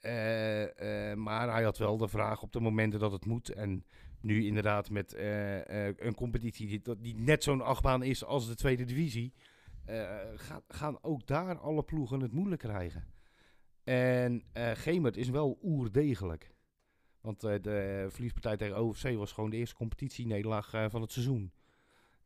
[0.00, 3.48] eh, eh, maar hij had wel de vraag op de momenten dat het moet.
[3.48, 3.84] En
[4.24, 8.54] nu inderdaad met eh, eh, een competitie die, die net zo'n achtbaan is als de
[8.54, 9.32] tweede divisie.
[9.84, 13.04] eh, gaan, gaan ook daar alle ploegen het moeilijk krijgen.
[13.84, 16.52] En eh Gemert is wel oerdegelijk.
[17.20, 21.52] Want de verliespartij tegen OFC was gewoon de eerste competitienederlaag van het seizoen.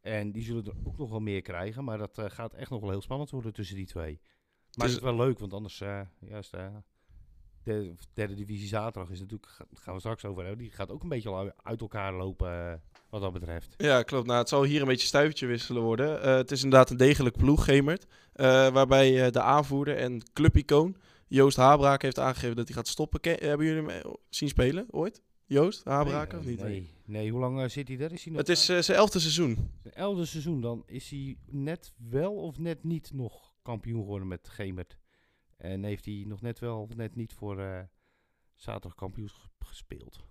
[0.00, 1.84] En die zullen er ook nog wel meer krijgen.
[1.84, 4.20] Maar dat gaat echt nog wel heel spannend worden tussen die twee.
[4.76, 5.78] Maar is- het is wel leuk, want anders...
[6.20, 6.54] juist,
[7.68, 9.52] de derde divisie zaterdag is natuurlijk...
[9.52, 10.64] ga- gaan we straks over hebben.
[10.64, 12.74] Die gaat ook een beetje al uit elkaar lopen eh,
[13.10, 13.74] wat dat betreft.
[13.76, 14.26] Ja, klopt.
[14.26, 16.22] Nou, het zal hier een beetje stuivertje wisselen worden.
[16.22, 18.06] Eh, het is inderdaad een degelijk ploeg, Gemert.
[18.32, 20.96] eh, waarbij de aanvoerder en clubicoon
[21.30, 23.20] Joost Habraak heeft aangegeven dat hij gaat stoppen.
[23.20, 25.22] Ken- hebben jullie hem zien spelen ooit?
[25.46, 26.60] Joost Habraak of niet?
[26.62, 28.12] Nee, nee, hoe lang zit hij er?
[28.12, 29.70] Is hij nog Het is zijn elfde seizoen.
[29.82, 34.48] Zijn elfde seizoen, dan is hij net wel of net niet nog kampioen geworden met
[34.48, 34.96] Gemert.
[35.58, 37.80] En heeft hij nog net wel of net niet voor eh
[38.54, 40.26] zaterdag kampioenschap gespeeld.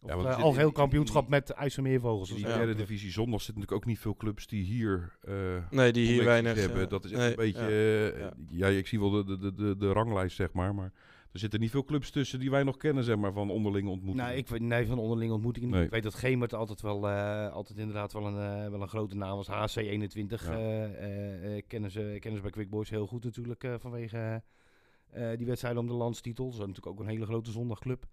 [0.00, 2.28] Of Ja, want eh, in- in- kampioenschap met IJsselmeervogels.
[2.30, 2.56] In die zo.
[2.56, 5.16] derde divisie zondag zitten natuurlijk ook niet veel clubs die hier...
[5.20, 5.34] eh,
[5.70, 6.88] Nee, die hier weinig hebben.
[6.88, 7.70] dat is echt nee, een beetje...
[8.18, 8.26] ja.
[8.58, 8.68] ja.
[8.68, 8.78] ja.
[8.78, 10.74] ik zie wel de, de, de, de, de ranglijst, zeg maar.
[10.74, 10.92] Maar
[11.32, 14.26] er zitten niet veel clubs tussen die wij nog kennen, zeg maar, van onderlinge ontmoetingen.
[14.26, 15.70] Nou, ik weet nee, van onderlinge ontmoetingen.
[15.70, 15.84] Nee.
[15.84, 19.16] Ik weet dat Gemert altijd wel, eh, altijd inderdaad wel een, eh, wel een grote
[19.16, 19.48] naam was.
[19.48, 20.52] HC21 Ja.
[20.52, 24.42] eh, eh, eh, kennen, ze, kennen ze bij Quick Boys heel goed natuurlijk eh, vanwege
[25.36, 26.50] die wedstrijden om de landstitel.
[26.50, 28.06] Ze zijn natuurlijk ook een hele grote zondagclub.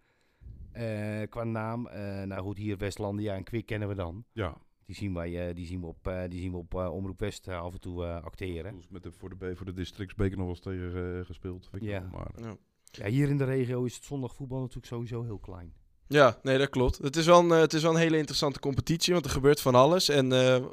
[0.72, 4.24] Eh, qua naam, eh, nou goed, hier Westlandia en Quick kennen we dan.
[4.32, 6.94] Ja, Die zien, wij, eh, die zien we op, eh, die zien we op eh,
[6.94, 8.82] Omroep West eh, af en toe eh, acteren.
[8.90, 11.70] Met de, voor, de, B- voor de districtsbeker nog wel eens tegen eh, gespeeld.
[11.80, 12.10] Je Ja.
[12.12, 12.56] Maar, Ja.
[12.92, 15.74] Ja, hier in de regio is het zondagvoetbal natuurlijk sowieso heel klein.
[16.12, 16.98] Ja, nee, dat klopt.
[16.98, 19.62] Het is, wel een, eh, het is wel een hele interessante competitie, want er gebeurt
[19.62, 20.10] van alles.
[20.10, 20.64] En eh, eh,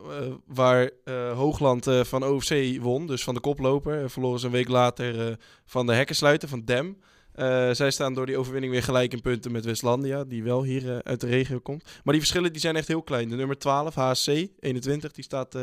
[0.47, 0.91] waar
[1.34, 5.93] Hoogland van OFC won, dus van de koploper, verloren ze een week later van de
[5.93, 6.97] hekkensluiter, van Dem.
[7.72, 11.20] Zij staan door die overwinning weer gelijk in punten met Westlandia, die wel hier uit
[11.20, 11.82] de regio komt.
[11.84, 13.28] Maar die verschillen die zijn echt heel klein.
[13.28, 14.28] De nummer 12, HSC
[14.61, 15.59] 21, die staat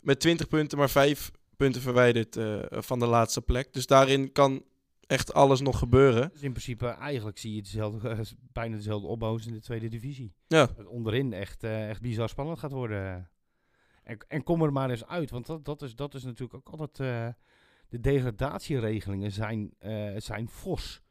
[0.00, 2.38] met 20 punten, maar 5 punten verwijderd
[2.70, 3.72] van de laatste plek.
[3.72, 4.62] Dus daarin kan
[5.06, 6.30] echt alles nog gebeuren.
[6.32, 8.20] Dus in principe eigenlijk zie je hetzelfde, eh,
[8.52, 10.34] bijna dezelfde opbouw als in de tweede divisie.
[10.46, 13.30] Ja, onderin echt, eh, echt bizar spannend gaat worden.
[14.02, 16.80] En, en kom er maar eens uit, want dat, dat, is, dat is natuurlijk ook
[16.80, 17.00] altijd...
[17.00, 17.42] eh,
[17.88, 21.04] de degradatieregelingen zijn, eh, zijn fors.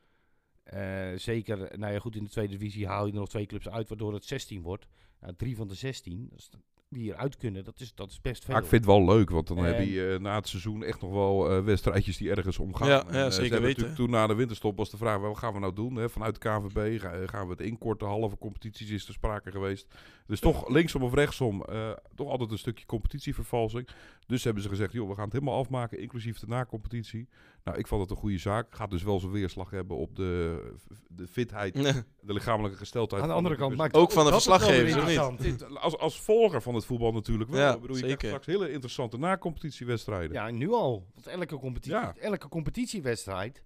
[1.15, 3.87] Zeker, nou ja goed, in de tweede divisie haal je er nog twee clubs uit,
[3.87, 4.87] waardoor het 16 wordt.
[5.19, 6.49] Nou, drie van de 16, dat is
[6.89, 8.53] die eruit kunnen, dat is, dat is best veel.
[8.53, 11.01] Maar ik vind het wel leuk, want dan heb je eh, na het seizoen echt
[11.01, 12.87] nog wel eh, wedstrijdjes die ergens omgaan.
[12.87, 13.95] Ja, En, ja, eh, ze zeker weten.
[13.95, 15.95] Toen na de winterstop was de vraag, wat gaan we nou doen?
[15.95, 16.09] Hè?
[16.09, 19.87] Vanuit de KVB ga- eh, gaan we het inkorten, halve competities is er sprake geweest.
[20.27, 23.87] Dus toch linksom of rechtsom, eh, toch altijd een stukje competitievervalsing.
[24.27, 27.27] Dus hebben ze gezegd, joh, we gaan het helemaal afmaken, inclusief de na-competitie.
[27.65, 28.75] Nou, ik vond het een goede zaak.
[28.75, 30.61] Gaat dus wel zijn weerslag hebben op de,
[31.07, 31.73] de fitheid,
[32.21, 33.21] de lichamelijke gesteldheid.
[33.23, 35.41] Aan de andere kant maakt Ook van de dat verslaggevers, niet?
[35.59, 37.59] dit, als, als volger van het voetbal natuurlijk wel.
[37.61, 40.31] Ja, Ik bedoel, je straks hele interessante na-competitiewedstrijden.
[40.33, 41.05] Ja, nu al.
[41.13, 42.15] Want elke, competitie, Ja.
[42.19, 43.63] elke competitiewedstrijd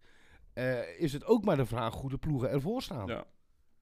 [0.54, 3.08] eh, is het ook maar de vraag hoe de ploegen ervoor staan.
[3.08, 3.26] Ja.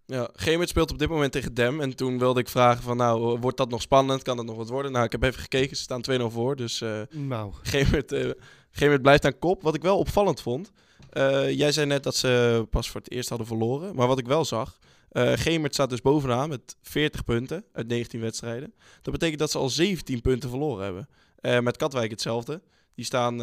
[0.05, 1.81] Ja, Gemert speelt op dit moment tegen Dem.
[1.81, 4.21] En toen wilde ik vragen van, nou, wordt dat nog spannend?
[4.21, 4.91] Kan dat nog wat worden?
[4.91, 5.75] Nou, ik heb even gekeken.
[5.77, 6.55] Ze staan 2-0 voor.
[6.55, 8.11] Dus eh Nou, Gemert,
[8.77, 9.61] Gemert blijft aan kop.
[9.61, 10.71] Wat ik wel opvallend vond.
[11.09, 13.95] eh, jij zei net dat ze pas voor het eerst hadden verloren.
[13.95, 14.77] Maar wat ik wel zag.
[15.09, 18.73] eh Gemert staat dus bovenaan met 40 punten uit 19 wedstrijden.
[19.01, 21.07] Dat betekent dat ze al 17 punten verloren hebben.
[21.39, 22.61] Eh, met Katwijk hetzelfde.
[22.95, 23.37] Die staan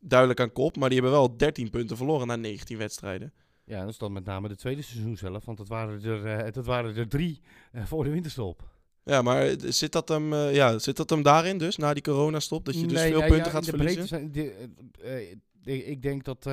[0.00, 0.76] duidelijk aan kop.
[0.76, 3.32] Maar die hebben wel 13 punten verloren na 19 wedstrijden.
[3.64, 5.44] ja, dat is dan met name de tweede seizoen zelf.
[5.44, 7.40] Want dat waren er, dat waren er drie
[7.72, 8.70] voor de winterstop.
[9.04, 12.64] Ja, maar zit dat hem, eh, ja, zit dat hem daarin dus, na die coronastop?
[12.64, 14.06] Dat je dus Nee, veel ja, punten ja, gaat verliezen?
[14.06, 14.68] zijn- de-
[15.02, 15.30] eh,
[15.64, 16.46] eh, ik- denk dat...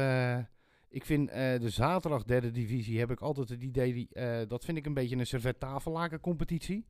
[0.90, 3.94] ik vind de zaterdag derde divisie heb ik altijd het idee...
[3.94, 4.10] Die,
[4.48, 6.86] dat vind ik een beetje een servet tafellaken competitie.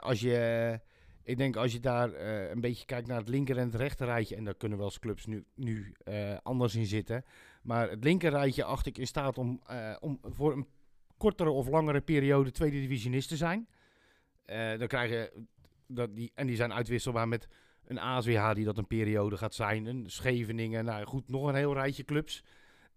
[0.00, 0.80] Als je...
[1.22, 2.14] Ik denk als je daar
[2.50, 4.36] een beetje kijkt naar het linker en het rechter rijtje...
[4.36, 5.94] en daar kunnen wel eens clubs nu, nu
[6.42, 7.24] anders in zitten...
[7.62, 9.60] maar het linker rijtje acht ik in staat om,
[10.00, 10.66] om voor een
[11.16, 13.68] kortere of langere periode tweede divisionist te zijn.
[14.44, 15.32] Eh, dan krijg je...
[15.86, 17.48] Dat die, en die zijn uitwisselbaar met
[17.86, 19.86] een ASWH die dat een periode gaat zijn.
[19.86, 22.44] Een Scheveningen, nou goed, nog een heel rijtje clubs.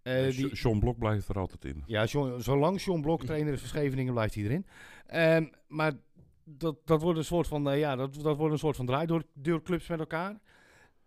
[0.01, 1.83] Eh, die, Sean Blok blijft er altijd in.
[1.85, 4.65] ja, John- zolang John Blok trainer is van Scheveningen, blijft hij erin.
[5.05, 5.91] Ehm, maar
[6.43, 9.87] dat, dat wordt een soort van, eh, ja, dat, dat wordt een soort van draaideurclubs
[9.87, 10.39] met elkaar.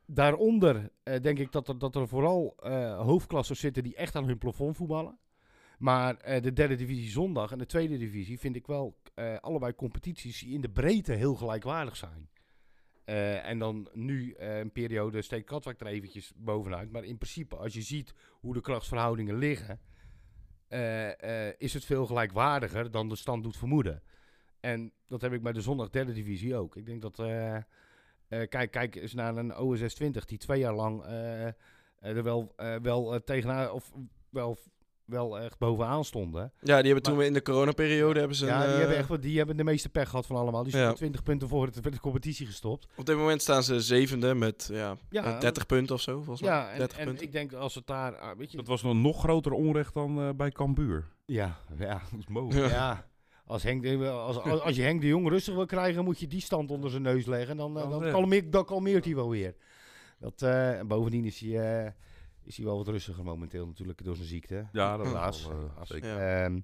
[0.06, 0.90] Daaronder
[1.22, 2.54] denk ik dat er, dat er vooral
[2.98, 5.18] hoofdklassers zitten die echt aan hun plafond voetballen.
[5.78, 10.40] Maar de derde divisie zondag en de tweede divisie vind ik wel eh, allebei competities
[10.40, 12.28] die in de breedte heel gelijkwaardig zijn.
[13.04, 16.90] Eh, en dan nu eh, een periode steekt Katwijk er eventjes bovenuit.
[16.90, 19.80] Maar in principe, als je ziet hoe de krachtsverhoudingen liggen,
[21.58, 24.02] is het veel gelijkwaardiger dan de stand doet vermoeden.
[24.60, 26.76] En dat heb ik bij de zondag derde divisie ook.
[26.76, 27.16] Ik denk dat
[28.48, 31.04] kijk, kijk eens naar een OSS 20 die twee jaar lang
[31.98, 33.92] er wel, wel tegenaan, of
[34.28, 34.58] wel,
[35.10, 36.52] wel echt bovenaan stonden.
[36.60, 38.98] Ja, die hebben toen Maar- in de coronaperiode hebben ze ja, een, die hebben, eh,
[39.00, 40.62] echt, wat- die hebben de meeste pech gehad van allemaal.
[40.62, 40.78] Die Ja.
[40.82, 42.86] zijn 20 punten voor het, de competitie gestopt.
[42.96, 46.40] Op dit moment staan ze zevende met ja, Ja, eh, 30 punten of zo, volgens
[46.40, 46.50] mij.
[46.50, 47.24] Ja, en, 30 en punten.
[47.26, 50.18] ik denk als het daar, ah, weet je, Dat was nog nog groter onrecht dan
[50.20, 51.04] eh, bij Cambuur.
[51.26, 52.70] ja, ja, Dat is mogelijk.
[52.72, 53.08] ja.
[53.44, 56.26] Als, Henk, de- als, als, als je Henk de Jong rustig wil krijgen, moet je
[56.26, 57.56] die stand onder zijn neus leggen.
[57.56, 59.54] Dan, eh, dan, is- kalmeert, dan kalmeert hij wel weer.
[60.18, 61.94] Dat, eh, en bovendien is hij,
[62.50, 64.68] is hij wel wat rustiger momenteel natuurlijk door zijn ziekte.
[64.72, 65.46] Ja, dat Helaas.
[65.46, 65.88] wel, eh, helaas.
[65.88, 66.08] zeker.
[66.08, 66.44] Ja.
[66.44, 66.60] Ehm,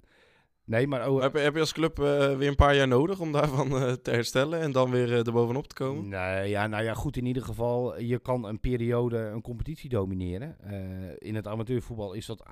[0.65, 1.09] nee, maar...
[1.09, 3.71] Oh, heb, je, heb je als club eh, weer een paar jaar nodig om daarvan
[3.81, 6.07] eh, te herstellen en dan weer eh, erbovenop te komen?
[6.07, 10.59] Nee, ja, nou ja, goed, in ieder geval, je kan een periode een competitie domineren.
[10.59, 12.43] Eh, in het amateurvoetbal is dat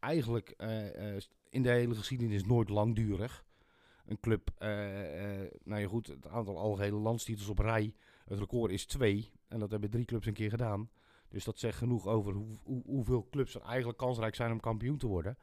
[0.00, 3.44] eigenlijk eh, eh, in de hele geschiedenis nooit langdurig.
[4.06, 8.70] Een club, eh, eh, nou ja goed, het aantal algehele landstitels op rij, het record
[8.72, 9.32] is twee.
[9.48, 10.90] En dat hebben drie clubs een keer gedaan.
[11.34, 14.98] Dus dat zegt genoeg over hoe, hoe, hoeveel clubs er eigenlijk kansrijk zijn om kampioen
[14.98, 15.38] te worden.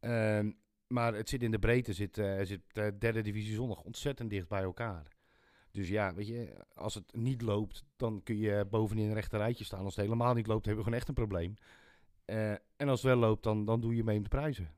[0.00, 0.52] Ehm,
[0.86, 4.48] maar het zit in de breedte, zit, eh, zit de derde divisie zondag ontzettend dicht
[4.48, 5.16] bij elkaar.
[5.70, 9.64] Dus ja, weet je, als het niet loopt, dan kun je bovenin een rechter rijtje
[9.64, 9.84] staan.
[9.84, 11.54] Als het helemaal niet loopt, hebben we gewoon echt een probleem.
[12.24, 14.74] Eh, en als het wel loopt, dan, dan doe je mee om de prijzen.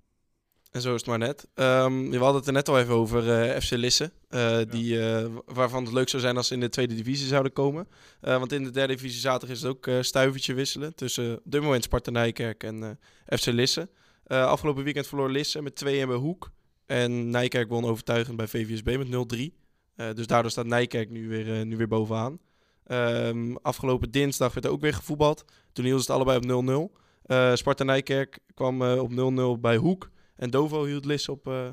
[0.71, 1.49] En zo is het maar net.
[1.55, 4.13] Ehm, we hadden het er net al even over eh, FC Lisse.
[4.29, 7.53] eh, die, eh, waarvan het leuk zou zijn als ze in de tweede divisie zouden
[7.53, 7.89] komen.
[8.21, 10.95] Want in de derde divisie zaterdag is het ook stuivertje wisselen.
[10.95, 13.89] Tussen op dit moment Sparta Nijkerk en FC Lisse.
[14.27, 16.51] Afgelopen weekend verloor Lisse met 2-1 bij Hoek.
[16.87, 19.53] En Nijkerk won overtuigend bij VVSB met 0-3.
[19.99, 22.39] Eh, dus daardoor staat Nijkerk nu weer, nu weer bovenaan.
[22.85, 25.45] Ehm, afgelopen dinsdag werd er ook weer gevoetbald.
[25.73, 26.97] Toen hielden ze het allebei op 0-0.
[27.23, 30.11] Eh, Sparta Nijkerk kwam op 0-0 bij Hoek.
[30.39, 31.69] En Dovo hield Lisse op, eh,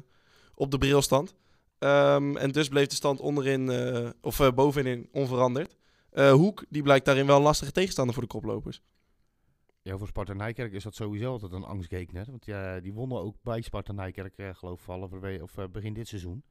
[0.53, 1.35] op de brilstand.
[1.77, 5.77] Ehm, en dus bleef de stand onderin, eh, of eh, bovenin onveranderd.
[6.15, 8.81] Hoek, die blijkt daarin wel een lastige tegenstander voor de koplopers.
[9.81, 12.25] Ja, voor Sparta Nijkerk is dat sowieso altijd een angstgekner.
[12.29, 14.87] Want ja, die wonnen ook bij Sparta Nijkerk, geloof
[15.23, 16.43] ik, of begin dit seizoen.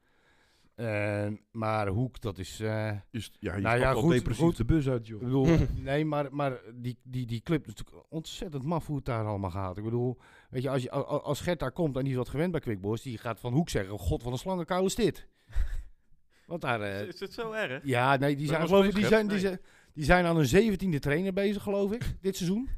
[0.75, 2.61] Eh, maar Hoek, dat is...
[2.61, 4.57] eh, st- ja, je Nou ja, goed, depressief goed.
[4.57, 5.21] de bus uit, joh.
[5.21, 9.05] Ik bedoel, nee, maar, maar die, die, die club is natuurlijk ontzettend maf hoe het
[9.05, 9.77] daar allemaal gaat.
[9.79, 10.19] Ik bedoel,
[10.51, 12.81] weet je, als, je, als Gert daar komt en die is wat gewend bij Quick
[12.81, 15.27] Boys, die gaat van Hoek zeggen, god, wat een slangenkuil is dit.
[16.47, 16.81] Want daar...
[16.81, 17.85] eh, Is het zo erg?
[17.85, 19.29] ja, nee, die zijn, geloof ik, steeds die Gert?
[19.31, 19.61] zijn, die, zijn,
[19.95, 22.69] die zijn aan een zeventiende trainer bezig, geloof ik, dit seizoen.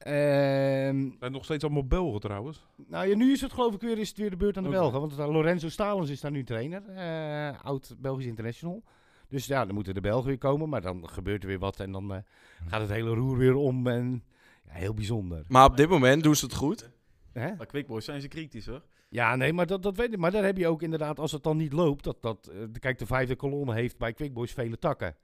[0.00, 2.66] Ehm, zijn nog steeds allemaal Belgen trouwens.
[2.86, 4.68] nou ja, nu is het geloof ik weer, is het weer de beurt aan de.
[4.68, 5.00] Belgen.
[5.00, 8.82] Want eh, Lorenzo Stalens is daar nu trainer, eh, oud Belgisch international.
[9.28, 11.92] Dus ja, dan moeten de Belgen weer komen, maar dan gebeurt er weer wat en
[11.92, 12.18] dan eh,
[12.66, 13.86] gaat het hele roer weer om.
[13.86, 14.24] En,
[14.66, 15.44] ja, heel bijzonder.
[15.48, 16.90] Maar op dit moment doen ze het goed.
[17.32, 17.54] Hè?
[17.56, 18.82] Bij Quickboys zijn ze kritisch hoor.
[19.08, 20.18] Ja, nee, maar dat, dat weet ik.
[20.18, 22.98] Maar daar heb je ook inderdaad, als het dan niet loopt, dat, dat, de- kijk,
[22.98, 25.16] de vijfde kolonne heeft bij Quick Boys vele takken.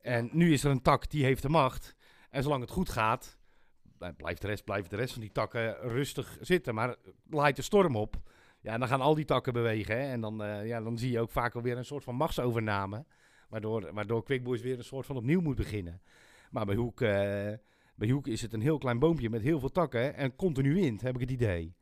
[0.00, 1.94] En nu is er een tak die heeft de macht.
[2.30, 3.35] En zolang het goed gaat,
[4.16, 6.74] blijft de rest, blijft de rest van die takken rustig zitten.
[6.74, 6.96] Maar
[7.30, 8.16] laait de storm op,
[8.60, 9.96] ja, dan gaan al die takken bewegen.
[9.96, 10.10] Hè?
[10.10, 13.04] En dan, eh, ja, dan zie je ook vaak alweer een soort van machtsovername.
[13.48, 16.02] Waardoor, waardoor Quick Boys weer een soort van opnieuw moet beginnen.
[16.50, 17.08] Maar bij Hoek, eh,
[17.94, 21.00] bij Hoek is het een heel klein boompje met heel veel takken en continu wind,
[21.00, 21.76] heb ik het idee.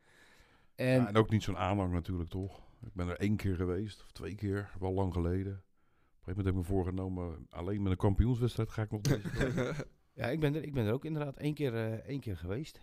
[0.74, 2.62] En, En, en ook niet zo'n aanhang natuurlijk, toch?
[2.82, 5.52] Ik ben er één keer geweest, of twee keer, wel lang geleden.
[5.52, 9.00] Op een gegeven moment heb ik me voorgenomen, alleen met een kampioenswedstrijd ga ik nog.
[10.14, 12.80] Ja, ik ben er, ik ben er ook inderdaad één keer, eh, één keer geweest.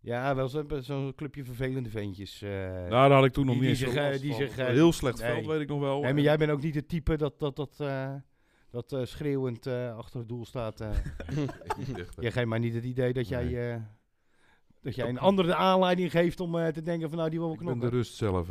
[0.00, 2.42] Ja, wel zo- zo'n clubje vervelende ventjes.
[2.42, 2.50] eh.
[2.72, 5.18] Nou, daar had ik toen nog niet die eens zich, eh, die zich, Heel slecht
[5.20, 5.32] nee.
[5.32, 6.00] veld, weet ik nog wel.
[6.00, 7.76] nee, maar jij bent ook niet het type dat, dat, dat,
[8.70, 10.78] dat schreeuwend achter het doel staat.
[12.20, 13.48] jij geeft mij niet het idee dat Nee.
[13.50, 13.82] jij,
[14.80, 17.54] dat jij een andere de aanleiding geeft om te denken van nou, die wil we
[17.54, 17.98] Ik ben de knokken.
[17.98, 18.48] rust zelf.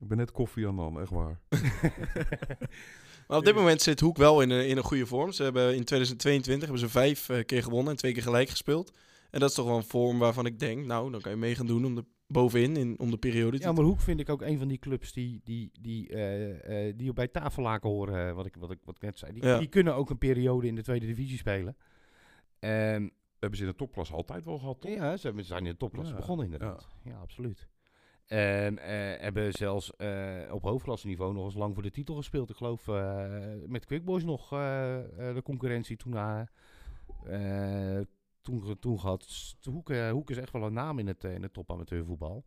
[0.00, 1.40] Ik ben net koffie aan dan, echt waar.
[3.28, 5.32] Maar op dit moment zit Hoek wel in een, in een goede vorm.
[5.32, 8.92] Ze hebben in 2022 hebben ze vijf eh, keer gewonnen en twee keer gelijk gespeeld.
[9.30, 11.54] En dat is toch wel een vorm waarvan ik denk, nou, dan kan je mee
[11.54, 13.58] gaan doen om de, bovenin, in, om de periode.
[13.58, 16.94] Ja, maar Hoek vind ik ook een van die clubs die, die, die, eh, eh,
[16.96, 19.32] die bij tafellaken horen, wat, ik, wat, ik, wat ik net zei.
[19.32, 19.58] Die, Ja.
[19.58, 21.76] die kunnen ook een periode in de tweede divisie spelen.
[22.58, 23.08] Ehm,
[23.38, 24.90] Hebben ze in de topklas altijd wel gehad, toch?
[24.90, 26.88] Ja, ze zijn in de topklasse Ja, begonnen inderdaad.
[27.04, 27.66] Ja, absoluut.
[28.26, 32.50] En eh, hebben zelfs eh, op hoofdklasseniveau nog eens lang voor de titel gespeeld.
[32.50, 33.24] Ik geloof eh,
[33.66, 36.46] met Quick Boys nog de concurrentie toen,
[38.40, 39.54] toen, toen gehad.
[39.70, 42.44] Hoek, Hoek is echt wel een naam in het, in het topamateurvoetbal.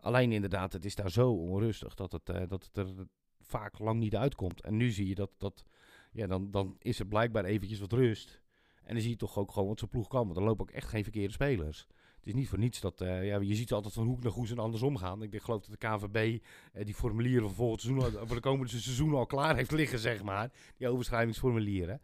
[0.00, 3.06] Alleen inderdaad, het is daar zo onrustig dat het, dat het er
[3.40, 4.60] vaak lang niet uitkomt.
[4.60, 5.64] En nu zie je dat, dat
[6.12, 8.42] ja, dan, dan is er blijkbaar eventjes wat rust.
[8.84, 10.24] En dan zie je toch ook gewoon wat zo'n ploeg kan.
[10.24, 11.86] Want er lopen ook echt geen verkeerde spelers.
[12.18, 13.00] Het is niet voor niets dat...
[13.00, 15.22] eh, ja, je ziet altijd van hoek naar goes en andersom gaan.
[15.22, 16.42] Ik denk, geloof dat de KVB
[16.72, 18.26] eh, die formulieren voor volgend seizoen...
[18.26, 20.50] voor de komende seizoen al klaar heeft liggen, zeg maar.
[20.76, 22.00] Die overschrijvingsformulieren.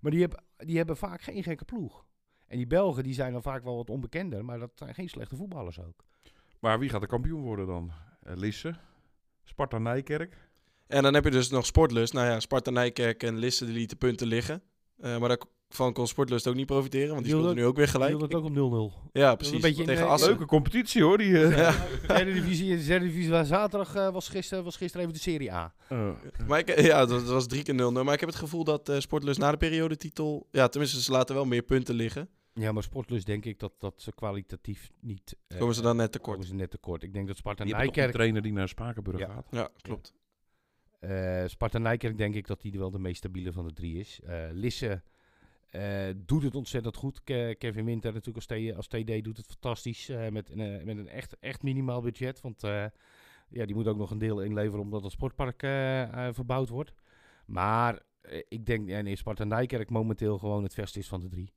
[0.00, 2.06] Maar die, hebben die hebben vaak geen gekke ploeg.
[2.46, 5.36] En die Belgen die zijn dan vaak wel wat onbekender, maar dat zijn geen slechte
[5.36, 6.04] voetballers ook.
[6.60, 7.92] Maar wie gaat de kampioen worden dan?
[8.22, 8.74] Eh, Lisse,
[9.44, 10.48] Sparta Nijkerk.
[10.86, 12.12] En dan heb je dus nog Sportlust.
[12.12, 14.62] Nou ja, Sparta Nijkerk en Lisse die lieten punten liggen.
[14.96, 15.38] Eh, maar
[15.68, 18.10] daarvan kon Sportlust ook niet profiteren, want die Die speelde nu ook weer Die gelijk.
[18.10, 19.10] hield het ook op 0-0.
[19.12, 19.60] Ja, een precies.
[19.60, 20.28] beetje in Tegen Assen.
[20.28, 21.18] Leuke competitie hoor.
[21.18, 21.74] Die, eh, Ja.
[22.16, 25.74] Derde divisie, derde divisie waar zaterdag eh, was, gisteren, was gisteren even de Serie A.
[25.88, 26.10] eh,
[26.46, 27.76] Maar ik, ja, dat was drie keer 0-0.
[28.04, 30.46] Maar ik heb het gevoel dat eh Sportlust na de periodetitel...
[30.50, 32.28] Ja, tenminste, ze laten wel meer punten liggen.
[32.54, 35.36] Ja, maar Sportlust denk ik dat, dat ze kwalitatief niet...
[35.58, 36.32] Komen ze dan net tekort.
[36.32, 37.02] komen ze net tekort.
[37.02, 38.12] Ik denk dat Sparta die toch een Nijkerk...
[38.12, 39.26] trainer die naar Spakenburg Ja.
[39.26, 39.46] gaat.
[39.50, 40.12] Ja, klopt.
[41.00, 44.20] eh Sparta Nijkerk denk ik dat die wel de meest stabiele van de drie is.
[44.26, 45.02] Eh, Lisse
[45.70, 47.24] eh, doet het ontzettend goed.
[47.24, 50.08] Ke- Kevin Winter natuurlijk als, TD doet het fantastisch.
[50.08, 52.40] eh, met, een, eh, met een echt, echt minimaal budget.
[52.40, 52.60] Want
[53.48, 55.60] ja, die moet ook nog een deel inleveren omdat het sportpark
[56.34, 56.92] verbouwd wordt.
[57.46, 58.02] Maar
[58.48, 61.52] ik denk, ja, nee, Sparta Nijkerk momenteel gewoon het verste is van de drie.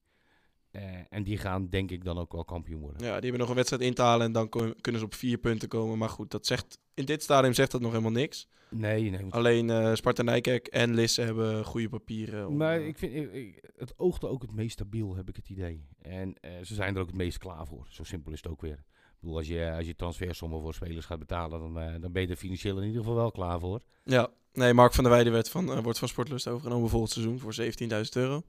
[0.72, 3.02] Eh, en die gaan denk ik dan ook wel kampioen worden.
[3.02, 5.38] Ja, die hebben nog een wedstrijd in te halen en dan kunnen ze op vier
[5.38, 5.98] punten komen.
[5.98, 8.48] Maar goed, dat zegt, in dit stadium zegt dat nog helemaal niks.
[8.70, 9.26] Nee, nee.
[9.30, 12.48] Alleen eh Sparta Nijkerk en Lisse hebben goede papieren.
[12.48, 15.36] om, Maar eh, ik vind, ik- ik- het oogde ook het meest stabiel, heb ik
[15.36, 15.86] het idee.
[16.02, 17.88] En ze zijn er ook het meest klaar voor.
[17.90, 18.84] Zo simpel is het ook weer.
[18.94, 22.28] Ik bedoel, als je, als je transfersommen voor spelers gaat betalen, dan, dan ben je
[22.28, 23.82] er financieel in ieder geval wel klaar voor.
[24.04, 27.54] Ja, nee, Mark van der Weijden werd van, wordt van Sportlust overgenomen volgend seizoen voor
[27.54, 28.42] 17.000 euro.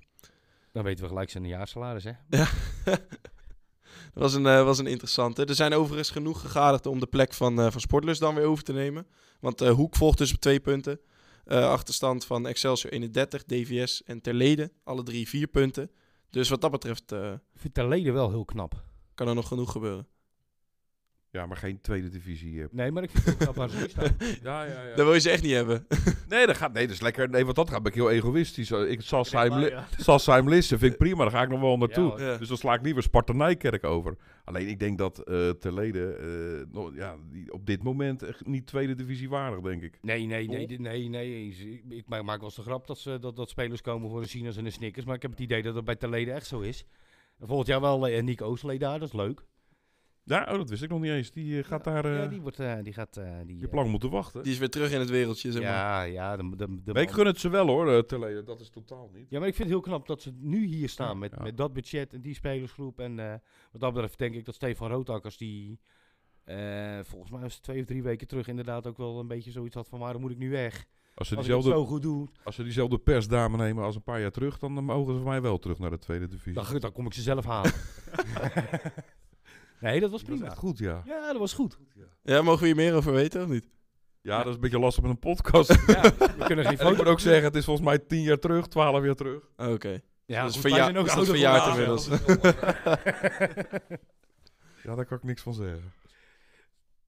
[0.72, 2.12] Dan weten we gelijk zijn jaarsalaris, hè?
[2.84, 3.00] dat
[4.12, 5.44] was een, eh, was een interessante.
[5.44, 8.64] Er zijn overigens genoeg gegadigden om de plek van, eh, van Sportlust dan weer over
[8.64, 9.06] te nemen.
[9.40, 11.00] Want eh, Hoek volgt dus op twee punten.
[11.44, 14.72] Achterstand van Excelsior 31, DVS en Terlede.
[14.84, 15.90] Alle drie vier punten.
[16.30, 18.82] Dus wat dat betreft Ik vind Terleden wel heel knap.
[19.14, 20.06] kan er nog genoeg gebeuren.
[21.32, 22.60] Ja, maar geen tweede divisie.
[22.62, 22.66] eh.
[22.70, 24.16] Nee, maar ik vind het knap waar ze nu staan.
[24.42, 24.94] Ja, ja, ja.
[24.96, 25.86] Dat wil je ze echt niet hebben.
[26.28, 27.28] Nee, dat gaat, nee, dat is lekker.
[27.30, 28.70] Nee, want dat gaat ben ik heel egoïstisch.
[28.70, 29.86] Eh, Ik Sassheim, Li- Ja.
[29.98, 31.22] Sassheim Lisse vind ik prima.
[31.22, 32.04] Daar ga ik nog wel naartoe.
[32.04, 32.20] Ja, hoor.
[32.20, 32.36] Ja.
[32.36, 34.16] Dus dan sla ik liever Sparta Nijkerk over.
[34.44, 38.66] Alleen ik denk dat eh Terlede eh, nog- ja, die op dit moment echt niet
[38.66, 39.98] tweede divisie waardig, denk ik.
[40.02, 41.48] Nee, nee, nee, nee, nee, nee.
[41.48, 44.20] Ik, ik maak maak wel eens de grap dat, ze, dat, dat spelers komen voor
[44.20, 45.04] een Sinus en een Snickers.
[45.06, 46.84] Maar ik heb het idee dat dat bij Terleden echt zo is.
[47.38, 49.42] En volgend jaar wel eh, Nick Oosterlee daar, dat is leuk.
[50.24, 51.30] Ja, oh, dat wist ik nog niet eens.
[51.30, 53.16] Die eh, gaat daar eh ja, die, wordt, eh, die gaat...
[53.16, 54.42] eh, die, je eh, lang moeten wachten.
[54.42, 55.70] Die is weer terug in het wereldje, zeg maar.
[55.72, 56.36] Ja, ja.
[56.36, 58.42] De, de, de Maar ik man- gun het ze wel hoor, eh, Terlede.
[58.42, 59.26] Dat is totaal niet.
[59.30, 61.42] Ja, maar ik vind het heel knap dat ze nu hier staan Ja, met, ja.
[61.42, 63.00] met dat budget en die spelersgroep.
[63.00, 63.34] En eh,
[63.72, 65.80] wat dat betreft denk ik dat Stefan Rootakkers die
[66.44, 69.50] eh, volgens mij was het twee of drie weken terug inderdaad ook wel een beetje
[69.50, 70.84] zoiets had van waarom moet ik nu weg?
[71.14, 73.94] Als ze, Als ik het diezelfde, zo goed doe, als ze diezelfde persdame nemen als
[73.94, 76.28] een paar jaar terug, dan eh, mogen ze voor mij wel terug naar de tweede
[76.28, 76.52] divisie.
[76.62, 77.72] dan, dan kom ik ze zelf halen.
[79.80, 80.54] nee, dat was dat is prima.
[80.54, 81.02] goed, ja.
[81.04, 81.78] Ja, dat was goed.
[82.22, 83.68] Ja, mogen we hier meer over weten of niet?
[84.22, 85.68] Ja, dat is een beetje lastig met een podcast.
[85.86, 87.10] Ja, we kunnen geen en ik moet foto...
[87.10, 89.42] ook zeggen, het is volgens mij tien jaar terug, twaalf jaar terug.
[89.56, 90.00] Oké.
[90.26, 92.08] Ja, is verja- zijn ook is dat ouder verjaard inmiddels.
[94.82, 95.92] Ja, daar kan ik niks van zeggen.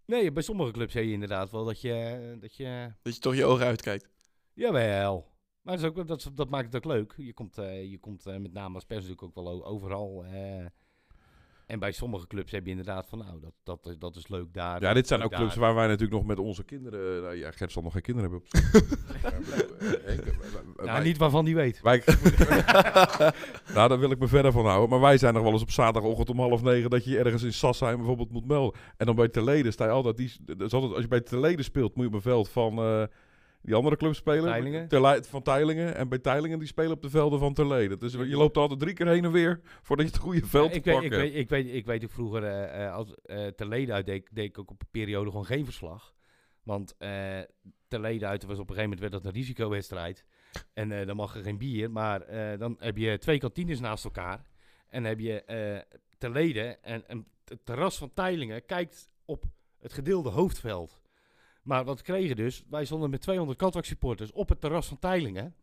[0.05, 2.37] Nee, bij sommige clubs heb je inderdaad wel dat je...
[2.41, 4.09] Dat je Dat je toch je ogen uitkijkt.
[4.53, 5.31] Jawel.
[5.63, 7.15] Maar dat, is ook, dat, is- dat maakt het ook leuk.
[7.17, 10.25] Je komt, eh, je komt eh, met name als pers natuurlijk ook wel overal.
[10.25, 10.67] eh.
[11.73, 14.53] En bij sommige clubs heb je inderdaad van, nou, dat, dat, is- dat is leuk
[14.55, 14.81] daar.
[14.83, 15.65] Ja, dit zijn ook clubs daar.
[15.65, 17.23] waar wij natuurlijk nog met onze kinderen...
[17.23, 18.49] Nou ja, Gert zal nog geen kinderen hebben.
[20.77, 21.81] wij- Nou, niet waarvan die weet.
[21.83, 22.03] Wij,
[23.75, 24.89] nou, daar wil ik me verder van houden.
[24.89, 26.91] Maar wij zijn nog wel eens op zaterdagochtend om half negen...
[26.91, 28.81] dat je ergens in Sassheim bijvoorbeeld moet melden.
[28.97, 30.17] En dan bij Teleden sta je altijd...
[30.17, 32.79] Die, dat is altijd als je bij Teleden speelt, moet je op een veld van...
[32.79, 33.03] eh,
[33.63, 34.45] die andere club spelen.
[34.89, 35.95] Terlei- van Teilingen.
[35.95, 37.99] En bij Teilingen die spelen op de velden van Terleden.
[37.99, 39.61] Dus je loopt altijd drie keer heen en weer...
[39.83, 41.87] voordat je het goede veld Ja, ik, te weet, pakken ik, weet, ik, weet, ik
[41.87, 44.89] weet ook vroeger, eh, als eh ter leden uit deed, deed ik ook op een
[44.91, 46.15] periode gewoon geen verslag.
[46.63, 47.39] Want eh
[47.89, 50.25] ter leden uit was op een gegeven moment werd dat een risicowedstrijd.
[50.73, 52.27] En dan mag er geen bier, maar
[52.59, 54.43] dan heb je twee kantines naast elkaar.
[54.89, 59.45] En heb je eh ter leden en, en het terras van Teilingen kijkt op
[59.79, 61.02] het gedeelde hoofdveld.
[61.63, 65.55] Maar wat kregen dus, wij stonden met 200 Katwijk supporters op het terras van Teilingen.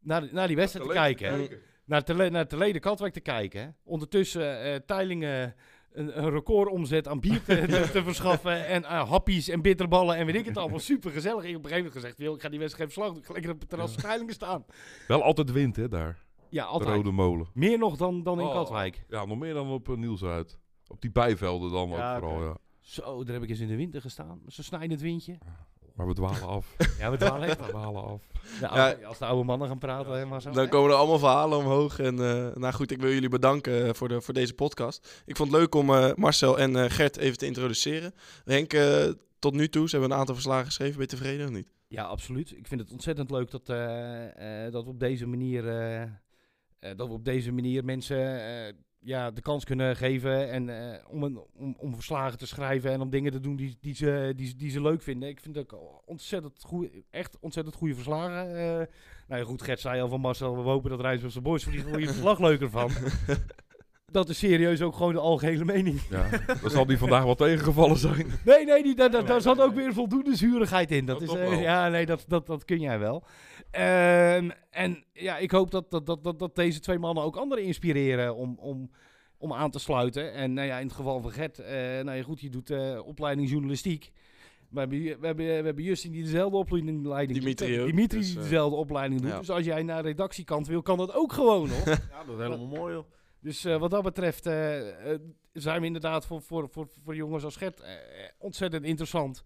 [0.00, 1.48] Naar, de- naar die wedstrijd te kijken
[1.84, 3.76] naar te, naar te leden Katwijk te kijken.
[3.84, 5.54] Ondertussen eh Teilingen
[5.92, 8.66] een, een record omzet aan bier te, te, te verschaffen.
[8.74, 10.78] En uh, happies en bitterballen en weet ik het allemaal.
[10.78, 11.42] Super gezellig.
[11.44, 13.60] Ik heb op een gegeven moment gezegd, "Joh, ik ga die wedstrijd ga lekker op
[13.60, 14.64] het terras van Teilingen staan.
[15.08, 16.24] Wel altijd wind, hè, daar.
[16.48, 16.96] Ja, De altijd.
[16.96, 17.46] Rode Molen.
[17.54, 18.52] Meer nog dan, dan in Oh.
[18.54, 19.04] Katwijk.
[19.08, 20.58] Ja, nog meer dan op uh, Nielsuit.
[20.86, 22.56] Op die bijvelden dan Ja, ook vooral, ja.
[22.88, 24.40] Zo, daar heb ik eens in de winter gestaan.
[24.46, 25.38] Zo'n snijdend windje.
[25.94, 26.74] Maar we dwalen af.
[26.98, 27.68] Ja, we dwalen echt We af.
[27.68, 28.22] dwalen af.
[28.32, 28.66] De Ja.
[28.66, 30.50] oude- als de oude mannen gaan praten, hè, maar zo.
[30.50, 31.98] Dan komen er allemaal verhalen omhoog.
[31.98, 35.22] En eh, nou goed, ik wil jullie bedanken eh, voor, de, voor deze podcast.
[35.26, 38.12] Ik vond het leuk om eh, Marcel en eh, Gert even te introduceren.
[38.44, 39.08] Henk, eh,
[39.38, 40.92] tot nu toe, ze hebben een aantal verslagen geschreven.
[40.98, 41.72] Ben je tevreden of niet?
[41.88, 42.50] Ja, absoluut.
[42.56, 46.10] Ik vind het ontzettend leuk dat, eh, eh, dat we op deze manier eh, eh,
[46.96, 51.22] dat we op deze manier mensen eh, ja, de kans kunnen geven en, eh, om,
[51.22, 54.46] een, om, om verslagen te schrijven en om dingen te doen die, die, ze, die,
[54.46, 55.28] ze- die ze leuk vinden.
[55.28, 58.56] Ik vind dat ook ontzettend goeie, echt ontzettend goede verslagen.
[58.56, 58.86] Eh,
[59.28, 61.82] nou ja, goed, Gert zei al van Marcel, we hopen dat Rijnsburgse Boys voor die
[61.82, 62.90] goede verslag leuker van.
[64.10, 66.00] Dat is serieus ook gewoon de algehele mening.
[66.10, 66.28] Ja,
[66.60, 68.26] dan zal die vandaag wel tegengevallen zijn.
[68.44, 71.04] Nee, nee, die, daar, daar, daar zat ook weer voldoende zurigheid in.
[71.06, 73.24] Dat Dat is, eh, ja, nee, dat, dat, dat kun jij wel.
[73.78, 77.64] Ehm, en ja, ik hoop dat, dat, dat, dat, dat deze twee mannen ook anderen
[77.64, 78.90] inspireren om, om,
[79.38, 80.32] om aan te sluiten.
[80.32, 83.00] En nou ja, in het geval van Gert, eh, nou ja, goed, je doet eh,
[83.04, 84.12] opleiding journalistiek.
[84.68, 87.26] We hebben, we, hebben, we hebben Justin die dezelfde opleiding doet.
[87.28, 89.30] Dimitri ook, Dimitri dus, die eh, dezelfde opleiding doet.
[89.30, 89.38] ja.
[89.38, 91.84] Dus als jij naar redactiekant wil, kan dat ook gewoon nog.
[92.10, 93.04] Ja, dat is helemaal mooi, joh.
[93.40, 94.42] Dus eh, wat dat betreft
[95.52, 97.82] zijn we inderdaad voor, voor, voor, voor jongens als Gert
[98.38, 99.44] ontzettend interessant.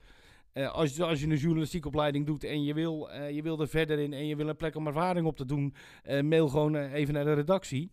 [0.52, 3.60] Eh, als, je- als je een journalistieke opleiding doet en je wil, eh, je wil
[3.60, 6.48] er verder in en je wil een plek om ervaring op te doen, eh, mail
[6.48, 7.90] gewoon even naar de redactie.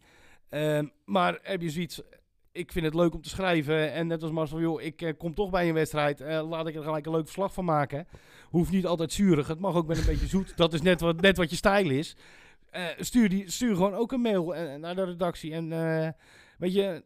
[0.49, 2.01] Ehm, maar heb je zoiets,
[2.51, 5.49] ik vind het leuk om te schrijven en net als Marcel, joh, ik kom toch
[5.49, 8.07] bij een wedstrijd, laat ik er gelijk een leuk verslag van maken.
[8.49, 10.57] Hoeft niet altijd zuurig, het mag ook met een beetje zoet.
[10.57, 12.15] Dat is net wat, net wat je stijl is.
[12.99, 14.45] Stuur, die, stuur gewoon ook een mail
[14.77, 15.51] naar de redactie.
[15.53, 15.69] En
[16.57, 17.03] weet je,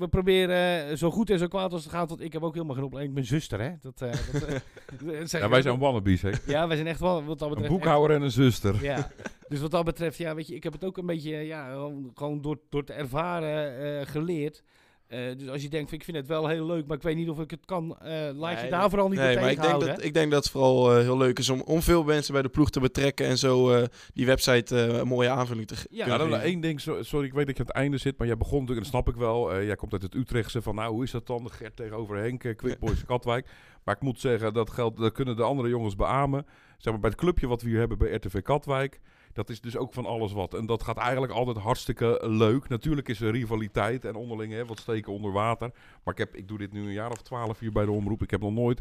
[0.00, 2.08] we proberen eh, zo goed en zo kwaad als het gaat.
[2.08, 3.16] Want ik heb ook helemaal geen opleiding.
[3.18, 3.70] Ik ben zuster, hè?
[3.80, 4.58] Dat, eh, dat, eh,
[5.20, 6.30] dat Ja, wij zijn wannabes, hè.
[6.46, 7.60] Ja, wij zijn echt wel wat dat Een betreft.
[7.60, 8.82] echt- boekhouder en een zuster.
[8.82, 9.10] ja,
[9.48, 11.70] dus wat dat betreft, ja, weet je, ik heb het ook een beetje, ja,
[12.14, 14.62] gewoon, door, door te ervaren geleerd.
[15.10, 17.28] Eh, dus als je denkt, ik vind het wel heel leuk, maar ik weet niet
[17.28, 19.56] of ik het kan, eh, laat je Nee, daar vooral niet Nee, maar ik denk,
[19.56, 19.88] tegenhouden.
[19.88, 22.42] dat, ik denk dat het vooral eh, heel leuk is om, om veel mensen bij
[22.42, 23.84] de ploeg te betrekken en zo eh,
[24.14, 26.52] die website eh, een mooie aanvulling te ge- Ja, kunnen Ja, dan geven.
[26.52, 28.60] één ding, so- sorry, ik weet dat je aan het einde zit, maar jij begon
[28.60, 31.02] natuurlijk, en dat snap ik wel, eh, jij komt uit het Utrechtse, van nou, hoe
[31.04, 33.46] is dat dan, Gert tegenover Henk, eh, Quick Boys Katwijk.
[33.84, 36.46] Maar ik moet zeggen, dat geldt, dat kunnen de andere jongens beamen.
[36.78, 39.00] Zeg maar, bij het clubje wat we hier hebben bij RTV Katwijk,
[39.32, 40.54] dat is dus ook van alles wat.
[40.54, 42.68] En dat gaat eigenlijk altijd hartstikke leuk.
[42.68, 45.70] Natuurlijk is er rivaliteit en onderling hè, wat steken onder water.
[46.04, 48.22] Maar ik, heb, ik doe dit nu een jaar of twaalf hier bij de omroep.
[48.22, 48.80] Ik heb nog nooit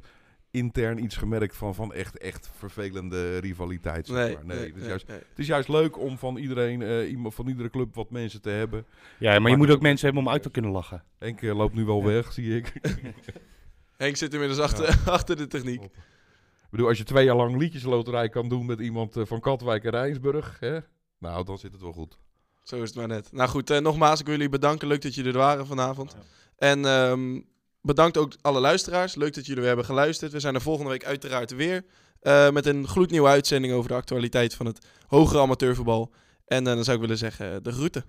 [0.51, 4.07] intern iets gemerkt van, van echt, echt vervelende rivaliteit.
[4.07, 4.45] Zeg Nee, maar.
[4.45, 5.17] nee, nee, het is juist nee.
[5.17, 8.49] het is juist leuk om van iedereen, eh, iemand van iedere club wat mensen te
[8.49, 8.85] hebben.
[9.19, 11.03] ja, maar je moet ook mensen hebben om uit te kunnen lachen.
[11.17, 12.73] Henk eh, loopt nu wel weg, zie ik.
[13.97, 15.81] Henk zit inmiddels achter, achter de techniek.
[16.69, 19.83] Ik bedoel, als je twee jaar lang liedjesloterij kan doen met iemand eh, van Katwijk
[19.83, 20.77] en Rijnsburg, hè?
[21.17, 22.17] nou, dan zit het wel goed.
[22.63, 23.31] Zo is het maar net.
[23.31, 24.87] Nou goed, eh, nogmaals, ik wil jullie bedanken.
[24.87, 26.15] Leuk dat jullie er waren vanavond.
[26.57, 27.41] En ehm,
[27.81, 29.15] bedankt ook alle luisteraars.
[29.15, 30.31] Leuk dat jullie weer hebben geluisterd.
[30.31, 31.85] We zijn er volgende week uiteraard weer.
[32.19, 36.11] eh, met een gloednieuwe uitzending over de actualiteit van het hogere amateurvoetbal.
[36.45, 38.03] En dan zou ik willen zeggen, de groeten.